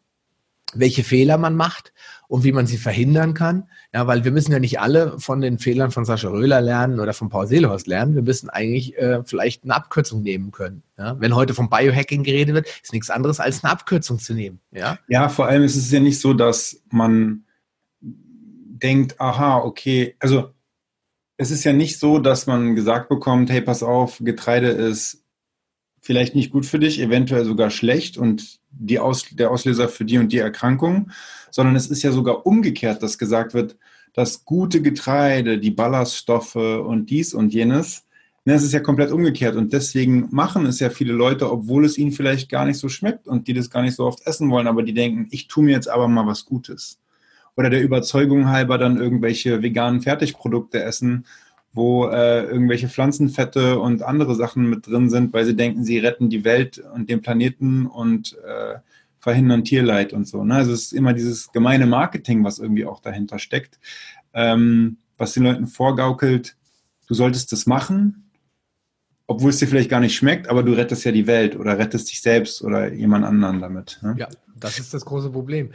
welche 0.74 1.04
Fehler 1.04 1.38
man 1.38 1.56
macht 1.56 1.94
und 2.28 2.44
wie 2.44 2.54
man 2.54 2.66
sie 2.66 2.78
verhindern 2.78 3.34
kann. 3.34 3.68
Ja, 3.94 4.08
weil 4.08 4.24
wir 4.24 4.32
müssen 4.32 4.52
ja 4.54 4.60
nicht 4.60 4.80
alle 4.80 5.20
von 5.20 5.42
den 5.42 5.60
Fehlern 5.60 5.92
von 5.92 6.06
Sascha 6.06 6.30
Röhler 6.30 6.62
lernen 6.62 7.00
oder 7.00 7.14
von 7.14 7.28
Paul 7.28 7.46
Seelhorst 7.46 7.88
lernen. 7.88 8.16
Wir 8.16 8.22
müssen 8.22 8.50
eigentlich 8.50 8.98
äh, 8.98 9.22
vielleicht 9.26 9.64
eine 9.64 9.76
Abkürzung 9.76 10.22
nehmen 10.22 10.52
können. 10.52 10.84
Ja? 10.98 11.20
Wenn 11.20 11.36
heute 11.36 11.54
vom 11.54 11.70
Biohacking 11.70 12.24
geredet 12.24 12.56
wird, 12.56 12.68
ist 12.82 12.94
nichts 12.94 13.10
anderes 13.10 13.40
als 13.40 13.64
eine 13.64 13.74
Abkürzung 13.74 14.18
zu 14.20 14.34
nehmen. 14.34 14.60
Ja, 14.72 14.98
ja 15.10 15.28
vor 15.28 15.48
allem 15.48 15.64
ist 15.64 15.76
es 15.76 15.92
ja 15.92 16.00
nicht 16.00 16.22
so, 16.22 16.34
dass 16.34 16.82
man 16.90 17.44
denkt, 18.00 19.20
aha, 19.20 19.58
okay, 19.58 20.16
also 20.20 20.54
es 21.36 21.52
ist 21.52 21.64
ja 21.64 21.74
nicht 21.74 22.00
so, 22.00 22.20
dass 22.20 22.48
man 22.48 22.76
gesagt 22.76 23.10
bekommt, 23.10 23.50
hey, 23.50 23.62
pass 23.62 23.84
auf, 23.84 24.20
Getreide 24.22 24.70
ist 24.70 25.21
vielleicht 26.02 26.36
nicht 26.36 26.52
gut 26.52 26.66
für 26.66 26.80
dich, 26.80 27.00
eventuell 27.00 27.46
sogar 27.46 27.70
schlecht 27.70 28.18
und 28.18 28.60
die 28.72 29.00
Aus, 29.00 29.26
der 29.32 29.52
Auslöser 29.52 29.88
für 29.88 30.04
die 30.04 30.18
und 30.18 30.32
die 30.32 30.40
Erkrankung, 30.40 31.12
sondern 31.52 31.76
es 31.76 31.88
ist 31.88 32.04
ja 32.04 32.12
sogar 32.12 32.46
umgekehrt, 32.46 33.04
dass 33.04 33.18
gesagt 33.18 33.54
wird, 33.54 33.78
dass 34.14 34.44
gute 34.44 34.82
Getreide, 34.82 35.60
die 35.60 35.72
Ballaststoffe 35.72 36.56
und 36.56 37.10
dies 37.10 37.34
und 37.34 37.54
jenes, 37.54 38.06
ne, 38.46 38.56
es 38.56 38.64
ist 38.64 38.74
ja 38.74 38.80
komplett 38.80 39.12
umgekehrt 39.12 39.56
und 39.56 39.74
deswegen 39.74 40.28
machen 40.32 40.66
es 40.66 40.80
ja 40.80 40.90
viele 40.90 41.14
Leute, 41.14 41.52
obwohl 41.52 41.86
es 41.86 41.98
ihnen 41.98 42.12
vielleicht 42.12 42.50
gar 42.50 42.66
nicht 42.66 42.78
so 42.78 42.90
schmeckt 42.90 43.28
und 43.28 43.48
die 43.48 43.54
das 43.54 43.70
gar 43.70 43.84
nicht 43.84 43.96
so 43.96 44.06
oft 44.06 44.26
essen 44.26 44.50
wollen, 44.50 44.68
aber 44.68 44.84
die 44.84 44.94
denken, 44.94 45.28
ich 45.32 45.48
tue 45.48 45.64
mir 45.64 45.72
jetzt 45.72 45.90
aber 45.90 46.08
mal 46.08 46.26
was 46.26 46.46
Gutes. 46.46 47.00
Oder 47.56 47.70
der 47.70 47.84
Überzeugung 47.84 48.50
halber 48.50 48.78
dann 48.78 48.98
irgendwelche 48.98 49.62
veganen 49.62 50.02
Fertigprodukte 50.02 50.82
essen, 50.82 51.26
wo 51.74 52.08
äh, 52.08 52.44
irgendwelche 52.44 52.90
Pflanzenfette 52.90 53.80
und 53.80 54.04
andere 54.04 54.36
Sachen 54.36 54.70
mit 54.70 54.88
drin 54.88 55.10
sind, 55.10 55.34
weil 55.34 55.46
sie 55.46 55.56
denken, 55.56 55.84
sie 55.86 56.00
retten 56.00 56.30
die 56.30 56.44
Welt 56.44 56.84
und 56.94 57.10
den 57.10 57.22
Planeten 57.22 57.86
und 57.86 58.38
äh, 58.46 58.80
verhindern 59.20 59.64
Tierleid 59.64 60.14
und 60.14 60.28
so. 60.28 60.44
Ne? 60.44 60.56
Also 60.56 60.74
es 60.74 60.84
ist 60.84 60.94
immer 60.94 61.14
dieses 61.14 61.52
gemeine 61.52 61.86
Marketing, 61.86 62.44
was 62.44 62.60
irgendwie 62.60 62.86
auch 62.86 63.00
dahinter 63.00 63.40
steckt, 63.40 63.80
ähm, 64.34 64.98
was 65.18 65.34
den 65.34 65.44
Leuten 65.44 65.68
vorgaukelt, 65.68 66.58
du 67.08 67.14
solltest 67.14 67.52
das 67.52 67.68
machen, 67.68 68.32
obwohl 69.28 69.52
es 69.52 69.60
dir 69.60 69.68
vielleicht 69.68 69.90
gar 69.90 70.00
nicht 70.02 70.16
schmeckt, 70.16 70.50
aber 70.50 70.64
du 70.64 70.74
rettest 70.74 71.06
ja 71.06 71.12
die 71.12 71.28
Welt 71.28 71.56
oder 71.56 71.78
rettest 71.78 72.12
dich 72.12 72.22
selbst 72.22 72.62
oder 72.64 72.92
jemand 72.92 73.24
anderen 73.24 73.62
damit. 73.62 74.00
Ne? 74.02 74.16
Ja, 74.18 74.28
das 74.64 74.80
ist 74.80 74.94
das 74.94 75.06
große 75.06 75.30
Problem. 75.30 75.72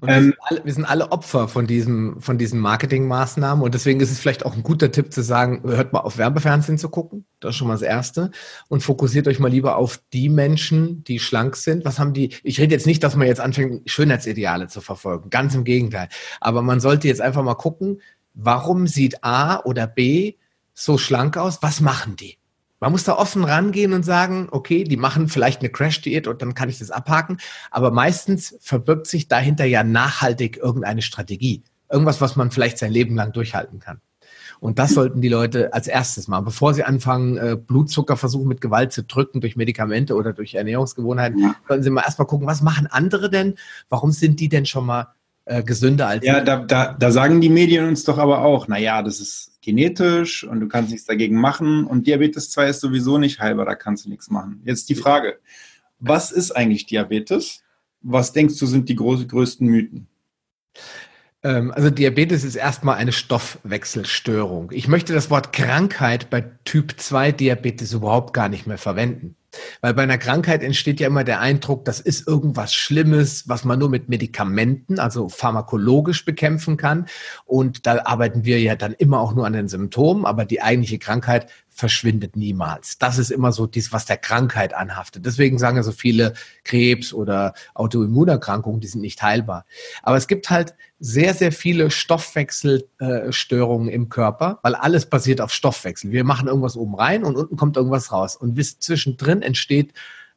Und 0.00 0.08
ähm, 0.08 0.14
wir, 0.14 0.22
sind 0.22 0.36
alle, 0.40 0.64
wir, 0.64 0.72
sind 0.72 0.84
alle, 0.84 1.12
Opfer 1.12 1.48
von 1.48 1.66
diesem, 1.66 2.20
von 2.20 2.38
diesen 2.38 2.60
Marketingmaßnahmen 2.60 3.62
und 3.62 3.74
deswegen 3.74 4.00
ist 4.00 4.10
es 4.10 4.18
vielleicht 4.18 4.46
auch 4.46 4.54
ein 4.54 4.62
guter 4.62 4.90
Tipp 4.90 5.12
zu 5.12 5.22
sagen, 5.22 5.62
hört 5.64 5.92
mal 5.92 6.00
auf 6.00 6.18
Werbefernsehen 6.18 6.78
zu 6.78 6.88
gucken. 6.88 7.26
Das 7.40 7.50
ist 7.50 7.56
schon 7.56 7.68
mal 7.68 7.74
das 7.74 7.82
Erste. 7.82 8.30
Und 8.68 8.82
fokussiert 8.82 9.28
euch 9.28 9.38
mal 9.38 9.50
lieber 9.50 9.76
auf 9.76 10.00
die 10.12 10.28
Menschen, 10.28 11.04
die 11.04 11.18
schlank 11.18 11.56
sind. 11.56 11.84
Was 11.84 11.98
haben 11.98 12.14
die? 12.14 12.34
Ich 12.42 12.60
rede 12.60 12.74
jetzt 12.74 12.86
nicht, 12.86 13.02
dass 13.04 13.16
man 13.16 13.26
jetzt 13.26 13.40
anfängt, 13.40 13.90
Schönheitsideale 13.90 14.68
zu 14.68 14.80
verfolgen. 14.80 15.30
Ganz 15.30 15.54
im 15.54 15.64
Gegenteil. 15.64 16.08
Aber 16.40 16.62
man 16.62 16.80
sollte 16.80 17.08
jetzt 17.08 17.20
einfach 17.20 17.42
mal 17.42 17.54
gucken, 17.54 18.00
warum 18.34 18.86
sieht 18.86 19.24
A 19.24 19.60
oder 19.64 19.86
B 19.86 20.34
so 20.72 20.96
schlank 20.96 21.36
aus? 21.36 21.62
Was 21.62 21.80
machen 21.80 22.16
die? 22.16 22.37
Man 22.80 22.92
muss 22.92 23.04
da 23.04 23.16
offen 23.16 23.44
rangehen 23.44 23.92
und 23.92 24.04
sagen, 24.04 24.48
okay, 24.50 24.84
die 24.84 24.96
machen 24.96 25.28
vielleicht 25.28 25.60
eine 25.60 25.70
Crash-Diät 25.70 26.28
und 26.28 26.42
dann 26.42 26.54
kann 26.54 26.68
ich 26.68 26.78
das 26.78 26.90
abhaken. 26.90 27.38
Aber 27.70 27.90
meistens 27.90 28.56
verbirgt 28.60 29.06
sich 29.06 29.28
dahinter 29.28 29.64
ja 29.64 29.82
nachhaltig 29.82 30.56
irgendeine 30.56 31.02
Strategie. 31.02 31.64
Irgendwas, 31.90 32.20
was 32.20 32.36
man 32.36 32.50
vielleicht 32.50 32.78
sein 32.78 32.92
Leben 32.92 33.16
lang 33.16 33.32
durchhalten 33.32 33.80
kann. 33.80 34.00
Und 34.60 34.78
das 34.78 34.92
sollten 34.92 35.20
die 35.20 35.28
Leute 35.28 35.72
als 35.72 35.86
erstes 35.86 36.28
machen, 36.28 36.44
bevor 36.44 36.74
sie 36.74 36.82
anfangen, 36.82 37.36
äh, 37.36 37.56
Blutzucker 37.56 38.16
versuchen 38.16 38.48
mit 38.48 38.60
Gewalt 38.60 38.92
zu 38.92 39.04
drücken 39.04 39.40
durch 39.40 39.56
Medikamente 39.56 40.14
oder 40.14 40.32
durch 40.32 40.54
Ernährungsgewohnheiten. 40.54 41.38
Ja. 41.38 41.54
Sollten 41.68 41.84
sie 41.84 41.90
mal 41.90 42.02
erstmal 42.02 42.26
gucken, 42.26 42.46
was 42.46 42.60
machen 42.60 42.88
andere 42.88 43.30
denn? 43.30 43.54
Warum 43.88 44.10
sind 44.10 44.40
die 44.40 44.48
denn 44.48 44.66
schon 44.66 44.86
mal 44.86 45.14
äh, 45.44 45.62
gesünder 45.62 46.08
als 46.08 46.24
Ja, 46.24 46.40
da, 46.40 46.56
da, 46.56 46.92
da 46.98 47.10
sagen 47.10 47.40
die 47.40 47.48
Medien 47.48 47.86
uns 47.86 48.04
doch 48.04 48.18
aber 48.18 48.40
auch, 48.42 48.68
naja, 48.68 49.02
das 49.02 49.20
ist 49.20 49.57
genetisch 49.60 50.44
und 50.44 50.60
du 50.60 50.68
kannst 50.68 50.90
nichts 50.90 51.06
dagegen 51.06 51.40
machen 51.40 51.84
und 51.84 52.06
Diabetes 52.06 52.50
2 52.50 52.68
ist 52.68 52.80
sowieso 52.80 53.18
nicht 53.18 53.40
heilbar, 53.40 53.66
da 53.66 53.74
kannst 53.74 54.04
du 54.04 54.08
nichts 54.08 54.30
machen. 54.30 54.62
Jetzt 54.64 54.88
die 54.88 54.94
Frage, 54.94 55.38
was 55.98 56.30
ist 56.30 56.52
eigentlich 56.52 56.86
Diabetes? 56.86 57.62
Was 58.00 58.32
denkst 58.32 58.58
du 58.58 58.66
sind 58.66 58.88
die 58.88 58.94
groß, 58.94 59.26
größten 59.26 59.66
Mythen? 59.66 60.06
Ähm, 61.42 61.72
also 61.72 61.90
Diabetes 61.90 62.44
ist 62.44 62.56
erstmal 62.56 62.96
eine 62.96 63.12
Stoffwechselstörung. 63.12 64.70
Ich 64.72 64.88
möchte 64.88 65.12
das 65.12 65.30
Wort 65.30 65.52
Krankheit 65.52 66.30
bei 66.30 66.42
Typ 66.64 66.94
2 66.98 67.32
Diabetes 67.32 67.92
überhaupt 67.92 68.34
gar 68.34 68.48
nicht 68.48 68.66
mehr 68.66 68.78
verwenden. 68.78 69.36
Weil 69.80 69.94
bei 69.94 70.02
einer 70.02 70.18
Krankheit 70.18 70.62
entsteht 70.62 71.00
ja 71.00 71.06
immer 71.06 71.24
der 71.24 71.40
Eindruck, 71.40 71.84
das 71.84 72.00
ist 72.00 72.26
irgendwas 72.26 72.74
Schlimmes, 72.74 73.48
was 73.48 73.64
man 73.64 73.78
nur 73.78 73.90
mit 73.90 74.08
Medikamenten, 74.08 74.98
also 74.98 75.28
pharmakologisch 75.28 76.24
bekämpfen 76.24 76.76
kann. 76.76 77.06
Und 77.44 77.86
da 77.86 78.04
arbeiten 78.04 78.44
wir 78.44 78.60
ja 78.60 78.76
dann 78.76 78.92
immer 78.92 79.20
auch 79.20 79.34
nur 79.34 79.46
an 79.46 79.52
den 79.52 79.68
Symptomen, 79.68 80.26
aber 80.26 80.44
die 80.44 80.62
eigentliche 80.62 80.98
Krankheit 80.98 81.50
verschwindet 81.78 82.36
niemals. 82.36 82.98
Das 82.98 83.18
ist 83.18 83.30
immer 83.30 83.52
so 83.52 83.66
dies, 83.66 83.92
was 83.92 84.04
der 84.04 84.16
Krankheit 84.16 84.74
anhaftet. 84.74 85.24
Deswegen 85.24 85.58
sagen 85.58 85.76
ja 85.76 85.84
so 85.84 85.92
viele 85.92 86.34
Krebs 86.64 87.12
oder 87.12 87.54
Autoimmunerkrankungen, 87.74 88.80
die 88.80 88.88
sind 88.88 89.00
nicht 89.00 89.22
heilbar. 89.22 89.64
Aber 90.02 90.16
es 90.16 90.26
gibt 90.26 90.50
halt 90.50 90.74
sehr, 91.00 91.34
sehr 91.34 91.52
viele 91.52 91.90
Stoffwechselstörungen 91.90 93.88
äh, 93.88 93.94
im 93.94 94.08
Körper, 94.08 94.58
weil 94.62 94.74
alles 94.74 95.06
basiert 95.06 95.40
auf 95.40 95.52
Stoffwechsel. 95.52 96.10
Wir 96.10 96.24
machen 96.24 96.48
irgendwas 96.48 96.76
oben 96.76 96.96
rein 96.96 97.24
und 97.24 97.36
unten 97.36 97.56
kommt 97.56 97.76
irgendwas 97.76 98.10
raus. 98.10 98.34
Und 98.36 98.60
zwischendrin 98.82 99.42
entsteht 99.42 99.92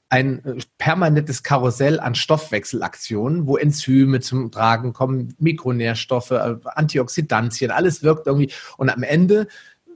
ein 0.10 0.46
äh, 0.46 0.58
permanentes 0.78 1.42
Karussell 1.42 2.00
an 2.00 2.14
Stoffwechselaktionen, 2.16 3.48
wo 3.48 3.58
Enzyme 3.58 4.20
zum 4.20 4.52
Tragen 4.52 4.94
kommen, 4.94 5.34
Mikronährstoffe, 5.40 6.32
äh, 6.32 6.58
Antioxidantien, 6.66 7.72
alles 7.72 8.04
wirkt 8.04 8.28
irgendwie. 8.28 8.52
Und 8.78 8.90
am 8.90 9.04
Ende 9.04 9.48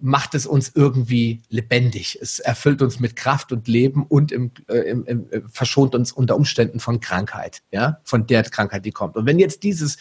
macht 0.01 0.35
es 0.35 0.45
uns 0.45 0.71
irgendwie 0.73 1.41
lebendig. 1.49 2.17
Es 2.21 2.39
erfüllt 2.39 2.81
uns 2.81 2.99
mit 2.99 3.15
Kraft 3.15 3.51
und 3.51 3.67
Leben 3.67 4.03
und 4.03 4.31
im, 4.31 4.51
äh, 4.67 4.79
im, 4.79 5.05
im, 5.05 5.29
äh, 5.31 5.41
verschont 5.47 5.95
uns 5.95 6.11
unter 6.11 6.35
Umständen 6.35 6.79
von 6.79 6.99
Krankheit, 6.99 7.61
ja, 7.71 7.99
von 8.03 8.25
der 8.25 8.43
Krankheit, 8.43 8.85
die 8.85 8.91
kommt. 8.91 9.15
Und 9.15 9.25
wenn 9.25 9.39
jetzt 9.39 9.63
dieses 9.63 9.97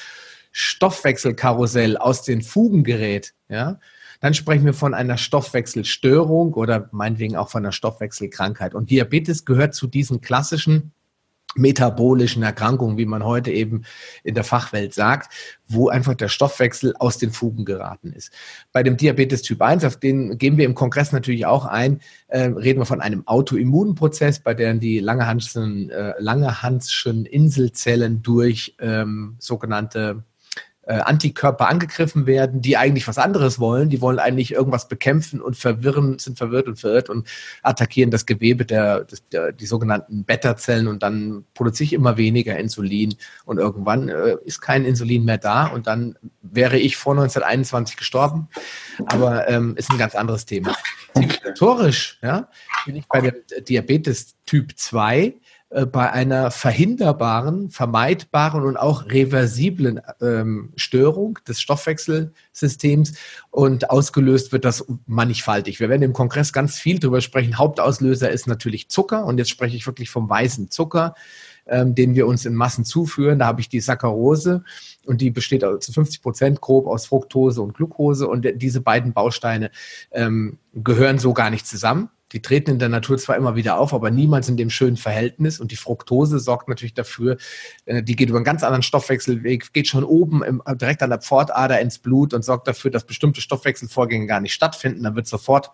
Stoffwechselkarussell 0.57 1.97
aus 1.97 2.23
den 2.23 2.41
Fugen 2.41 2.85
gerät, 2.85 3.35
ja, 3.49 3.81
dann 4.21 4.35
sprechen 4.35 4.65
wir 4.65 4.73
von 4.73 4.95
einer 4.95 5.19
Stoffwechselstörung 5.19 6.55
oder 6.55 6.89
meinetwegen 6.93 7.37
auch 7.37 7.51
von 7.51 7.65
einer 7.65 7.73
Stoffwechselkrankheit. 7.73 8.73
Und 8.75 8.89
Diabetes 8.89 9.45
gehört 9.45 9.75
zu 9.75 9.89
diesen 9.89 10.21
klassischen 10.21 10.93
metabolischen 11.57 12.43
Erkrankungen, 12.45 12.99
wie 12.99 13.05
man 13.05 13.25
heute 13.25 13.51
eben 13.51 13.83
in 14.23 14.35
der 14.35 14.45
Fachwelt 14.45 14.95
sagt, 14.95 15.33
wo 15.67 15.89
einfach 15.89 16.15
der 16.15 16.29
Stoffwechsel 16.29 16.95
aus 16.99 17.19
den 17.19 17.33
Fugen 17.33 17.65
geraten 17.65 18.13
ist. 18.13 18.33
Bei 18.73 18.85
dem 18.85 18.97
Diabetes 18.97 19.43
Typ 19.43 19.61
1, 19.61 19.85
auf 19.85 19.97
den 19.97 20.39
gehen 20.39 20.57
wir 20.57 20.67
im 20.67 20.75
Kongress 20.77 21.11
natürlich 21.11 21.47
auch 21.47 21.65
ein, 21.65 22.01
äh, 22.29 22.43
reden 22.43 22.81
wir 22.81 22.87
von 22.87 23.01
einem 23.01 23.27
Autoimmunprozess, 23.27 24.39
bei 24.39 24.55
dem 24.55 24.79
die 24.79 25.01
Langerhanschen, 25.01 25.91
äh, 25.91 26.15
Langerhanschen 26.19 27.27
Inselzellen 27.27 28.23
durch 28.23 28.77
ähm, 28.79 29.37
sogenannte 29.39 30.23
äh, 30.87 30.95
Antikörper 30.95 31.69
angegriffen 31.69 32.27
werden, 32.27 32.61
die 32.61 32.77
eigentlich 32.77 33.09
was 33.09 33.19
anderes 33.19 33.59
wollen. 33.59 33.89
Die 33.89 34.01
wollen 34.01 34.19
eigentlich 34.19 34.53
irgendwas 34.53 34.89
bekämpfen 34.89 35.41
und 35.41 35.57
verwirren, 35.57 36.19
sind 36.19 36.39
verwirrt 36.39 36.69
und 36.69 36.79
verirrt 36.79 37.09
und 37.09 37.27
attackieren 37.63 38.11
das 38.11 38.27
Gewebe 38.27 38.65
der, 38.65 39.07
der 39.33 39.53
die 39.53 39.67
sogenannten 39.67 40.25
Beta-Zellen 40.25 40.89
und 40.89 41.03
dann 41.03 41.45
produziere 41.55 41.87
ich 41.87 41.93
immer 41.93 42.17
weniger 42.17 42.59
Insulin 42.59 43.15
und 43.45 43.59
irgendwann 43.59 44.09
äh, 44.09 44.37
ist 44.45 44.61
kein 44.61 44.85
Insulin 44.85 45.25
mehr 45.25 45.39
da 45.39 45.67
und 45.67 45.87
dann 45.87 46.17
wäre 46.43 46.79
ich 46.79 46.97
vor 46.97 47.13
1921 47.13 47.97
gestorben. 47.97 48.49
Aber 49.07 49.49
ähm, 49.49 49.77
ist 49.77 49.91
ein 49.91 49.99
ganz 49.99 50.15
anderes 50.15 50.47
Thema. 50.47 50.75
Zivilisatorisch 51.15 52.19
ja, 52.23 52.49
bin 52.87 52.97
ich 52.97 53.07
bei 53.07 53.21
dem 53.21 53.35
Diabetes 53.67 54.37
Typ 54.47 54.77
2 54.77 55.19
äh, 55.21 55.33
bei 55.71 56.13
einer 56.13 56.51
verhinderbaren, 56.53 57.71
vermeidbaren 57.71 58.65
und 58.65 58.77
auch 58.77 59.07
reversiblen 59.07 60.01
ähm, 60.21 60.73
Störung 60.77 61.41
des 61.49 61.61
Stoffwechselsystems 61.61 63.15
und 63.51 63.91
ausgelöst 63.91 64.53
wird 64.53 64.65
das 64.65 64.85
mannigfaltig. 65.07 65.81
Wir 65.81 65.89
werden 65.89 66.03
im 66.03 66.13
Kongress 66.13 66.53
ganz 66.53 66.79
viel 66.79 67.01
darüber 67.01 67.21
sprechen. 67.21 67.59
Hauptauslöser 67.59 68.31
ist 68.31 68.47
natürlich 68.47 68.89
Zucker 68.89 69.25
und 69.25 69.39
jetzt 69.39 69.51
spreche 69.51 69.77
ich 69.77 69.87
wirklich 69.87 70.11
vom 70.11 70.29
weißen 70.29 70.71
Zucker, 70.71 71.15
ähm, 71.67 71.95
den 71.95 72.15
wir 72.15 72.29
uns 72.29 72.47
in 72.47 72.55
Massen 72.55 72.85
zuführen. 72.85 73.41
Da 73.41 73.47
habe 73.47 73.61
ich 73.61 73.69
die 73.69 73.81
Saccharose 73.81 74.63
und 75.07 75.21
die 75.21 75.31
besteht 75.31 75.65
zu 75.81 75.93
50 75.93 76.23
Prozent 76.23 76.61
grob 76.61 76.87
aus 76.87 77.07
Fructose 77.07 77.61
und 77.63 77.75
Glucose 77.75 78.29
und 78.29 78.47
diese 78.57 78.81
beiden 78.81 79.13
Bausteine 79.13 79.71
ähm, 80.13 80.59
gehören 80.73 81.19
so 81.19 81.33
gar 81.33 81.51
nicht 81.51 81.67
zusammen. 81.67 82.11
Die 82.35 82.43
treten 82.43 82.73
in 82.73 82.79
der 82.81 82.89
Natur 82.89 83.17
zwar 83.17 83.37
immer 83.37 83.55
wieder 83.55 83.79
auf, 83.79 83.95
aber 83.95 84.11
niemals 84.11 84.49
in 84.49 84.57
dem 84.57 84.69
schönen 84.69 84.97
Verhältnis. 84.97 85.61
Und 85.61 85.71
die 85.71 85.77
Fructose 85.77 86.41
sorgt 86.41 86.69
natürlich 86.69 86.95
dafür, 86.95 87.37
äh, 87.87 88.03
die 88.03 88.17
geht 88.17 88.29
über 88.29 88.39
einen 88.39 88.45
ganz 88.45 88.65
anderen 88.65 88.83
Stoffwechselweg, 88.83 89.73
geht 89.73 89.87
schon 89.87 90.03
oben 90.03 90.43
im, 90.43 90.63
direkt 90.75 91.03
an 91.03 91.11
der 91.11 91.21
Pfortader 91.21 91.81
ins 91.81 92.01
Blut 92.01 92.35
und 92.35 92.45
sorgt 92.45 92.67
dafür, 92.67 92.91
dass 92.91 93.05
bestimmte 93.05 93.41
Stoffwechselvorgänge 93.41 94.27
gar 94.27 94.41
nicht 94.41 94.53
stattfinden. 94.53 95.05
Dann 95.05 95.15
wird 95.15 95.29
sofort 95.29 95.71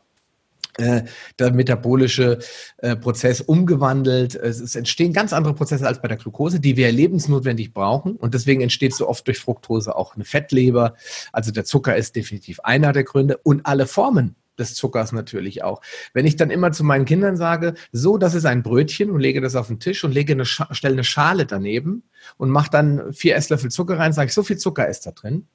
äh, 0.76 1.02
der 1.38 1.52
metabolische 1.52 2.38
äh, 2.78 2.94
Prozess 2.94 3.40
umgewandelt. 3.40 4.34
Es, 4.34 4.60
es, 4.60 4.76
entstehen 4.76 5.14
ganz 5.14 5.32
andere 5.32 5.54
Prozesse 5.54 5.86
als 5.86 6.02
bei 6.02 6.08
der 6.08 6.18
Glucose, 6.18 6.60
die 6.60 6.76
wir 6.76 6.92
lebensnotwendig 6.92 7.72
brauchen. 7.72 8.16
Und 8.16 8.34
deswegen 8.34 8.60
entsteht 8.60 8.94
so 8.94 9.08
oft 9.08 9.26
durch 9.26 9.38
Fructose 9.38 9.96
auch 9.96 10.14
eine 10.14 10.24
Fettleber. 10.24 10.94
Also 11.32 11.52
der 11.52 11.64
Zucker 11.64 11.96
ist 11.96 12.16
definitiv 12.16 12.60
einer 12.60 12.92
der 12.92 13.04
Gründe 13.04 13.38
und 13.38 13.64
alle 13.64 13.86
Formen 13.86 14.36
des 14.60 14.74
Zuckers 14.74 15.12
natürlich 15.12 15.64
auch. 15.64 15.82
Wenn 16.12 16.26
ich 16.26 16.36
dann 16.36 16.50
immer 16.50 16.70
zu 16.72 16.84
meinen 16.84 17.04
Kindern 17.04 17.36
sage, 17.36 17.74
so, 17.90 18.18
das 18.18 18.34
ist 18.34 18.44
ein 18.44 18.62
Brötchen 18.62 19.10
und 19.10 19.20
lege 19.20 19.40
das 19.40 19.56
auf 19.56 19.66
den 19.66 19.80
Tisch 19.80 20.04
und 20.04 20.12
lege 20.12 20.34
eine, 20.34 20.44
stelle 20.44 20.94
eine 20.94 21.04
Schale 21.04 21.46
daneben 21.46 22.04
und 22.36 22.50
mache 22.50 22.70
dann 22.70 23.12
vier 23.12 23.34
Esslöffel 23.34 23.70
Zucker 23.70 23.98
rein, 23.98 24.12
sage 24.12 24.28
ich, 24.28 24.34
so 24.34 24.42
viel 24.42 24.58
Zucker 24.58 24.88
ist 24.88 25.06
da 25.06 25.10
drin, 25.10 25.46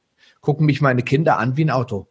gucken 0.41 0.65
mich 0.65 0.81
meine 0.81 1.03
Kinder 1.03 1.37
an 1.37 1.55
wie 1.55 1.65
ein 1.65 1.71
Auto. 1.71 2.09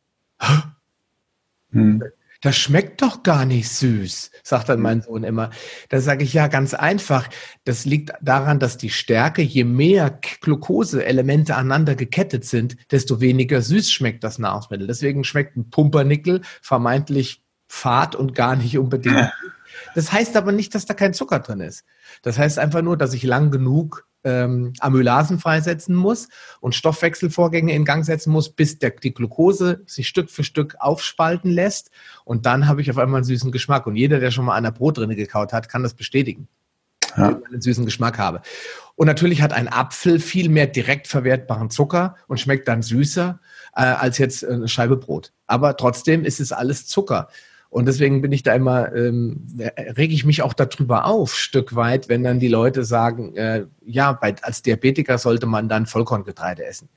Hm 1.70 2.02
das 2.44 2.56
schmeckt 2.58 3.00
doch 3.00 3.22
gar 3.22 3.46
nicht 3.46 3.70
süß, 3.70 4.30
sagt 4.42 4.68
dann 4.68 4.82
mein 4.82 5.00
Sohn 5.00 5.24
immer. 5.24 5.48
Da 5.88 6.02
sage 6.02 6.24
ich 6.24 6.34
ja 6.34 6.48
ganz 6.48 6.74
einfach, 6.74 7.26
das 7.64 7.86
liegt 7.86 8.12
daran, 8.20 8.58
dass 8.58 8.76
die 8.76 8.90
Stärke, 8.90 9.40
je 9.40 9.64
mehr 9.64 10.20
Glukoseelemente 10.42 11.56
aneinander 11.56 11.94
gekettet 11.94 12.44
sind, 12.44 12.76
desto 12.90 13.22
weniger 13.22 13.62
süß 13.62 13.90
schmeckt 13.90 14.24
das 14.24 14.38
Nahrungsmittel. 14.38 14.86
Deswegen 14.86 15.24
schmeckt 15.24 15.56
ein 15.56 15.70
Pumpernickel 15.70 16.42
vermeintlich 16.60 17.42
fad 17.66 18.14
und 18.14 18.34
gar 18.34 18.56
nicht 18.56 18.76
unbedingt. 18.76 19.32
Das 19.94 20.12
heißt 20.12 20.36
aber 20.36 20.52
nicht, 20.52 20.74
dass 20.74 20.84
da 20.84 20.92
kein 20.92 21.14
Zucker 21.14 21.40
drin 21.40 21.60
ist. 21.60 21.84
Das 22.20 22.36
heißt 22.36 22.58
einfach 22.58 22.82
nur, 22.82 22.98
dass 22.98 23.14
ich 23.14 23.22
lang 23.22 23.52
genug 23.52 24.06
ähm, 24.24 24.72
Amylasen 24.80 25.38
freisetzen 25.38 25.94
muss 25.94 26.28
und 26.60 26.74
Stoffwechselvorgänge 26.74 27.74
in 27.74 27.84
Gang 27.84 28.04
setzen 28.04 28.32
muss, 28.32 28.50
bis 28.50 28.78
der, 28.78 28.90
die 28.90 29.14
Glucose 29.14 29.82
sich 29.86 30.08
Stück 30.08 30.30
für 30.30 30.44
Stück 30.44 30.76
aufspalten 30.78 31.50
lässt. 31.50 31.90
Und 32.24 32.46
dann 32.46 32.66
habe 32.66 32.80
ich 32.80 32.90
auf 32.90 32.98
einmal 32.98 33.18
einen 33.18 33.24
süßen 33.24 33.52
Geschmack. 33.52 33.86
Und 33.86 33.96
jeder, 33.96 34.20
der 34.20 34.30
schon 34.30 34.44
mal 34.44 34.56
an 34.56 34.64
der 34.64 34.70
Brotrinne 34.72 35.16
gekaut 35.16 35.52
hat, 35.52 35.68
kann 35.68 35.82
das 35.82 35.94
bestätigen. 35.94 36.48
Ja. 37.16 37.28
Wenn 37.28 37.38
ich 37.42 37.52
einen 37.52 37.62
süßen 37.62 37.84
Geschmack 37.84 38.18
habe. 38.18 38.40
Und 38.96 39.06
natürlich 39.06 39.42
hat 39.42 39.52
ein 39.52 39.68
Apfel 39.68 40.18
viel 40.18 40.48
mehr 40.48 40.66
direkt 40.66 41.06
verwertbaren 41.06 41.70
Zucker 41.70 42.16
und 42.26 42.40
schmeckt 42.40 42.66
dann 42.66 42.82
süßer 42.82 43.40
äh, 43.76 43.80
als 43.80 44.18
jetzt 44.18 44.44
eine 44.44 44.68
Scheibe 44.68 44.96
Brot. 44.96 45.32
Aber 45.46 45.76
trotzdem 45.76 46.24
ist 46.24 46.40
es 46.40 46.52
alles 46.52 46.86
Zucker. 46.86 47.28
Und 47.74 47.86
deswegen 47.86 48.22
bin 48.22 48.30
ich 48.30 48.44
da 48.44 48.54
immer, 48.54 48.94
ähm, 48.94 49.48
rege 49.58 50.14
ich 50.14 50.24
mich 50.24 50.42
auch 50.42 50.52
darüber 50.52 51.06
auf, 51.06 51.34
Stück 51.34 51.74
weit, 51.74 52.08
wenn 52.08 52.22
dann 52.22 52.38
die 52.38 52.46
Leute 52.46 52.84
sagen, 52.84 53.34
äh, 53.36 53.66
ja, 53.84 54.12
bei, 54.12 54.36
als 54.42 54.62
Diabetiker 54.62 55.18
sollte 55.18 55.46
man 55.46 55.68
dann 55.68 55.86
Vollkorngetreide 55.86 56.64
essen. 56.64 56.88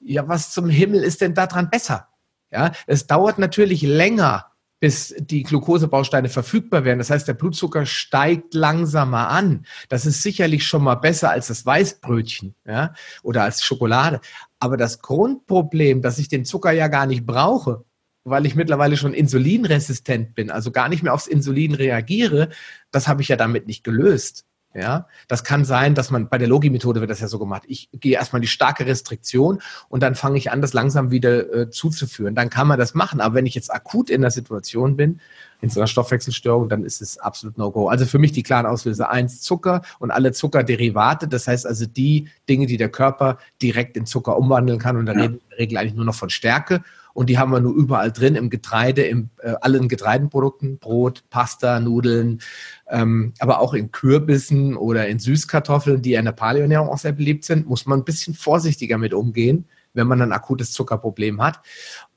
Ja, 0.00 0.26
was 0.26 0.50
zum 0.50 0.70
Himmel 0.70 1.02
ist 1.02 1.20
denn 1.20 1.34
daran 1.34 1.68
besser? 1.68 2.08
Ja, 2.50 2.72
es 2.86 3.06
dauert 3.06 3.38
natürlich 3.38 3.82
länger, 3.82 4.46
bis 4.80 5.14
die 5.18 5.42
Glukosebausteine 5.42 6.30
verfügbar 6.30 6.86
werden. 6.86 7.00
Das 7.00 7.10
heißt, 7.10 7.28
der 7.28 7.34
Blutzucker 7.34 7.84
steigt 7.84 8.54
langsamer 8.54 9.28
an. 9.28 9.66
Das 9.90 10.06
ist 10.06 10.22
sicherlich 10.22 10.66
schon 10.66 10.84
mal 10.84 10.94
besser 10.94 11.32
als 11.32 11.48
das 11.48 11.66
Weißbrötchen 11.66 12.54
ja, 12.66 12.94
oder 13.22 13.42
als 13.42 13.62
Schokolade. 13.62 14.22
Aber 14.58 14.78
das 14.78 15.00
Grundproblem, 15.00 16.00
dass 16.00 16.18
ich 16.18 16.28
den 16.28 16.46
Zucker 16.46 16.72
ja 16.72 16.88
gar 16.88 17.04
nicht 17.04 17.26
brauche, 17.26 17.84
weil 18.24 18.46
ich 18.46 18.54
mittlerweile 18.54 18.96
schon 18.96 19.14
insulinresistent 19.14 20.34
bin, 20.34 20.50
also 20.50 20.70
gar 20.70 20.88
nicht 20.88 21.02
mehr 21.02 21.14
aufs 21.14 21.26
Insulin 21.26 21.74
reagiere, 21.74 22.48
das 22.90 23.06
habe 23.06 23.22
ich 23.22 23.28
ja 23.28 23.36
damit 23.36 23.66
nicht 23.66 23.84
gelöst. 23.84 24.46
Ja, 24.76 25.06
das 25.28 25.44
kann 25.44 25.64
sein, 25.64 25.94
dass 25.94 26.10
man 26.10 26.28
bei 26.28 26.36
der 26.36 26.48
Logi-Methode 26.48 26.98
wird 27.00 27.08
das 27.08 27.20
ja 27.20 27.28
so 27.28 27.38
gemacht. 27.38 27.62
Ich 27.68 27.90
gehe 27.92 28.14
erstmal 28.14 28.40
die 28.40 28.48
starke 28.48 28.84
Restriktion 28.86 29.62
und 29.88 30.02
dann 30.02 30.16
fange 30.16 30.36
ich 30.36 30.50
an, 30.50 30.60
das 30.60 30.72
langsam 30.72 31.12
wieder 31.12 31.54
äh, 31.54 31.70
zuzuführen. 31.70 32.34
Dann 32.34 32.50
kann 32.50 32.66
man 32.66 32.76
das 32.76 32.92
machen. 32.92 33.20
Aber 33.20 33.36
wenn 33.36 33.46
ich 33.46 33.54
jetzt 33.54 33.72
akut 33.72 34.10
in 34.10 34.20
der 34.20 34.32
Situation 34.32 34.96
bin, 34.96 35.20
in 35.60 35.70
so 35.70 35.78
einer 35.78 35.86
Stoffwechselstörung, 35.86 36.68
dann 36.68 36.84
ist 36.84 37.00
es 37.02 37.18
absolut 37.18 37.56
No-Go. 37.56 37.86
Also 37.88 38.04
für 38.04 38.18
mich 38.18 38.32
die 38.32 38.42
klaren 38.42 38.66
Auslöser. 38.66 39.10
Eins, 39.10 39.42
Zucker 39.42 39.82
und 40.00 40.10
alle 40.10 40.32
Zuckerderivate. 40.32 41.28
Das 41.28 41.46
heißt 41.46 41.68
also 41.68 41.86
die 41.86 42.28
Dinge, 42.48 42.66
die 42.66 42.76
der 42.76 42.88
Körper 42.88 43.38
direkt 43.62 43.96
in 43.96 44.06
Zucker 44.06 44.36
umwandeln 44.36 44.80
kann. 44.80 44.96
Und 44.96 45.06
da 45.06 45.12
ja. 45.12 45.20
reden 45.20 45.34
wir 45.34 45.42
in 45.42 45.48
der 45.50 45.58
Regel 45.58 45.78
eigentlich 45.78 45.94
nur 45.94 46.04
noch 46.04 46.16
von 46.16 46.30
Stärke 46.30 46.82
und 47.14 47.30
die 47.30 47.38
haben 47.38 47.52
wir 47.52 47.60
nur 47.60 47.74
überall 47.74 48.12
drin, 48.12 48.34
im 48.34 48.50
Getreide, 48.50 49.02
in 49.02 49.30
äh, 49.38 49.54
allen 49.60 49.88
Getreidenprodukten, 49.88 50.78
Brot, 50.78 51.24
Pasta, 51.30 51.80
Nudeln, 51.80 52.42
ähm, 52.90 53.32
aber 53.38 53.60
auch 53.60 53.72
in 53.72 53.92
Kürbissen 53.92 54.76
oder 54.76 55.08
in 55.08 55.20
Süßkartoffeln, 55.20 56.02
die 56.02 56.14
in 56.14 56.26
der 56.26 56.32
Paleoernährung 56.32 56.88
auch 56.88 56.98
sehr 56.98 57.12
beliebt 57.12 57.44
sind, 57.44 57.66
muss 57.66 57.86
man 57.86 58.00
ein 58.00 58.04
bisschen 58.04 58.34
vorsichtiger 58.34 58.98
mit 58.98 59.14
umgehen, 59.14 59.66
wenn 59.94 60.08
man 60.08 60.20
ein 60.20 60.32
akutes 60.32 60.72
Zuckerproblem 60.72 61.40
hat. 61.40 61.60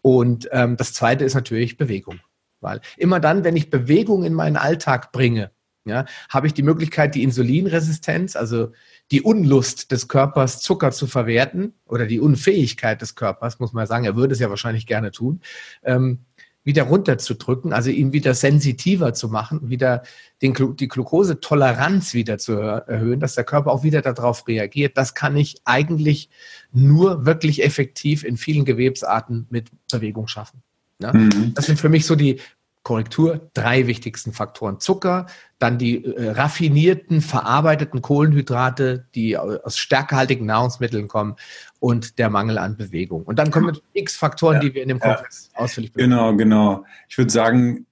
Und 0.01 0.49
ähm, 0.51 0.75
das 0.77 0.93
Zweite 0.93 1.23
ist 1.23 1.35
natürlich 1.35 1.77
Bewegung. 1.77 2.19
Weil 2.59 2.81
immer 2.97 3.19
dann, 3.19 3.43
wenn 3.43 3.55
ich 3.55 3.69
Bewegung 3.69 4.23
in 4.23 4.33
meinen 4.33 4.57
Alltag 4.57 5.11
bringe, 5.11 5.51
ja, 5.87 6.05
habe 6.29 6.47
ich 6.47 6.53
die 6.53 6.63
Möglichkeit, 6.63 7.15
die 7.15 7.23
Insulinresistenz, 7.23 8.35
also 8.35 8.71
die 9.11 9.21
Unlust 9.21 9.91
des 9.91 10.07
Körpers, 10.07 10.59
Zucker 10.59 10.91
zu 10.91 11.07
verwerten 11.07 11.73
oder 11.85 12.05
die 12.05 12.19
Unfähigkeit 12.19 13.01
des 13.01 13.15
Körpers, 13.15 13.59
muss 13.59 13.73
man 13.73 13.87
sagen, 13.87 14.05
er 14.05 14.15
würde 14.15 14.33
es 14.33 14.39
ja 14.39 14.49
wahrscheinlich 14.49 14.85
gerne 14.85 15.11
tun, 15.11 15.41
ähm, 15.83 16.19
wieder 16.67 16.83
runterzudrücken, 16.83 17.71
also 17.71 17.89
ihn 17.89 18.11
wieder 18.11 18.33
sensitiver 18.33 19.13
zu 19.13 19.29
machen, 19.29 19.69
wieder 19.69 20.03
den, 20.41 20.53
die 20.75 20.89
Glukosetoleranz 20.89 22.13
wieder 22.13 22.37
zu 22.39 22.53
erhöhen, 22.53 23.21
dass 23.21 23.35
der 23.35 23.45
Körper 23.45 23.71
auch 23.71 23.83
wieder 23.83 24.01
darauf 24.01 24.45
reagiert. 24.49 24.97
Das 24.97 25.13
kann 25.13 25.37
ich 25.37 25.61
eigentlich 25.63 26.29
nur 26.73 27.25
wirklich 27.25 27.63
effektiv 27.63 28.25
in 28.25 28.35
vielen 28.35 28.65
Gewebsarten 28.65 29.47
mit 29.49 29.69
Bewegung 29.89 30.27
schaffen. 30.27 30.61
Ja? 31.01 31.13
Mhm. 31.13 31.53
Das 31.53 31.67
sind 31.67 31.79
für 31.79 31.87
mich 31.87 32.05
so 32.05 32.15
die 32.15 32.41
Korrektur, 32.87 33.49
drei 33.53 33.85
wichtigsten 33.85 34.31
Faktoren. 34.31 34.79
Zucker, 34.79 35.25
dann 35.59 35.77
die 35.77 36.05
äh, 36.05 36.29
raffinierten, 36.29 37.19
verarbeiteten 37.19 38.01
Kohlenhydrate, 38.01 39.07
die 39.13 39.37
aus 39.37 39.77
stärkehaltigen 39.77 40.45
Nahrungsmitteln 40.45 41.09
kommen 41.09 41.35
und 41.79 42.17
der 42.17 42.29
Mangel 42.29 42.57
an 42.57 42.77
Bewegung. 42.77 43.23
Und 43.23 43.39
dann 43.39 43.51
kommen 43.51 43.77
x 43.91 44.15
Faktoren, 44.15 44.53
ja, 44.53 44.59
die 44.61 44.73
wir 44.73 44.83
in 44.83 44.87
dem 44.87 44.99
Kongress 45.01 45.49
ja. 45.53 45.59
ausführlich 45.59 45.91
besprechen. 45.91 46.11
Genau, 46.11 46.33
genau. 46.37 46.85
Ich 47.09 47.17
würde 47.17 47.29
sagen, 47.29 47.87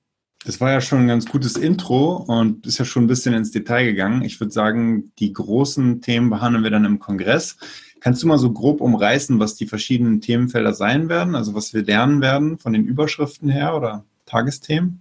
das 0.46 0.62
war 0.62 0.72
ja 0.72 0.80
schon 0.80 1.02
ein 1.02 1.08
ganz 1.10 1.26
gutes 1.26 1.58
Intro 1.58 2.16
und 2.16 2.66
ist 2.66 2.78
ja 2.78 2.86
schon 2.86 3.04
ein 3.04 3.08
bisschen 3.08 3.34
ins 3.34 3.52
Detail 3.52 3.84
gegangen. 3.84 4.22
Ich 4.22 4.40
würde 4.40 4.54
sagen, 4.54 5.12
die 5.20 5.34
großen 5.34 6.00
Themen 6.00 6.30
behandeln 6.30 6.64
wir 6.64 6.72
dann 6.72 6.86
im 6.86 7.00
Kongress. 7.00 7.58
Kannst 8.00 8.24
du 8.24 8.28
mal 8.28 8.40
so 8.40 8.54
grob 8.54 8.80
umreißen, 8.80 9.42
was 9.42 9.56
die 9.56 9.68
verschiedenen 9.68 10.22
Themenfelder 10.22 10.74
sein 10.74 11.10
werden, 11.10 11.36
also 11.36 11.54
was 11.54 11.74
wir 11.74 11.84
lernen 11.84 12.22
werden 12.22 12.60
von 12.60 12.72
den 12.72 12.86
Überschriften 12.86 13.50
her 13.50 13.76
oder? 13.76 14.06
Tagesthemen? 14.36 15.00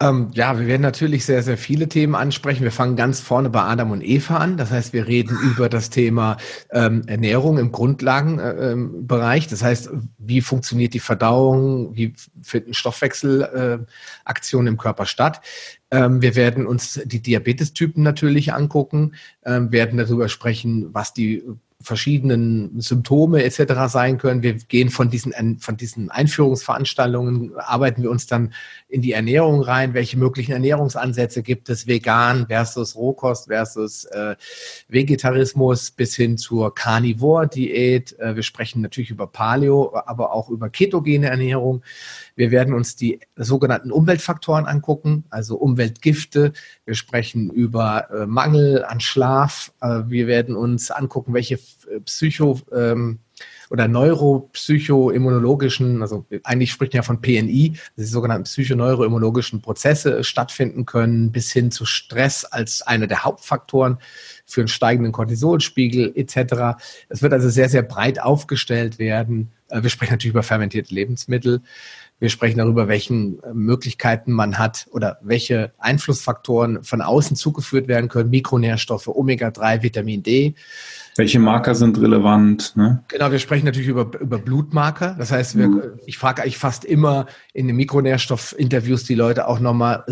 Ähm, 0.00 0.30
ja, 0.32 0.58
wir 0.58 0.66
werden 0.66 0.80
natürlich 0.80 1.26
sehr, 1.26 1.42
sehr 1.42 1.58
viele 1.58 1.88
Themen 1.88 2.14
ansprechen. 2.14 2.62
Wir 2.62 2.72
fangen 2.72 2.96
ganz 2.96 3.20
vorne 3.20 3.50
bei 3.50 3.60
Adam 3.60 3.90
und 3.90 4.02
Eva 4.02 4.38
an. 4.38 4.56
Das 4.56 4.70
heißt, 4.70 4.94
wir 4.94 5.06
reden 5.06 5.36
über 5.42 5.68
das 5.68 5.90
Thema 5.90 6.38
ähm, 6.70 7.02
Ernährung 7.06 7.58
im 7.58 7.72
Grundlagenbereich. 7.72 9.46
Äh, 9.46 9.50
das 9.50 9.62
heißt, 9.62 9.90
wie 10.18 10.40
funktioniert 10.40 10.94
die 10.94 11.00
Verdauung? 11.00 11.94
Wie 11.94 12.14
finden 12.42 12.72
Stoffwechselaktionen 12.72 14.66
äh, 14.66 14.70
im 14.70 14.78
Körper 14.78 15.04
statt? 15.04 15.42
Ähm, 15.90 16.22
wir 16.22 16.34
werden 16.34 16.66
uns 16.66 17.00
die 17.04 17.20
Diabetestypen 17.20 18.02
natürlich 18.02 18.54
angucken, 18.54 19.12
ähm, 19.44 19.72
werden 19.72 19.98
darüber 19.98 20.30
sprechen, 20.30 20.88
was 20.94 21.12
die 21.12 21.42
verschiedenen 21.82 22.80
Symptome 22.80 23.42
etc. 23.42 23.72
sein 23.88 24.18
können. 24.18 24.42
Wir 24.42 24.54
gehen 24.54 24.90
von 24.90 25.10
diesen, 25.10 25.58
von 25.58 25.76
diesen 25.76 26.10
Einführungsveranstaltungen, 26.10 27.52
arbeiten 27.56 28.02
wir 28.02 28.10
uns 28.10 28.26
dann 28.26 28.52
in 28.88 29.00
die 29.02 29.12
Ernährung 29.12 29.62
rein. 29.62 29.94
Welche 29.94 30.18
möglichen 30.18 30.52
Ernährungsansätze 30.52 31.42
gibt 31.42 31.68
es? 31.70 31.86
Vegan 31.86 32.46
versus 32.48 32.96
Rohkost 32.96 33.46
versus 33.46 34.04
äh, 34.06 34.36
Vegetarismus 34.88 35.90
bis 35.90 36.14
hin 36.16 36.36
zur 36.36 36.74
Carnivore-Diät. 36.74 38.18
Äh, 38.18 38.36
wir 38.36 38.42
sprechen 38.42 38.82
natürlich 38.82 39.10
über 39.10 39.26
Paleo, 39.26 39.94
aber 40.06 40.32
auch 40.32 40.50
über 40.50 40.68
ketogene 40.68 41.28
Ernährung. 41.28 41.82
Wir 42.40 42.50
werden 42.50 42.72
uns 42.72 42.96
die 42.96 43.20
sogenannten 43.36 43.92
Umweltfaktoren 43.92 44.64
angucken, 44.64 45.24
also 45.28 45.58
Umweltgifte. 45.58 46.54
Wir 46.86 46.94
sprechen 46.94 47.50
über 47.50 48.08
äh, 48.10 48.24
Mangel 48.24 48.82
an 48.82 49.00
Schlaf. 49.00 49.72
Äh, 49.82 50.04
wir 50.06 50.26
werden 50.26 50.56
uns 50.56 50.90
angucken, 50.90 51.34
welche 51.34 51.56
äh, 51.56 52.00
Psycho- 52.06 52.62
ähm, 52.72 53.18
oder 53.68 53.88
neuropsychoimmunologischen, 53.88 56.00
also 56.02 56.24
eigentlich 56.42 56.72
spricht 56.72 56.94
man 56.94 56.98
ja 56.98 57.02
von 57.02 57.20
PNI, 57.20 57.74
die 57.96 58.04
sogenannten 58.04 58.44
psychoneuroimmunologischen 58.44 59.60
Prozesse 59.60 60.22
stattfinden 60.24 60.86
können, 60.86 61.32
bis 61.32 61.52
hin 61.52 61.70
zu 61.70 61.84
Stress 61.84 62.44
als 62.44 62.80
einer 62.82 63.06
der 63.06 63.24
Hauptfaktoren 63.24 63.98
für 64.46 64.62
einen 64.62 64.68
steigenden 64.68 65.12
Cortisolspiegel 65.12 66.12
etc. 66.16 66.80
Es 67.08 67.22
wird 67.22 67.32
also 67.32 67.48
sehr, 67.48 67.68
sehr 67.68 67.82
breit 67.82 68.20
aufgestellt 68.20 68.98
werden. 68.98 69.52
Äh, 69.68 69.82
wir 69.82 69.90
sprechen 69.90 70.14
natürlich 70.14 70.32
über 70.32 70.42
fermentierte 70.42 70.94
Lebensmittel. 70.94 71.62
Wir 72.20 72.28
sprechen 72.28 72.58
darüber, 72.58 72.86
welchen 72.86 73.42
äh, 73.42 73.54
Möglichkeiten 73.54 74.32
man 74.32 74.58
hat 74.58 74.86
oder 74.92 75.18
welche 75.22 75.72
Einflussfaktoren 75.78 76.84
von 76.84 77.00
außen 77.00 77.34
zugeführt 77.34 77.88
werden 77.88 78.08
können. 78.08 78.28
Mikronährstoffe, 78.28 79.08
Omega-3, 79.08 79.82
Vitamin 79.82 80.22
D. 80.22 80.54
Welche 81.16 81.38
Marker 81.38 81.74
sind 81.74 81.98
relevant? 81.98 82.76
Ne? 82.76 83.02
Genau, 83.08 83.32
wir 83.32 83.38
sprechen 83.38 83.64
natürlich 83.64 83.88
über, 83.88 84.10
über 84.20 84.38
Blutmarker. 84.38 85.16
Das 85.18 85.32
heißt, 85.32 85.56
wir, 85.56 85.68
mhm. 85.68 85.82
ich 86.06 86.18
frage 86.18 86.42
eigentlich 86.42 86.58
fast 86.58 86.84
immer 86.84 87.26
in 87.54 87.66
den 87.66 87.76
Mikronährstoffinterviews 87.76 89.04
die 89.04 89.14
Leute 89.14 89.48
auch 89.48 89.58
nochmal, 89.58 90.04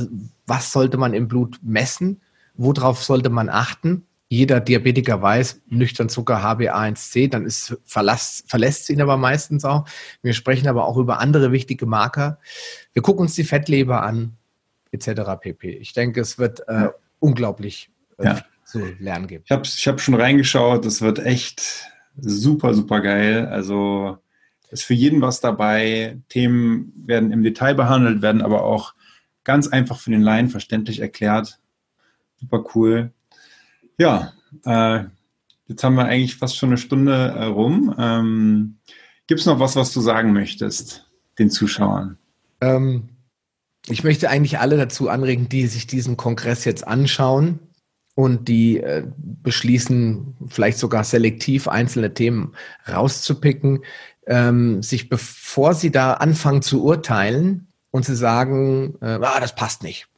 was 0.47 0.73
sollte 0.73 0.97
man 0.97 1.13
im 1.13 1.29
Blut 1.29 1.61
messen? 1.63 2.23
Worauf 2.55 3.05
sollte 3.05 3.29
man 3.29 3.51
achten? 3.51 4.08
Jeder 4.29 4.61
Diabetiker 4.61 5.23
weiß, 5.23 5.63
nüchtern 5.69 6.11
Zucker 6.11 6.43
HbA1c, 6.43 7.31
dann 7.31 7.47
ist 7.47 7.79
verlass, 7.85 8.45
verlässt 8.47 8.91
ihn 8.91 9.01
aber 9.01 9.17
meistens 9.17 9.65
auch. 9.65 9.87
Wir 10.23 10.35
sprechen 10.35 10.69
aber 10.69 10.87
auch 10.87 10.99
über 10.99 11.19
andere 11.19 11.51
wichtige 11.51 11.87
Marker. 11.87 12.39
Wir 12.93 13.03
gucken 13.03 13.23
uns 13.23 13.35
die 13.35 13.45
Fettleber 13.45 14.03
an, 14.03 14.37
etc. 14.93 15.23
pp. 15.41 15.71
Ich 15.71 15.95
denke, 15.95 16.21
es 16.21 16.39
wird 16.39 16.61
äh, 16.69 16.75
ja. 16.75 16.95
unglaublich 17.21 17.91
äh, 18.19 18.27
ja. 18.27 18.45
zu 18.65 18.85
lernen 18.99 19.29
geben. 19.29 19.45
Ich 19.47 19.51
habe 19.51 19.63
ich 19.65 19.89
hab 19.89 20.01
schon 20.01 20.15
reingeschaut, 20.15 20.85
es 20.85 21.01
wird 21.01 21.21
echt 21.21 21.89
super, 22.21 22.75
super 22.75 23.01
geil. 23.01 23.47
Also 23.47 24.19
ist 24.71 24.85
für 24.85 24.95
jeden 24.95 25.23
was 25.23 25.41
dabei. 25.41 26.19
Themen 26.29 26.93
werden 27.07 27.33
im 27.33 27.43
Detail 27.43 27.75
behandelt, 27.75 28.21
werden 28.21 28.43
aber 28.43 28.65
auch 28.65 28.95
ganz 29.45 29.69
einfach 29.69 29.99
für 29.99 30.11
den 30.11 30.21
Laien 30.21 30.51
verständlich 30.51 31.01
erklärt. 31.01 31.59
Super 32.37 32.65
cool. 32.75 33.13
Ja, 33.99 34.33
äh, 34.65 35.05
jetzt 35.67 35.83
haben 35.83 35.97
wir 35.97 36.05
eigentlich 36.05 36.37
fast 36.37 36.57
schon 36.57 36.71
eine 36.71 36.79
Stunde 36.79 37.13
äh, 37.13 37.45
rum. 37.45 37.95
Ähm, 37.99 38.79
Gibt 39.27 39.41
es 39.41 39.47
noch 39.47 39.59
was, 39.59 39.77
was 39.77 39.93
du 39.93 40.01
sagen 40.01 40.33
möchtest 40.33 41.11
den 41.39 41.51
Zuschauern? 41.51 42.17
Ähm, 42.61 43.09
ich 43.89 44.05
möchte 44.05 44.31
eigentlich 44.31 44.61
alle 44.61 44.77
dazu 44.77 45.09
anregen, 45.09 45.49
die 45.49 45.67
sich 45.67 45.87
diesen 45.87 46.17
Kongress 46.17 46.65
jetzt 46.65 46.87
anschauen 46.87 47.59
und 48.15 48.49
die 48.49 48.79
äh, 48.79 49.05
beschließen, 49.17 50.37
vielleicht 50.49 50.79
sogar 50.79 51.05
selektiv 51.05 51.69
einzelne 51.69 52.15
Themen 52.15 52.55
rauszupicken, 52.89 53.85
ähm, 54.27 54.83
sich 54.83 55.09
bevor 55.09 55.75
sie 55.75 55.91
da 55.91 56.15
anfangen 56.15 56.63
zu 56.63 56.85
urteilen 56.85 57.69
und 57.91 58.05
zu 58.05 58.15
sagen, 58.15 58.97
äh, 59.01 59.19
ah, 59.21 59.41
das 59.41 59.55
passt 59.55 59.83
nicht, 59.83 60.09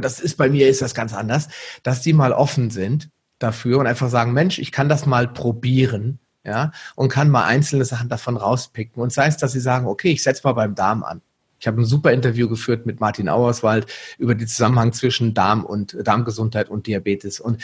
das 0.00 0.18
ist 0.18 0.36
bei 0.36 0.48
mir 0.48 0.68
ist 0.68 0.82
das 0.82 0.94
ganz 0.94 1.14
anders, 1.14 1.48
dass 1.82 2.02
die 2.02 2.12
mal 2.12 2.32
offen 2.32 2.70
sind 2.70 3.10
dafür 3.38 3.78
und 3.78 3.86
einfach 3.86 4.08
sagen, 4.08 4.32
Mensch, 4.32 4.58
ich 4.58 4.72
kann 4.72 4.88
das 4.88 5.06
mal 5.06 5.28
probieren, 5.28 6.18
ja, 6.44 6.72
und 6.94 7.10
kann 7.10 7.30
mal 7.30 7.44
einzelne 7.44 7.84
Sachen 7.84 8.08
davon 8.08 8.36
rauspicken. 8.36 9.02
Und 9.02 9.12
sei 9.12 9.26
es, 9.26 9.36
dass 9.36 9.52
sie 9.52 9.60
sagen, 9.60 9.86
okay, 9.86 10.12
ich 10.12 10.22
setze 10.22 10.42
mal 10.44 10.54
beim 10.54 10.74
Darm 10.74 11.04
an. 11.04 11.20
Ich 11.60 11.66
habe 11.66 11.80
ein 11.80 11.84
super 11.84 12.12
Interview 12.12 12.48
geführt 12.48 12.86
mit 12.86 13.00
Martin 13.00 13.28
Auerswald 13.28 13.86
über 14.16 14.34
den 14.34 14.46
Zusammenhang 14.46 14.92
zwischen 14.92 15.34
Darm 15.34 15.64
und 15.64 15.96
Darmgesundheit 16.00 16.68
und 16.68 16.86
Diabetes. 16.86 17.40
Und 17.40 17.62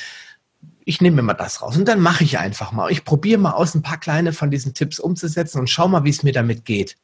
ich 0.84 1.00
nehme 1.00 1.16
mir 1.16 1.22
mal 1.22 1.34
das 1.34 1.62
raus 1.62 1.76
und 1.76 1.86
dann 1.88 2.00
mache 2.00 2.24
ich 2.24 2.38
einfach 2.38 2.72
mal. 2.72 2.90
Ich 2.90 3.04
probiere 3.04 3.40
mal 3.40 3.52
aus, 3.52 3.74
ein 3.74 3.82
paar 3.82 3.98
kleine 3.98 4.32
von 4.32 4.50
diesen 4.50 4.74
Tipps 4.74 4.98
umzusetzen 4.98 5.60
und 5.60 5.70
schau 5.70 5.88
mal, 5.88 6.04
wie 6.04 6.10
es 6.10 6.22
mir 6.22 6.32
damit 6.32 6.64
geht. 6.64 6.96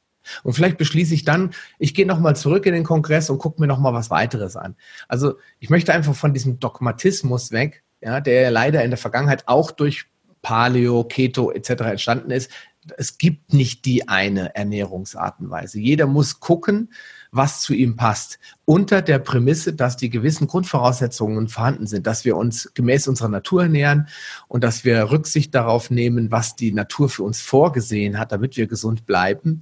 Und 0.43 0.53
vielleicht 0.53 0.77
beschließe 0.77 1.15
ich 1.15 1.25
dann, 1.25 1.53
ich 1.79 1.95
gehe 1.95 2.07
nochmal 2.07 2.37
zurück 2.37 2.67
in 2.67 2.75
den 2.75 2.85
Kongress 2.85 3.31
und 3.31 3.39
gucke 3.39 3.61
mir 3.61 3.67
nochmal 3.67 3.95
was 3.95 4.11
weiteres 4.11 4.57
an. 4.57 4.77
Also 5.09 5.39
ich 5.61 5.71
möchte 5.71 5.95
einfach 5.95 6.15
von 6.15 6.35
diesem 6.35 6.59
Dogmatismus 6.59 7.53
weg 7.53 7.83
ja, 8.01 8.21
der 8.21 8.51
leider 8.51 8.83
in 8.85 8.91
der 8.91 8.99
Vergangenheit 8.99 9.47
auch 9.47 9.71
durch 9.71 10.07
Paleo, 10.43 11.05
Keto 11.05 11.51
etc. 11.51 11.71
entstanden 11.83 12.31
ist. 12.31 12.51
Es 12.97 13.19
gibt 13.19 13.53
nicht 13.53 13.85
die 13.85 14.09
eine 14.09 14.55
Ernährungsartenweise. 14.55 15.79
Jeder 15.79 16.07
muss 16.07 16.41
gucken, 16.41 16.91
was 17.31 17.61
zu 17.61 17.75
ihm 17.75 17.97
passt. 17.97 18.39
Unter 18.65 19.03
der 19.03 19.19
Prämisse, 19.19 19.75
dass 19.75 19.99
die 19.99 20.09
gewissen 20.09 20.47
Grundvoraussetzungen 20.47 21.49
vorhanden 21.49 21.87
sind, 21.87 22.07
dass 22.07 22.25
wir 22.25 22.37
uns 22.37 22.73
gemäß 22.75 23.07
unserer 23.07 23.29
Natur 23.29 23.65
ernähren 23.65 24.09
und 24.49 24.65
dass 24.65 24.85
wir 24.85 25.11
Rücksicht 25.11 25.55
darauf 25.55 25.91
nehmen, 25.91 26.31
was 26.31 26.57
die 26.57 26.73
Natur 26.73 27.11
für 27.11 27.23
uns 27.23 27.41
vorgesehen 27.43 28.19
hat, 28.19 28.33
damit 28.33 28.57
wir 28.57 28.67
gesund 28.67 29.05
bleiben. 29.05 29.61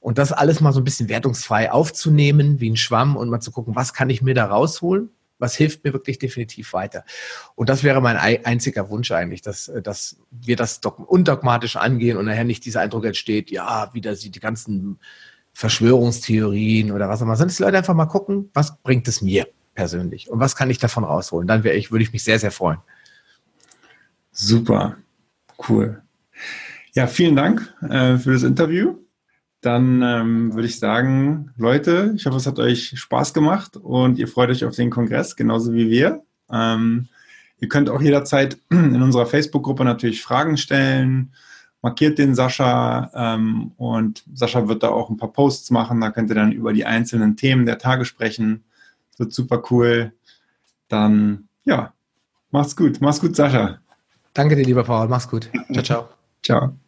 Und 0.00 0.18
das 0.18 0.32
alles 0.32 0.60
mal 0.60 0.72
so 0.72 0.80
ein 0.80 0.84
bisschen 0.84 1.08
wertungsfrei 1.08 1.72
aufzunehmen, 1.72 2.60
wie 2.60 2.70
ein 2.70 2.76
Schwamm 2.76 3.16
und 3.16 3.30
mal 3.30 3.40
zu 3.40 3.50
gucken, 3.50 3.74
was 3.74 3.94
kann 3.94 4.10
ich 4.10 4.22
mir 4.22 4.34
da 4.34 4.44
rausholen 4.44 5.10
was 5.38 5.54
hilft 5.54 5.84
mir 5.84 5.92
wirklich 5.92 6.18
definitiv 6.18 6.72
weiter. 6.72 7.04
Und 7.54 7.68
das 7.68 7.82
wäre 7.84 8.00
mein 8.00 8.16
einziger 8.16 8.90
Wunsch 8.90 9.10
eigentlich, 9.12 9.42
dass, 9.42 9.68
äh, 9.68 9.82
dass 9.82 10.16
wir 10.30 10.56
das 10.56 10.80
undogmatisch 11.06 11.76
angehen 11.76 12.16
und 12.16 12.26
nachher 12.26 12.44
nicht 12.44 12.64
dieser 12.64 12.80
Eindruck 12.80 13.04
entsteht, 13.04 13.50
ja, 13.50 13.90
wieder 13.92 14.14
sie 14.14 14.30
die 14.30 14.40
ganzen 14.40 14.98
Verschwörungstheorien 15.52 16.92
oder 16.92 17.08
was 17.08 17.20
auch 17.20 17.24
immer, 17.24 17.36
sondern 17.36 17.48
dass 17.48 17.56
die 17.56 17.62
Leute 17.64 17.78
einfach 17.78 17.94
mal 17.94 18.06
gucken, 18.06 18.50
was 18.54 18.78
bringt 18.78 19.08
es 19.08 19.22
mir 19.22 19.48
persönlich 19.74 20.30
und 20.30 20.40
was 20.40 20.56
kann 20.56 20.70
ich 20.70 20.78
davon 20.78 21.04
rausholen. 21.04 21.48
Dann 21.48 21.64
wäre 21.64 21.76
ich, 21.76 21.90
würde 21.90 22.02
ich 22.02 22.12
mich 22.12 22.22
sehr, 22.22 22.38
sehr 22.38 22.50
freuen. 22.50 22.78
Super, 24.30 24.96
cool. 25.68 26.02
Ja, 26.94 27.06
vielen 27.06 27.36
Dank 27.36 27.74
äh, 27.82 28.18
für 28.18 28.32
das 28.32 28.44
Interview. 28.44 28.96
Dann 29.60 30.02
ähm, 30.02 30.54
würde 30.54 30.68
ich 30.68 30.78
sagen, 30.78 31.50
Leute, 31.56 32.12
ich 32.16 32.26
hoffe, 32.26 32.36
es 32.36 32.46
hat 32.46 32.58
euch 32.58 32.98
Spaß 32.98 33.34
gemacht 33.34 33.76
und 33.76 34.18
ihr 34.18 34.28
freut 34.28 34.50
euch 34.50 34.64
auf 34.64 34.76
den 34.76 34.90
Kongress, 34.90 35.34
genauso 35.34 35.74
wie 35.74 35.90
wir. 35.90 36.22
Ähm, 36.50 37.08
ihr 37.58 37.68
könnt 37.68 37.90
auch 37.90 38.00
jederzeit 38.00 38.58
in 38.70 39.02
unserer 39.02 39.26
Facebook-Gruppe 39.26 39.84
natürlich 39.84 40.22
Fragen 40.22 40.56
stellen 40.56 41.32
markiert 41.82 42.18
den 42.18 42.34
Sascha 42.34 43.10
ähm, 43.14 43.72
und 43.76 44.24
Sascha 44.34 44.68
wird 44.68 44.82
da 44.82 44.88
auch 44.88 45.10
ein 45.10 45.16
paar 45.16 45.32
Posts 45.32 45.70
machen. 45.70 46.00
Da 46.00 46.10
könnt 46.10 46.30
ihr 46.30 46.34
dann 46.34 46.52
über 46.52 46.72
die 46.72 46.84
einzelnen 46.84 47.36
Themen 47.36 47.66
der 47.66 47.78
Tage 47.78 48.04
sprechen. 48.04 48.64
Das 49.10 49.20
wird 49.20 49.32
super 49.32 49.62
cool. 49.70 50.12
Dann, 50.88 51.48
ja, 51.64 51.92
mach's 52.50 52.76
gut. 52.76 53.00
Mach's 53.00 53.20
gut, 53.20 53.36
Sascha. 53.36 53.78
Danke 54.34 54.56
dir, 54.56 54.64
lieber 54.64 54.84
Paul. 54.84 55.08
Mach's 55.08 55.28
gut. 55.28 55.50
Ciao, 55.72 55.82
ciao. 55.82 56.08
ciao. 56.42 56.87